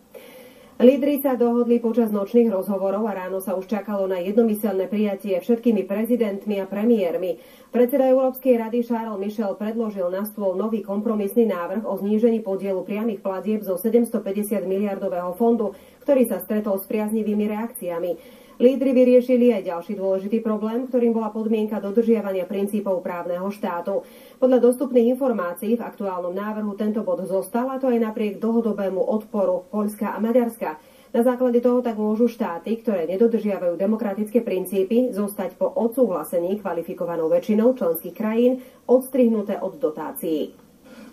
Lídri 0.78 1.18
sa 1.18 1.34
dohodli 1.34 1.82
počas 1.82 2.14
nočných 2.14 2.54
rozhovorov 2.54 3.10
a 3.10 3.26
ráno 3.26 3.42
sa 3.42 3.58
už 3.58 3.66
čakalo 3.66 4.06
na 4.06 4.22
jednomyselné 4.22 4.86
prijatie 4.86 5.34
všetkými 5.42 5.82
prezidentmi 5.82 6.62
a 6.62 6.70
premiérmi. 6.70 7.42
Predseda 7.74 8.06
Európskej 8.06 8.62
rady 8.62 8.86
Charles 8.86 9.18
Michel 9.18 9.58
predložil 9.58 10.06
na 10.06 10.22
stôl 10.22 10.54
nový 10.54 10.86
kompromisný 10.86 11.50
návrh 11.50 11.82
o 11.82 11.98
znížení 11.98 12.46
podielu 12.46 12.86
priamých 12.86 13.26
platieb 13.26 13.66
zo 13.66 13.74
750 13.74 14.22
miliardového 14.70 15.34
fondu, 15.34 15.74
ktorý 16.06 16.30
sa 16.30 16.38
stretol 16.38 16.78
s 16.78 16.86
priaznivými 16.86 17.50
reakciami. 17.50 18.10
Lídry 18.58 18.90
vyriešili 18.90 19.54
aj 19.54 19.70
ďalší 19.70 19.94
dôležitý 19.94 20.42
problém, 20.42 20.90
ktorým 20.90 21.14
bola 21.14 21.30
podmienka 21.30 21.78
dodržiavania 21.78 22.42
princípov 22.42 23.06
právneho 23.06 23.46
štátu. 23.54 24.02
Podľa 24.42 24.58
dostupných 24.58 25.14
informácií 25.14 25.78
v 25.78 25.86
aktuálnom 25.86 26.34
návrhu 26.34 26.74
tento 26.74 27.06
bod 27.06 27.22
zostal 27.22 27.70
a 27.70 27.78
to 27.78 27.86
aj 27.86 28.02
napriek 28.02 28.42
dlhodobému 28.42 28.98
odporu 28.98 29.62
Poľska 29.70 30.10
a 30.10 30.18
Maďarska. 30.18 30.74
Na 31.14 31.22
základe 31.22 31.62
toho 31.62 31.86
tak 31.86 32.02
môžu 32.02 32.26
štáty, 32.26 32.82
ktoré 32.82 33.06
nedodržiavajú 33.06 33.78
demokratické 33.78 34.42
princípy, 34.42 35.14
zostať 35.14 35.54
po 35.54 35.70
odsúhlasení 35.70 36.58
kvalifikovanou 36.58 37.30
väčšinou 37.30 37.78
členských 37.78 38.12
krajín 38.12 38.58
odstrihnuté 38.90 39.54
od 39.62 39.78
dotácií. 39.78 40.50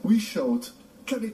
We 0.01 0.17
showed 0.17 0.73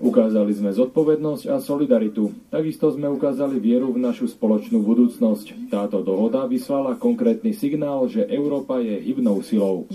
Ukázali 0.03 0.51
sme 0.51 0.76
zodpovednosť 0.76 1.47
a 1.47 1.63
solidaritu. 1.63 2.36
Takisto 2.51 2.91
sme 2.91 3.07
ukázali 3.07 3.55
vieru 3.55 3.95
v 3.95 4.03
našu 4.03 4.28
spoločnú 4.28 4.84
budúcnosť. 4.84 5.72
Táto 5.72 6.03
dohoda 6.03 6.43
vyslala 6.43 6.99
konkrétny 6.99 7.55
signál, 7.55 8.11
že 8.11 8.28
Európa 8.28 8.84
je 8.84 8.99
hybnou 8.99 9.39
silou. 9.39 9.88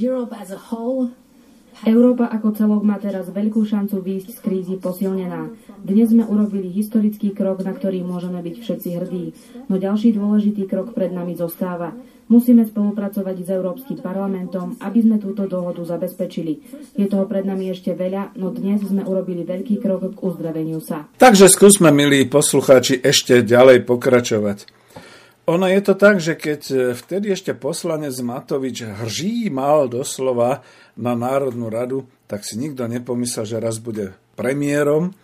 Európa 1.84 2.24
ako 2.32 2.56
celok 2.56 2.82
má 2.88 2.96
teraz 2.96 3.28
veľkú 3.28 3.60
šancu 3.68 4.00
výjsť 4.00 4.28
z 4.32 4.38
krízy 4.40 4.74
posilnená. 4.80 5.52
Dnes 5.84 6.08
sme 6.08 6.24
urobili 6.24 6.72
historický 6.72 7.36
krok, 7.36 7.60
na 7.60 7.76
ktorý 7.76 8.00
môžeme 8.00 8.40
byť 8.40 8.56
všetci 8.64 8.88
hrdí. 8.96 9.24
No 9.68 9.76
ďalší 9.76 10.16
dôležitý 10.16 10.64
krok 10.64 10.96
pred 10.96 11.12
nami 11.12 11.36
zostáva. 11.36 11.92
Musíme 12.26 12.66
spolupracovať 12.66 13.36
s 13.38 13.48
Európskym 13.54 14.02
parlamentom, 14.02 14.74
aby 14.82 14.98
sme 14.98 15.22
túto 15.22 15.46
dohodu 15.46 15.78
zabezpečili. 15.86 16.58
Je 16.98 17.06
toho 17.06 17.22
pred 17.30 17.46
nami 17.46 17.70
ešte 17.70 17.94
veľa, 17.94 18.34
no 18.34 18.50
dnes 18.50 18.82
sme 18.82 19.06
urobili 19.06 19.46
veľký 19.46 19.78
krok 19.78 20.10
k 20.10 20.18
uzdraveniu 20.18 20.82
sa. 20.82 21.06
Takže 21.22 21.46
skúsme, 21.46 21.94
milí 21.94 22.26
poslucháči, 22.26 22.98
ešte 22.98 23.46
ďalej 23.46 23.86
pokračovať. 23.86 24.66
Ono 25.46 25.70
je 25.70 25.78
to 25.78 25.94
tak, 25.94 26.18
že 26.18 26.34
keď 26.34 26.60
vtedy 26.98 27.30
ešte 27.30 27.54
poslanec 27.54 28.18
Matovič 28.18 28.82
hrží 28.82 29.46
mal 29.46 29.86
doslova 29.86 30.66
na 30.98 31.14
Národnú 31.14 31.70
radu, 31.70 32.10
tak 32.26 32.42
si 32.42 32.58
nikto 32.58 32.90
nepomyslel, 32.90 33.46
že 33.46 33.62
raz 33.62 33.78
bude 33.78 34.18
premiérom, 34.34 35.14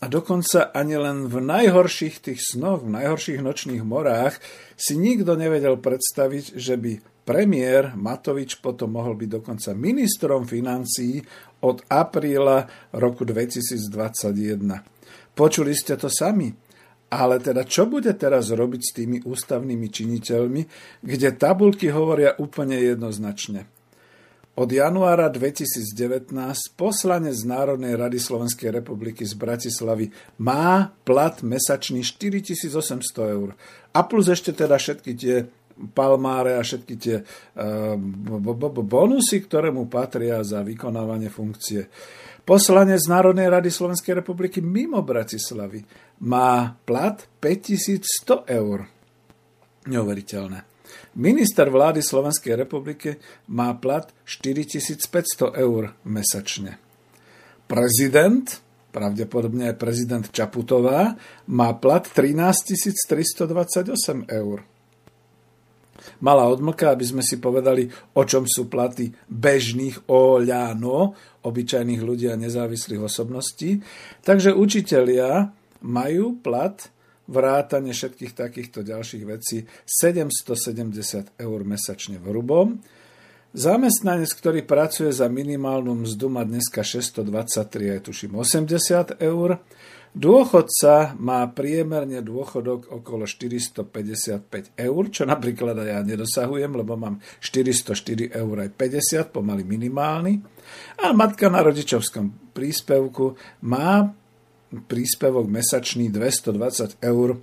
a 0.00 0.08
dokonca 0.08 0.72
ani 0.72 0.96
len 0.96 1.28
v 1.28 1.44
najhorších 1.44 2.24
tých 2.24 2.56
snoch, 2.56 2.88
v 2.88 2.96
najhorších 2.96 3.44
nočných 3.44 3.84
morách 3.84 4.40
si 4.72 4.96
nikto 4.96 5.36
nevedel 5.36 5.76
predstaviť, 5.76 6.56
že 6.56 6.80
by 6.80 6.92
premiér 7.28 7.92
Matovič 7.92 8.64
potom 8.64 8.96
mohol 8.96 9.20
byť 9.20 9.28
dokonca 9.28 9.76
ministrom 9.76 10.48
financií 10.48 11.20
od 11.60 11.84
apríla 11.92 12.64
roku 12.96 13.28
2021. 13.28 15.36
Počuli 15.36 15.76
ste 15.76 16.00
to 16.00 16.08
sami. 16.08 16.48
Ale 17.10 17.42
teda 17.42 17.66
čo 17.66 17.90
bude 17.90 18.14
teraz 18.14 18.54
robiť 18.54 18.82
s 18.86 18.94
tými 18.94 19.18
ústavnými 19.26 19.90
činiteľmi, 19.90 20.62
kde 21.02 21.34
tabulky 21.34 21.90
hovoria 21.90 22.38
úplne 22.38 22.78
jednoznačne? 22.78 23.79
Od 24.58 24.66
januára 24.66 25.30
2019 25.30 26.34
poslanec 26.74 27.38
z 27.38 27.46
Národnej 27.46 27.94
rady 27.94 28.18
Slovenskej 28.18 28.82
republiky 28.82 29.22
z 29.22 29.38
Bratislavy 29.38 30.10
má 30.42 30.90
plat 31.06 31.38
mesačný 31.46 32.02
4800 32.02 32.74
eur. 33.30 33.54
A 33.94 34.00
plus 34.02 34.26
ešte 34.26 34.50
teda 34.50 34.74
všetky 34.74 35.12
tie 35.14 35.46
palmáre 35.94 36.58
a 36.58 36.66
všetky 36.66 36.94
tie 36.98 37.16
uh, 37.22 37.96
bonusy, 38.84 39.38
ktoré 39.46 39.72
mu 39.72 39.88
patria 39.88 40.42
za 40.44 40.60
vykonávanie 40.60 41.32
funkcie. 41.32 41.88
Poslanec 42.44 43.00
Národnej 43.06 43.48
rady 43.48 43.70
Slovenskej 43.70 44.18
republiky 44.18 44.58
mimo 44.58 45.00
Bratislavy 45.00 45.86
má 46.26 46.74
plat 46.84 47.22
5100 47.38 48.50
eur. 48.50 48.78
Neuveriteľné. 49.86 50.69
Minister 51.18 51.66
vlády 51.66 52.06
Slovenskej 52.06 52.54
republiky 52.54 53.18
má 53.50 53.74
plat 53.74 54.06
4500 54.22 55.58
eur 55.58 55.90
mesačne. 56.06 56.78
Prezident, 57.66 58.46
pravdepodobne 58.94 59.74
aj 59.74 59.76
prezident 59.78 60.26
Čaputová, 60.30 61.18
má 61.50 61.70
plat 61.78 62.06
13 62.06 62.94
328 63.10 64.30
eur. 64.30 64.62
Malá 66.22 66.48
odmlka, 66.48 66.94
aby 66.94 67.04
sme 67.04 67.22
si 67.26 67.36
povedali, 67.36 67.90
o 68.16 68.22
čom 68.24 68.48
sú 68.48 68.72
platy 68.72 69.12
bežných 69.28 70.08
oľano, 70.08 71.12
obyčajných 71.44 72.00
ľudí 72.00 72.30
a 72.30 72.40
nezávislých 72.40 73.02
osobností. 73.04 73.82
Takže 74.24 74.56
učitelia 74.56 75.52
majú 75.84 76.40
plat 76.40 76.76
vrátane 77.30 77.94
všetkých 77.94 78.34
takýchto 78.34 78.82
ďalších 78.82 79.24
vecí 79.24 79.62
770 79.86 81.38
eur 81.38 81.60
mesačne 81.62 82.18
v 82.18 82.24
hrubom. 82.34 82.82
Zamestnanec, 83.50 84.30
ktorý 84.30 84.62
pracuje 84.62 85.10
za 85.10 85.26
minimálnu 85.26 86.06
mzdu, 86.06 86.30
má 86.30 86.46
dneska 86.46 86.86
623, 86.86 87.98
aj 87.98 88.00
tuším 88.06 88.38
80 88.38 89.18
eur. 89.18 89.58
Dôchodca 90.10 91.14
má 91.22 91.46
priemerne 91.54 92.18
dôchodok 92.18 92.90
okolo 92.90 93.30
455 93.30 94.74
eur, 94.74 95.02
čo 95.10 95.22
napríklad 95.22 95.78
aj 95.78 95.86
ja 95.86 96.00
nedosahujem, 96.02 96.70
lebo 96.74 96.98
mám 96.98 97.22
404 97.38 98.34
eur 98.34 98.56
aj 98.58 98.70
50, 98.74 99.30
pomaly 99.30 99.62
minimálny. 99.62 100.42
A 101.02 101.14
matka 101.14 101.46
na 101.46 101.62
rodičovskom 101.62 102.54
príspevku 102.54 103.38
má 103.66 104.14
príspevok 104.70 105.50
mesačný 105.50 106.12
220 106.14 107.02
eur 107.02 107.42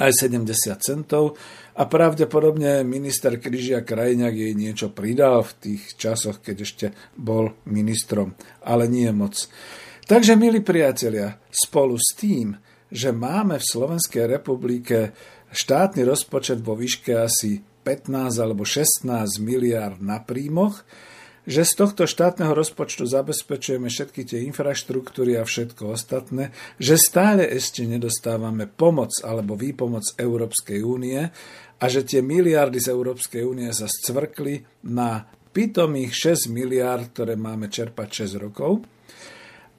aj 0.00 0.10
70 0.26 0.82
centov 0.82 1.38
a 1.78 1.86
pravdepodobne 1.86 2.82
minister 2.82 3.38
Kryžia 3.38 3.86
Krajňák 3.86 4.34
jej 4.34 4.54
niečo 4.56 4.90
pridal 4.90 5.46
v 5.46 5.52
tých 5.60 5.82
časoch, 5.94 6.42
keď 6.42 6.56
ešte 6.58 6.86
bol 7.14 7.54
ministrom, 7.68 8.34
ale 8.66 8.90
nie 8.90 9.08
moc. 9.14 9.46
Takže, 10.02 10.34
milí 10.34 10.60
priatelia, 10.64 11.38
spolu 11.48 11.94
s 11.94 12.18
tým, 12.18 12.58
že 12.90 13.14
máme 13.14 13.56
v 13.56 13.68
Slovenskej 13.68 14.26
republike 14.26 15.14
štátny 15.54 16.02
rozpočet 16.04 16.60
vo 16.60 16.74
výške 16.74 17.14
asi 17.16 17.62
15 17.86 18.42
alebo 18.42 18.66
16 18.66 19.06
miliard 19.40 20.02
na 20.02 20.20
príjmoch, 20.20 20.84
že 21.42 21.66
z 21.66 21.72
tohto 21.74 22.06
štátneho 22.06 22.54
rozpočtu 22.54 23.02
zabezpečujeme 23.02 23.90
všetky 23.90 24.22
tie 24.22 24.38
infraštruktúry 24.46 25.34
a 25.38 25.42
všetko 25.42 25.90
ostatné, 25.90 26.54
že 26.78 26.94
stále 26.94 27.42
ešte 27.50 27.82
nedostávame 27.82 28.70
pomoc 28.70 29.10
alebo 29.26 29.58
výpomoc 29.58 30.14
Európskej 30.14 30.86
únie 30.86 31.18
a 31.82 31.84
že 31.90 32.06
tie 32.06 32.22
miliardy 32.22 32.78
z 32.78 32.94
Európskej 32.94 33.42
únie 33.42 33.66
sa 33.74 33.90
scvrkli 33.90 34.86
na 34.86 35.26
pitomých 35.50 36.38
6 36.38 36.54
miliard, 36.54 37.10
ktoré 37.10 37.34
máme 37.34 37.66
čerpať 37.66 38.30
6 38.30 38.38
rokov. 38.38 38.86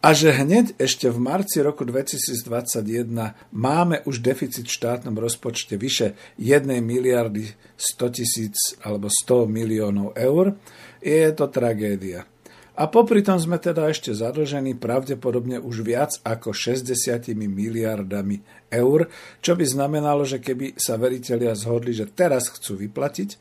A 0.04 0.12
že 0.12 0.36
hneď 0.36 0.76
ešte 0.84 1.08
v 1.08 1.16
marci 1.16 1.64
roku 1.64 1.88
2021 1.88 3.08
máme 3.56 4.04
už 4.04 4.20
deficit 4.20 4.68
v 4.68 4.76
štátnom 4.76 5.16
rozpočte 5.16 5.80
vyše 5.80 6.20
1 6.36 6.68
miliardy 6.84 7.48
100 7.80 8.12
tisíc 8.12 8.76
alebo 8.84 9.08
100 9.08 9.48
miliónov 9.48 10.12
eur, 10.20 10.60
je 11.04 11.28
to 11.36 11.52
tragédia. 11.52 12.24
A 12.74 12.90
popri 12.90 13.22
tom 13.22 13.38
sme 13.38 13.62
teda 13.62 13.86
ešte 13.86 14.18
zadlžení 14.18 14.74
pravdepodobne 14.74 15.62
už 15.62 15.86
viac 15.86 16.18
ako 16.26 16.58
60 16.58 16.90
miliardami 17.38 18.42
eur, 18.74 19.14
čo 19.46 19.54
by 19.54 19.62
znamenalo, 19.62 20.26
že 20.26 20.42
keby 20.42 20.74
sa 20.82 20.98
veriteľia 20.98 21.54
zhodli, 21.54 21.94
že 21.94 22.10
teraz 22.10 22.50
chcú 22.50 22.82
vyplatiť, 22.82 23.38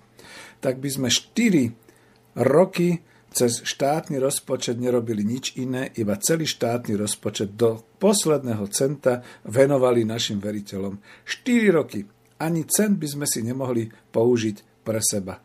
tak 0.60 0.84
by 0.84 0.88
sme 0.92 1.08
4 1.08 2.44
roky 2.44 3.00
cez 3.32 3.64
štátny 3.64 4.20
rozpočet 4.20 4.76
nerobili 4.76 5.24
nič 5.24 5.56
iné, 5.56 5.88
iba 5.96 6.20
celý 6.20 6.44
štátny 6.44 6.92
rozpočet 7.00 7.56
do 7.56 7.80
posledného 7.96 8.68
centa 8.68 9.24
venovali 9.48 10.04
našim 10.04 10.36
veriteľom. 10.36 11.00
4 11.24 11.72
roky. 11.72 12.04
Ani 12.36 12.68
cent 12.68 13.00
by 13.00 13.08
sme 13.08 13.24
si 13.24 13.40
nemohli 13.40 13.88
použiť 14.12 14.84
pre 14.84 15.00
seba. 15.00 15.40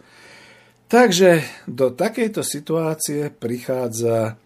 Takže 0.88 1.44
do 1.68 1.92
takejto 1.92 2.48
situácie 2.48 3.28
prichádza 3.28 4.40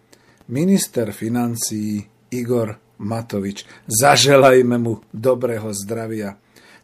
minister 0.50 1.14
financí 1.14 2.02
Igor 2.34 2.82
Matovič. 2.98 3.62
Zaželajme 3.86 4.76
mu 4.78 5.06
dobrého 5.14 5.70
zdravia 5.70 6.42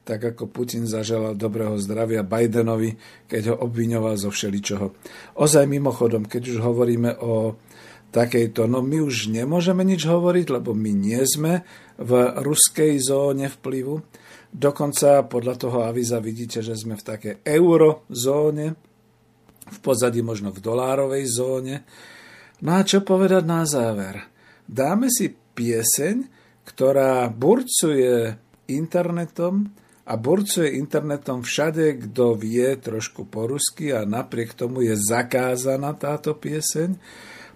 tak 0.09 0.25
ako 0.25 0.49
Putin 0.49 0.89
zaželal 0.89 1.37
dobrého 1.37 1.77
zdravia 1.77 2.25
Bidenovi, 2.25 2.97
keď 3.29 3.53
ho 3.53 3.57
obviňoval 3.69 4.17
zo 4.17 4.33
všeličoho. 4.33 4.97
Ozaj 5.37 5.69
mimochodom, 5.69 6.25
keď 6.25 6.57
už 6.57 6.59
hovoríme 6.65 7.21
o 7.21 7.61
takejto, 8.09 8.65
no 8.65 8.81
my 8.81 9.05
už 9.05 9.29
nemôžeme 9.29 9.85
nič 9.85 10.09
hovoriť, 10.09 10.49
lebo 10.49 10.73
my 10.73 10.97
nie 10.97 11.21
sme 11.29 11.61
v 12.01 12.13
ruskej 12.41 12.97
zóne 13.05 13.53
vplyvu. 13.53 14.01
Dokonca 14.49 15.29
podľa 15.29 15.55
toho 15.61 15.85
avíza 15.85 16.17
vidíte, 16.25 16.65
že 16.65 16.73
sme 16.73 16.97
v 16.97 17.05
takej 17.05 17.35
eurozóne, 17.45 18.81
v 19.69 19.79
pozadí 19.85 20.25
možno 20.25 20.51
v 20.51 20.61
dolárovej 20.65 21.25
zóne. 21.29 21.87
No 22.65 22.77
a 22.77 22.83
čo 22.83 23.05
povedať 23.05 23.45
na 23.47 23.63
záver? 23.69 24.27
Dáme 24.67 25.09
si 25.09 25.31
pieseň, 25.33 26.27
ktorá 26.67 27.31
burcuje 27.31 28.37
internetom, 28.69 29.73
a 30.09 30.17
burcuje 30.17 30.81
internetom 30.81 31.45
všade, 31.45 32.09
kto 32.09 32.33
vie 32.33 32.81
trošku 32.81 33.29
po 33.29 33.45
rusky 33.45 33.93
a 33.93 34.09
napriek 34.09 34.57
tomu 34.57 34.81
je 34.81 34.97
zakázaná 34.97 35.93
táto 36.01 36.33
pieseň, 36.33 36.97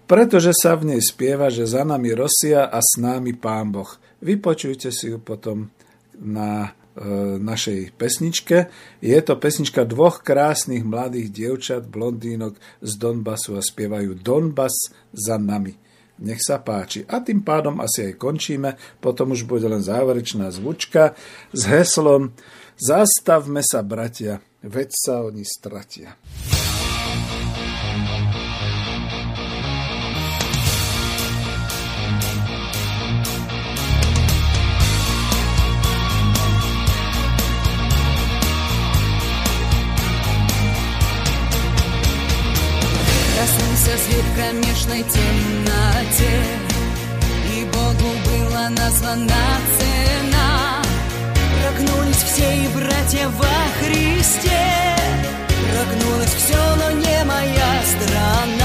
pretože 0.05 0.53
sa 0.53 0.77
v 0.77 0.93
nej 0.93 1.01
spieva, 1.01 1.49
že 1.49 1.65
za 1.65 1.81
nami 1.81 2.13
Rosia 2.13 2.69
a 2.69 2.77
s 2.77 3.01
námi 3.01 3.33
Pán 3.33 3.73
Boh. 3.73 3.89
Vypočujte 4.21 4.93
si 4.93 5.09
ju 5.09 5.17
potom 5.17 5.73
na 6.21 6.77
našej 7.41 7.97
pesničke. 7.97 8.69
Je 9.01 9.17
to 9.25 9.33
pesnička 9.37 9.81
dvoch 9.85 10.21
krásnych 10.21 10.85
mladých 10.85 11.33
dievčat, 11.33 11.89
blondínok 11.89 12.57
z 12.85 12.91
Donbasu 13.01 13.57
a 13.57 13.61
spievajú 13.65 14.13
Donbas 14.21 14.93
za 15.09 15.41
nami. 15.41 15.73
Nech 16.21 16.45
sa 16.45 16.61
páči. 16.61 17.01
A 17.09 17.25
tým 17.25 17.41
pádom 17.41 17.81
asi 17.81 18.13
aj 18.13 18.21
končíme. 18.21 18.77
Potom 19.01 19.33
už 19.33 19.49
bude 19.49 19.65
len 19.65 19.81
záverečná 19.81 20.53
zvučka 20.53 21.17
s 21.49 21.61
heslom 21.65 22.37
Zastavme 22.73 23.61
sa, 23.61 23.85
bratia, 23.85 24.41
veď 24.65 24.89
sa 24.91 25.21
oni 25.21 25.45
stratia. 25.45 26.17
Кромешной 44.53 45.03
темноте. 45.03 46.43
И 47.55 47.65
Богу 47.65 48.13
была 48.25 48.69
названа 48.69 49.43
цена. 49.77 50.81
Прогнулись 51.61 52.23
все 52.23 52.63
и 52.63 52.67
братья 52.69 53.27
во 53.29 53.85
Христе. 53.85 54.95
Прогнулось 55.73 56.33
все, 56.33 56.75
но 56.75 56.91
не 56.91 57.23
моя 57.25 57.81
страна 57.83 58.62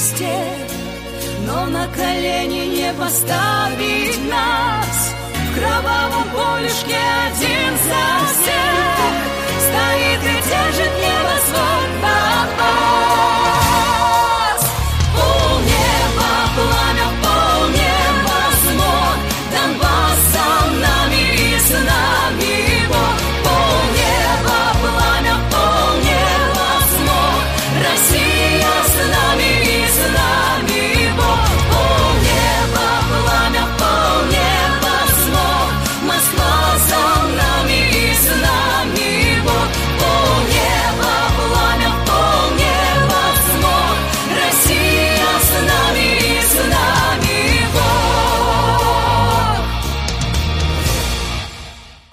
на 0.00 0.16
кресте 0.16 0.70
но 1.46 1.66
на 1.66 1.86
колени 1.88 2.66
не 2.76 2.92
поставить 2.94 4.30
нас. 4.30 5.14
В 5.32 5.58
кровавом 5.58 6.24
полюшке 6.30 6.96
один 7.26 7.72
за 7.88 8.04
всех 8.28 9.12
Стоит 9.66 10.22
и 10.22 10.48
держит 10.48 10.92
небосвод 10.96 11.90
Донбасс 12.02 12.29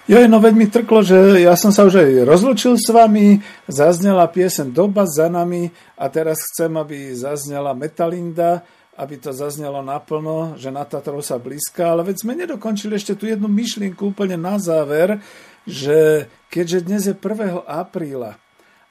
Jo, 0.07 0.23
no 0.23 0.39
veď 0.39 0.53
mi 0.55 0.71
trklo, 0.71 1.03
že 1.03 1.43
ja 1.43 1.51
som 1.59 1.67
sa 1.67 1.83
už 1.83 1.99
aj 1.99 2.23
rozlučil 2.23 2.79
s 2.79 2.87
vami, 2.87 3.43
zaznela 3.67 4.23
piesen 4.31 4.71
Doba 4.71 5.03
za 5.03 5.27
nami 5.27 5.67
a 5.99 6.07
teraz 6.07 6.47
chcem, 6.47 6.71
aby 6.79 7.11
zaznela 7.11 7.75
Metalinda, 7.75 8.63
aby 8.95 9.19
to 9.19 9.35
zaznelo 9.35 9.83
naplno, 9.83 10.55
že 10.55 10.71
na 10.71 10.87
Tatrov 10.87 11.19
sa 11.27 11.35
blízka, 11.35 11.91
ale 11.91 12.07
veď 12.07 12.23
sme 12.23 12.39
nedokončili 12.39 12.95
ešte 12.95 13.19
tú 13.19 13.27
jednu 13.27 13.51
myšlienku 13.51 14.15
úplne 14.15 14.39
na 14.39 14.55
záver, 14.55 15.19
že 15.67 16.31
keďže 16.47 16.87
dnes 16.87 17.03
je 17.11 17.11
1. 17.11 17.67
apríla 17.67 18.39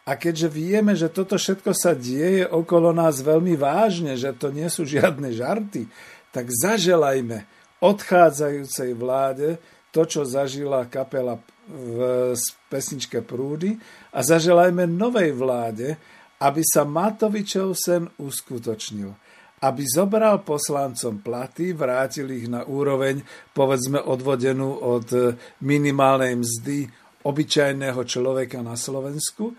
a 0.05 0.21
keďže 0.21 0.53
vieme, 0.53 0.93
že 0.93 1.09
toto 1.09 1.41
všetko 1.41 1.73
sa 1.73 1.97
deje 1.97 2.45
okolo 2.45 2.93
nás 2.93 3.25
veľmi 3.25 3.57
vážne, 3.57 4.21
že 4.21 4.37
to 4.37 4.53
nie 4.53 4.69
sú 4.69 4.85
žiadne 4.85 5.33
žarty, 5.33 5.89
tak 6.29 6.53
zaželajme 6.53 7.49
odchádzajúcej 7.81 8.93
vláde 8.93 9.57
to, 9.97 10.05
čo 10.05 10.29
zažila 10.29 10.85
kapela 10.93 11.41
v 11.73 12.37
pesničke 12.69 13.25
Prúdy 13.25 13.73
a 14.13 14.21
zaželajme 14.21 14.85
novej 14.85 15.33
vláde, 15.33 15.97
aby 16.45 16.61
sa 16.61 16.85
Matovičov 16.85 17.73
sen 17.73 18.05
uskutočnil. 18.21 19.09
Aby 19.65 19.89
zobral 19.89 20.45
poslancom 20.45 21.25
platy, 21.25 21.73
vrátil 21.73 22.29
ich 22.37 22.45
na 22.45 22.69
úroveň, 22.69 23.25
povedzme, 23.57 23.97
odvodenú 24.05 24.85
od 24.85 25.09
minimálnej 25.65 26.37
mzdy 26.37 26.85
obyčajného 27.25 28.05
človeka 28.05 28.61
na 28.61 28.77
Slovensku, 28.77 29.57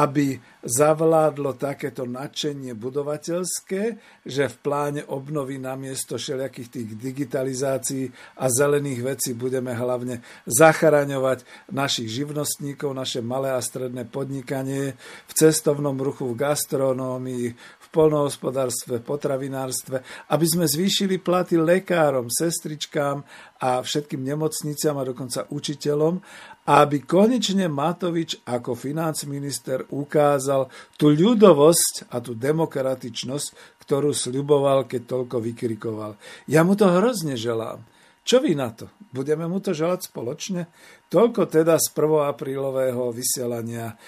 aby 0.00 0.40
zavládlo 0.64 1.60
takéto 1.60 2.08
nadšenie 2.08 2.72
budovateľské, 2.72 3.82
že 4.24 4.44
v 4.48 4.56
pláne 4.64 5.02
obnovy 5.04 5.60
namiesto 5.60 6.16
všelijakých 6.16 6.68
tých 6.72 6.88
digitalizácií 6.96 8.08
a 8.40 8.48
zelených 8.48 9.00
vecí 9.04 9.30
budeme 9.36 9.76
hlavne 9.76 10.24
zachraňovať 10.48 11.44
našich 11.68 12.08
živnostníkov, 12.08 12.96
naše 12.96 13.20
malé 13.20 13.52
a 13.52 13.60
stredné 13.60 14.08
podnikanie 14.08 14.96
v 15.28 15.32
cestovnom 15.36 16.00
ruchu, 16.00 16.32
v 16.32 16.40
gastronómii, 16.40 17.46
v 17.54 17.86
polnohospodárstve, 17.92 19.04
potravinárstve, 19.04 20.00
aby 20.32 20.46
sme 20.48 20.64
zvýšili 20.64 21.20
platy 21.20 21.60
lekárom, 21.60 22.32
sestričkám 22.32 23.20
a 23.60 23.84
všetkým 23.84 24.24
nemocniciam 24.24 24.96
a 24.96 25.08
dokonca 25.08 25.46
učiteľom, 25.52 26.20
aby 26.64 27.04
konečne 27.04 27.68
Matovič 27.68 28.40
ako 28.48 28.72
financminister 28.72 29.84
ukázal 29.92 30.53
tú 30.96 31.12
ľudovosť 31.12 32.10
a 32.10 32.22
tú 32.22 32.34
demokratičnosť, 32.38 33.78
ktorú 33.84 34.16
sľuboval, 34.16 34.88
keď 34.88 35.02
toľko 35.04 35.36
vykrikoval. 35.42 36.16
Ja 36.48 36.64
mu 36.64 36.78
to 36.78 36.88
hrozne 36.88 37.36
želám. 37.36 37.84
Čo 38.24 38.40
vy 38.40 38.56
na 38.56 38.72
to? 38.72 38.88
Budeme 39.12 39.44
mu 39.44 39.60
to 39.60 39.76
želať 39.76 40.08
spoločne? 40.08 40.72
Toľko 41.12 41.44
teda 41.44 41.76
z 41.76 41.86
1. 41.92 42.32
aprílového 42.32 43.12
vysielania 43.12 44.00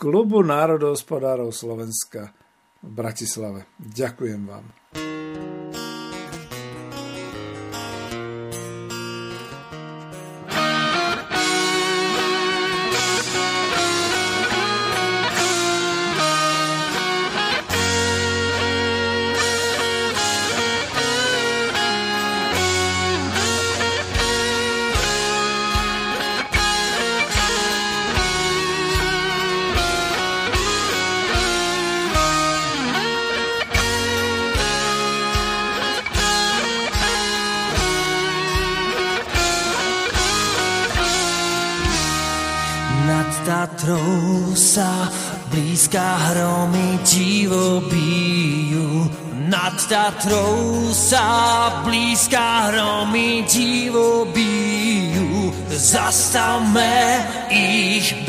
Klubu 0.00 0.42
národohospodárov 0.42 1.54
Slovenska 1.54 2.34
v 2.82 2.90
Bratislave. 2.90 3.68
Ďakujem 3.78 4.42
vám. 4.48 4.64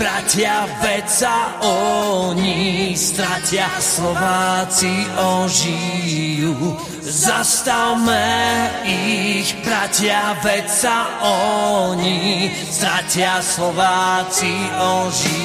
Bratia, 0.01 0.65
veď 0.81 1.05
sa 1.05 1.61
oni 1.61 2.97
stratia, 2.97 3.69
Slováci 3.77 5.05
ožijú. 5.13 6.73
Zastavme 7.05 8.25
ich, 8.81 9.53
bratia, 9.61 10.33
veď 10.41 10.65
sa 10.65 10.97
oni 11.21 12.49
stratia, 12.49 13.37
Slováci 13.45 14.49
ožijú. 14.73 15.40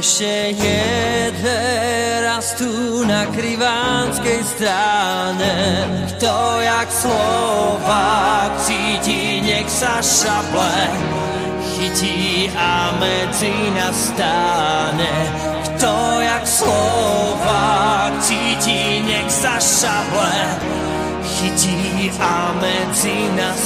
Ešte 0.00 0.56
jedle 0.56 1.60
rastú 2.24 3.04
na 3.04 3.28
krivánskej 3.36 4.40
strane. 4.48 5.52
Kto 6.16 6.32
jak 6.64 6.88
Slovák 6.88 8.64
cíti, 8.64 9.44
nech 9.44 9.68
sa 9.68 10.00
šaple 10.00 10.88
chytí 11.76 12.48
a 12.56 12.96
medzi 12.96 13.52
nás 13.76 14.16
stáne. 14.16 15.12
Kto 15.68 15.92
jak 16.24 16.48
Slovák 16.48 18.24
cíti, 18.24 19.04
nech 19.04 19.28
sa 19.28 19.60
šaple 19.60 20.36
chytí 21.28 22.08
a 22.16 22.56
medzi 22.56 23.28
nás. 23.36 23.60